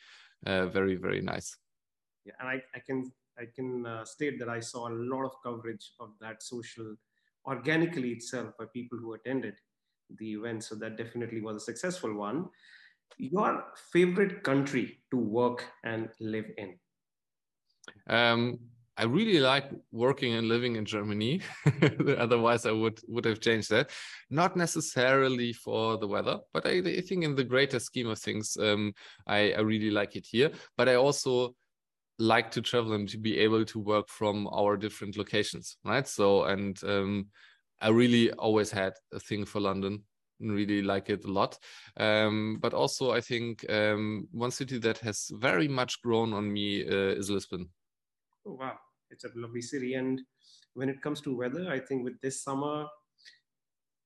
uh, 0.46 0.68
very 0.68 0.96
very 0.96 1.22
nice. 1.22 1.58
Yeah, 2.26 2.34
and 2.40 2.50
I, 2.50 2.64
I 2.74 2.80
can 2.80 3.12
I 3.38 3.46
can 3.54 3.86
uh, 3.86 4.06
state 4.06 4.40
that 4.40 4.50
I 4.50 4.60
saw 4.60 4.88
a 4.88 4.94
lot 4.94 5.26
of 5.26 5.32
coverage 5.44 5.92
of 6.00 6.12
that 6.22 6.42
social 6.42 6.96
organically 7.46 8.12
itself 8.12 8.54
by 8.58 8.66
people 8.74 8.98
who 8.98 9.14
attended 9.14 9.56
the 10.18 10.34
event. 10.34 10.64
So 10.64 10.76
that 10.76 10.98
definitely 10.98 11.42
was 11.42 11.58
a 11.58 11.60
successful 11.60 12.14
one. 12.14 12.50
Your 13.18 13.66
favorite 13.92 14.44
country 14.44 15.00
to 15.12 15.18
work 15.18 15.66
and 15.84 16.10
live 16.20 16.46
in? 16.58 16.76
Um, 18.08 18.60
I 18.96 19.06
really 19.06 19.40
like 19.40 19.72
working 19.92 20.34
and 20.34 20.48
living 20.48 20.76
in 20.76 20.86
Germany. 20.86 21.42
Otherwise, 22.18 22.66
I 22.66 22.72
would 22.72 23.00
would 23.08 23.26
have 23.26 23.40
changed 23.40 23.70
that. 23.72 23.90
Not 24.30 24.56
necessarily 24.56 25.52
for 25.54 25.98
the 25.98 26.08
weather, 26.08 26.40
but 26.54 26.66
I, 26.68 26.78
I 26.78 27.02
think 27.02 27.24
in 27.24 27.36
the 27.36 27.44
greater 27.44 27.80
scheme 27.80 28.08
of 28.08 28.20
things, 28.20 28.56
um, 28.58 28.94
I, 29.26 29.54
I 29.54 29.62
really 29.62 29.90
like 29.90 30.16
it 30.16 30.28
here. 30.30 30.52
But 30.78 30.90
I 30.90 30.96
also 30.96 31.56
like 32.20 32.52
to 32.52 32.62
travel 32.62 32.94
and 32.94 33.10
to 33.10 33.18
be 33.18 33.40
able 33.40 33.66
to 33.66 33.80
work 33.80 34.08
from 34.10 34.48
our 34.48 34.78
different 34.78 35.18
locations, 35.18 35.78
right? 35.84 36.08
So, 36.08 36.44
and 36.44 36.80
um, 36.84 37.28
I 37.84 37.90
really 37.90 38.32
always 38.32 38.72
had 38.72 38.94
a 39.12 39.20
thing 39.20 39.46
for 39.46 39.60
London 39.60 40.04
and 40.40 40.52
really 40.52 40.82
like 40.82 41.10
it 41.10 41.26
a 41.26 41.32
lot. 41.32 41.60
Um, 41.98 42.60
but 42.62 42.74
also, 42.74 43.12
I 43.12 43.20
think 43.20 43.70
um, 43.70 44.28
one 44.32 44.52
city 44.52 44.78
that 44.80 45.00
has 45.00 45.30
very 45.34 45.68
much 45.68 46.02
grown 46.02 46.34
on 46.34 46.52
me 46.52 46.88
uh, 46.88 47.20
is 47.20 47.30
Lisbon. 47.30 47.70
Oh, 48.48 48.54
wow. 48.54 48.78
It's 49.10 49.26
a 49.26 49.30
lovely 49.36 49.62
city. 49.62 49.96
And 49.96 50.22
when 50.74 50.90
it 50.90 51.02
comes 51.02 51.20
to 51.22 51.36
weather, 51.36 51.70
I 51.70 51.80
think 51.80 52.06
with 52.06 52.20
this 52.22 52.42
summer, 52.42 52.86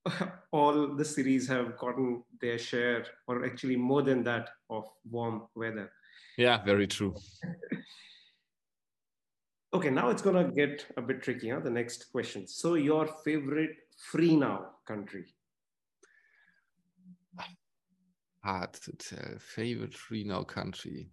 all 0.51 0.95
the 0.95 1.05
cities 1.05 1.47
have 1.47 1.77
gotten 1.77 2.23
their 2.41 2.57
share, 2.57 3.05
or 3.27 3.45
actually 3.45 3.75
more 3.75 4.01
than 4.01 4.23
that, 4.23 4.49
of 4.71 4.85
warm 5.09 5.43
weather. 5.55 5.91
Yeah, 6.37 6.63
very 6.63 6.87
true. 6.87 7.15
Okay, 9.73 9.89
now 9.89 10.09
it's 10.09 10.21
gonna 10.21 10.49
get 10.49 10.85
a 10.95 11.01
bit 11.01 11.21
tricky. 11.21 11.49
Huh? 11.49 11.59
The 11.59 11.69
next 11.69 12.11
question. 12.11 12.47
So, 12.47 12.75
your 12.75 13.07
favorite 13.25 13.75
free 13.97 14.35
now 14.35 14.77
country? 14.85 15.25
Hard 18.43 18.73
to 18.73 18.93
tell. 18.93 19.39
Favorite 19.39 19.93
free 19.93 20.23
now 20.23 20.43
country. 20.43 21.09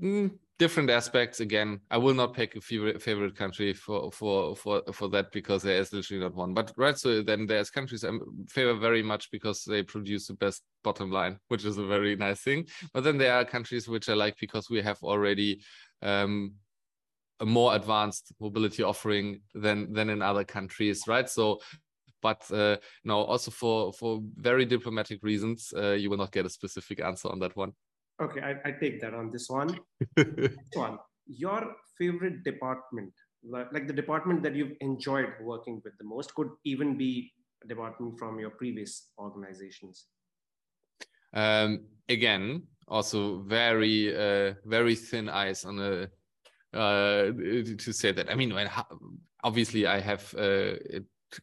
Mm, 0.00 0.38
different 0.62 0.90
aspects. 0.90 1.40
Again, 1.40 1.80
I 1.90 1.98
will 1.98 2.14
not 2.14 2.34
pick 2.34 2.54
a 2.54 2.60
favorite 2.60 3.36
country 3.42 3.72
for 3.72 4.12
for 4.12 4.54
for 4.54 4.74
for 4.92 5.08
that 5.08 5.32
because 5.32 5.60
there 5.62 5.80
is 5.82 5.92
literally 5.92 6.22
not 6.22 6.36
one. 6.36 6.54
But 6.54 6.72
right, 6.76 6.96
so 6.96 7.08
then 7.20 7.46
there's 7.46 7.70
countries 7.78 8.04
I 8.04 8.10
favor 8.48 8.74
very 8.88 9.02
much 9.02 9.24
because 9.32 9.64
they 9.64 9.82
produce 9.82 10.28
the 10.28 10.34
best 10.34 10.62
bottom 10.84 11.10
line, 11.10 11.34
which 11.48 11.64
is 11.64 11.78
a 11.78 11.86
very 11.94 12.14
nice 12.14 12.40
thing. 12.46 12.60
But 12.94 13.02
then 13.02 13.18
there 13.18 13.34
are 13.34 13.44
countries 13.44 13.88
which 13.88 14.08
I 14.08 14.14
like 14.14 14.36
because 14.38 14.70
we 14.70 14.80
have 14.82 15.00
already 15.02 15.50
um, 16.00 16.54
a 17.40 17.46
more 17.46 17.74
advanced 17.74 18.32
mobility 18.38 18.84
offering 18.84 19.40
than 19.54 19.92
than 19.92 20.10
in 20.10 20.22
other 20.22 20.44
countries, 20.44 21.08
right? 21.08 21.28
So, 21.28 21.58
but 22.20 22.40
uh, 22.52 22.76
no, 23.02 23.16
also 23.32 23.50
for 23.50 23.92
for 23.92 24.20
very 24.36 24.64
diplomatic 24.64 25.18
reasons, 25.24 25.74
uh, 25.76 25.96
you 26.00 26.08
will 26.08 26.22
not 26.24 26.30
get 26.30 26.46
a 26.46 26.56
specific 26.58 27.00
answer 27.00 27.28
on 27.28 27.40
that 27.40 27.56
one. 27.56 27.72
Okay, 28.20 28.40
I, 28.40 28.68
I 28.68 28.72
take 28.72 29.00
that 29.00 29.14
on 29.14 29.30
this 29.30 29.48
one. 29.48 29.78
Next 30.16 30.74
one, 30.74 30.98
your 31.26 31.74
favorite 31.98 32.44
department, 32.44 33.12
like 33.44 33.86
the 33.86 33.92
department 33.92 34.42
that 34.42 34.54
you've 34.54 34.76
enjoyed 34.80 35.28
working 35.40 35.80
with 35.84 35.96
the 35.98 36.04
most, 36.04 36.34
could 36.34 36.50
even 36.64 36.96
be 36.96 37.32
a 37.64 37.68
department 37.68 38.18
from 38.18 38.38
your 38.38 38.50
previous 38.50 39.08
organizations. 39.18 40.06
Um, 41.34 41.86
again, 42.08 42.64
also 42.88 43.42
very 43.42 44.14
uh, 44.14 44.54
very 44.66 44.94
thin 44.94 45.28
ice 45.28 45.64
on 45.64 45.78
a 45.78 46.08
uh, 46.76 47.32
to 47.78 47.92
say 47.92 48.12
that. 48.12 48.30
I 48.30 48.34
mean, 48.34 48.52
obviously, 49.44 49.86
I 49.86 50.00
have 50.00 50.34
uh, 50.34 50.74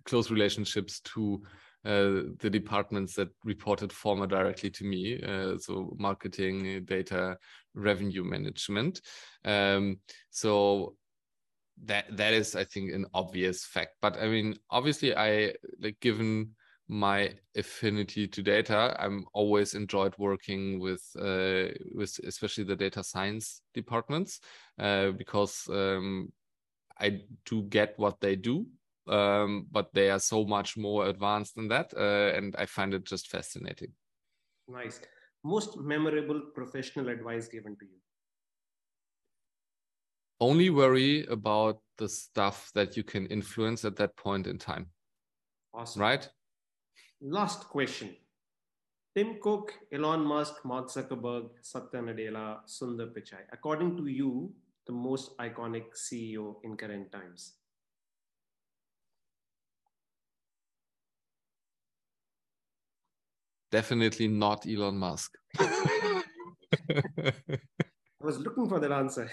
close 0.05 0.31
relationships 0.31 0.99
to 1.15 1.41
uh, 1.85 2.27
the 2.39 2.49
departments 2.49 3.15
that 3.15 3.29
reported 3.43 3.91
former 3.91 4.27
directly 4.27 4.69
to 4.69 4.83
me, 4.83 5.21
uh, 5.21 5.57
so 5.57 5.95
marketing, 5.97 6.83
data, 6.85 7.37
revenue 7.73 8.23
management. 8.23 9.01
Um, 9.45 9.99
so 10.29 10.95
that 11.85 12.05
that 12.17 12.33
is, 12.33 12.55
I 12.55 12.65
think, 12.65 12.91
an 12.91 13.05
obvious 13.13 13.65
fact. 13.65 13.95
But 14.01 14.17
I 14.17 14.27
mean, 14.27 14.55
obviously, 14.69 15.15
I 15.15 15.53
like 15.79 15.99
given 16.01 16.51
my 16.89 17.31
affinity 17.55 18.27
to 18.27 18.41
data 18.41 18.95
i'm 18.99 19.23
always 19.33 19.75
enjoyed 19.75 20.15
working 20.17 20.79
with 20.79 21.03
uh, 21.19 21.69
with 21.93 22.19
especially 22.25 22.63
the 22.63 22.75
data 22.75 23.03
science 23.03 23.61
departments 23.75 24.39
uh, 24.79 25.11
because 25.11 25.67
um, 25.69 26.33
i 26.99 27.21
do 27.45 27.61
get 27.63 27.93
what 27.97 28.19
they 28.19 28.35
do 28.35 28.65
um, 29.09 29.67
but 29.71 29.93
they 29.93 30.09
are 30.09 30.19
so 30.19 30.45
much 30.45 30.77
more 30.77 31.07
advanced 31.07 31.55
than 31.55 31.67
that 31.67 31.93
uh, 31.97 32.35
and 32.35 32.55
i 32.57 32.65
find 32.65 32.93
it 32.93 33.05
just 33.05 33.29
fascinating 33.29 33.91
nice 34.67 34.99
most 35.43 35.77
memorable 35.77 36.41
professional 36.53 37.09
advice 37.09 37.47
given 37.47 37.75
to 37.77 37.85
you 37.85 37.99
only 40.41 40.69
worry 40.69 41.25
about 41.25 41.81
the 41.97 42.07
stuff 42.07 42.71
that 42.73 42.95
you 42.95 43.03
can 43.03 43.27
influence 43.27 43.83
at 43.83 43.95
that 43.97 44.15
point 44.15 44.47
in 44.47 44.57
time. 44.57 44.87
Awesome. 45.73 46.01
Right? 46.01 46.29
Last 47.21 47.67
question. 47.67 48.15
Tim 49.15 49.39
Cook, 49.41 49.73
Elon 49.91 50.21
Musk, 50.21 50.63
Mark 50.63 50.87
Zuckerberg, 50.87 51.49
Satya 51.61 52.01
Nadella, 52.01 52.59
Sundar 52.67 53.11
Pichai. 53.11 53.43
According 53.51 53.97
to 53.97 54.07
you, 54.07 54.53
the 54.87 54.93
most 54.93 55.37
iconic 55.37 55.85
CEO 55.93 56.55
in 56.63 56.77
current 56.77 57.11
times? 57.11 57.55
Definitely 63.71 64.27
not 64.27 64.65
Elon 64.67 64.97
Musk. 64.97 65.37
I 65.59 66.23
was 68.21 68.39
looking 68.39 68.67
for 68.67 68.79
that 68.79 68.91
answer. 68.91 69.29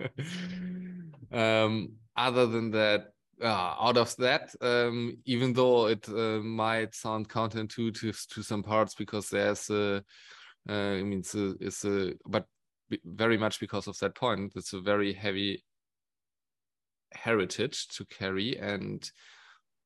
um, 1.32 1.92
other 2.16 2.46
than 2.46 2.70
that, 2.70 3.12
uh, 3.42 3.74
out 3.80 3.96
of 3.96 4.14
that, 4.16 4.54
um, 4.60 5.16
even 5.24 5.52
though 5.52 5.86
it 5.86 6.08
uh, 6.08 6.40
might 6.42 6.94
sound 6.94 7.28
counterintuitive 7.28 8.26
to 8.28 8.42
some 8.42 8.62
parts, 8.62 8.94
because 8.94 9.28
there's 9.28 9.70
a, 9.70 10.02
uh, 10.68 10.72
I 10.72 11.02
mean, 11.02 11.20
it's 11.20 11.34
a, 11.34 11.54
it's 11.60 11.84
a, 11.84 12.12
but 12.26 12.46
very 13.04 13.38
much 13.38 13.60
because 13.60 13.86
of 13.86 13.98
that 13.98 14.14
point, 14.14 14.52
it's 14.56 14.72
a 14.72 14.80
very 14.80 15.12
heavy 15.12 15.64
heritage 17.12 17.88
to 17.88 18.04
carry, 18.06 18.58
and 18.58 19.10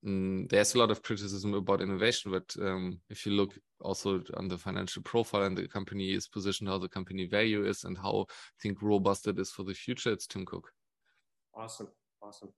mm, 0.05 0.49
there's 0.49 0.75
a 0.75 0.79
lot 0.79 0.91
of 0.91 1.03
criticism 1.03 1.55
about 1.55 1.81
innovation. 1.81 2.31
But 2.33 2.55
um, 2.61 3.01
if 3.11 3.27
you 3.27 3.33
look 3.33 3.55
also 3.81 4.23
on 4.37 4.49
the 4.49 4.59
financial 4.59 5.03
profile 5.03 5.45
and 5.45 5.57
the 5.57 5.69
company 5.69 6.13
is 6.13 6.29
positioned, 6.29 6.69
how 6.69 6.79
the 6.79 6.89
company 6.89 7.27
value 7.27 7.67
is, 7.67 7.85
and 7.85 7.97
how 7.97 8.27
I 8.29 8.59
think 8.63 8.83
robust 8.83 9.27
it 9.29 9.39
is 9.39 9.51
for 9.51 9.63
the 9.65 9.75
future, 9.75 10.13
it's 10.13 10.27
Tim 10.27 10.45
Cook. 10.45 10.71
Awesome, 11.55 11.89
awesome. 12.23 12.53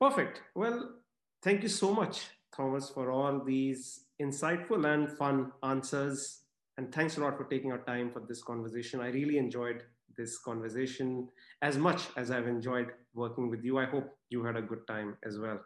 Perfect. 0.00 0.42
Well, 0.54 0.96
thank 1.42 1.62
you 1.62 1.68
so 1.68 1.94
much, 1.94 2.26
Thomas, 2.54 2.90
for 2.90 3.10
all 3.10 3.42
these 3.44 4.04
insightful 4.20 4.84
and 4.92 5.10
fun 5.10 5.52
answers. 5.62 6.40
And 6.76 6.92
thanks 6.92 7.16
a 7.16 7.20
lot 7.20 7.36
for 7.36 7.44
taking 7.44 7.70
our 7.70 7.84
time 7.84 8.10
for 8.12 8.20
this 8.26 8.42
conversation. 8.42 9.00
I 9.00 9.08
really 9.08 9.38
enjoyed 9.38 9.84
this 10.16 10.38
conversation 10.38 11.28
as 11.62 11.78
much 11.78 12.02
as 12.16 12.30
I've 12.30 12.48
enjoyed 12.48 12.88
working 13.14 13.50
with 13.50 13.64
you. 13.64 13.78
I 13.78 13.86
hope 13.86 14.16
you 14.30 14.44
had 14.44 14.56
a 14.56 14.62
good 14.62 14.86
time 14.86 15.16
as 15.24 15.38
well. 15.38 15.60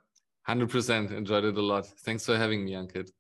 100% 0.48 1.10
enjoyed 1.12 1.44
it 1.44 1.56
a 1.56 1.62
lot. 1.62 1.86
Thanks 1.86 2.24
for 2.24 2.36
having 2.36 2.64
me, 2.64 2.72
Ankit. 2.72 3.10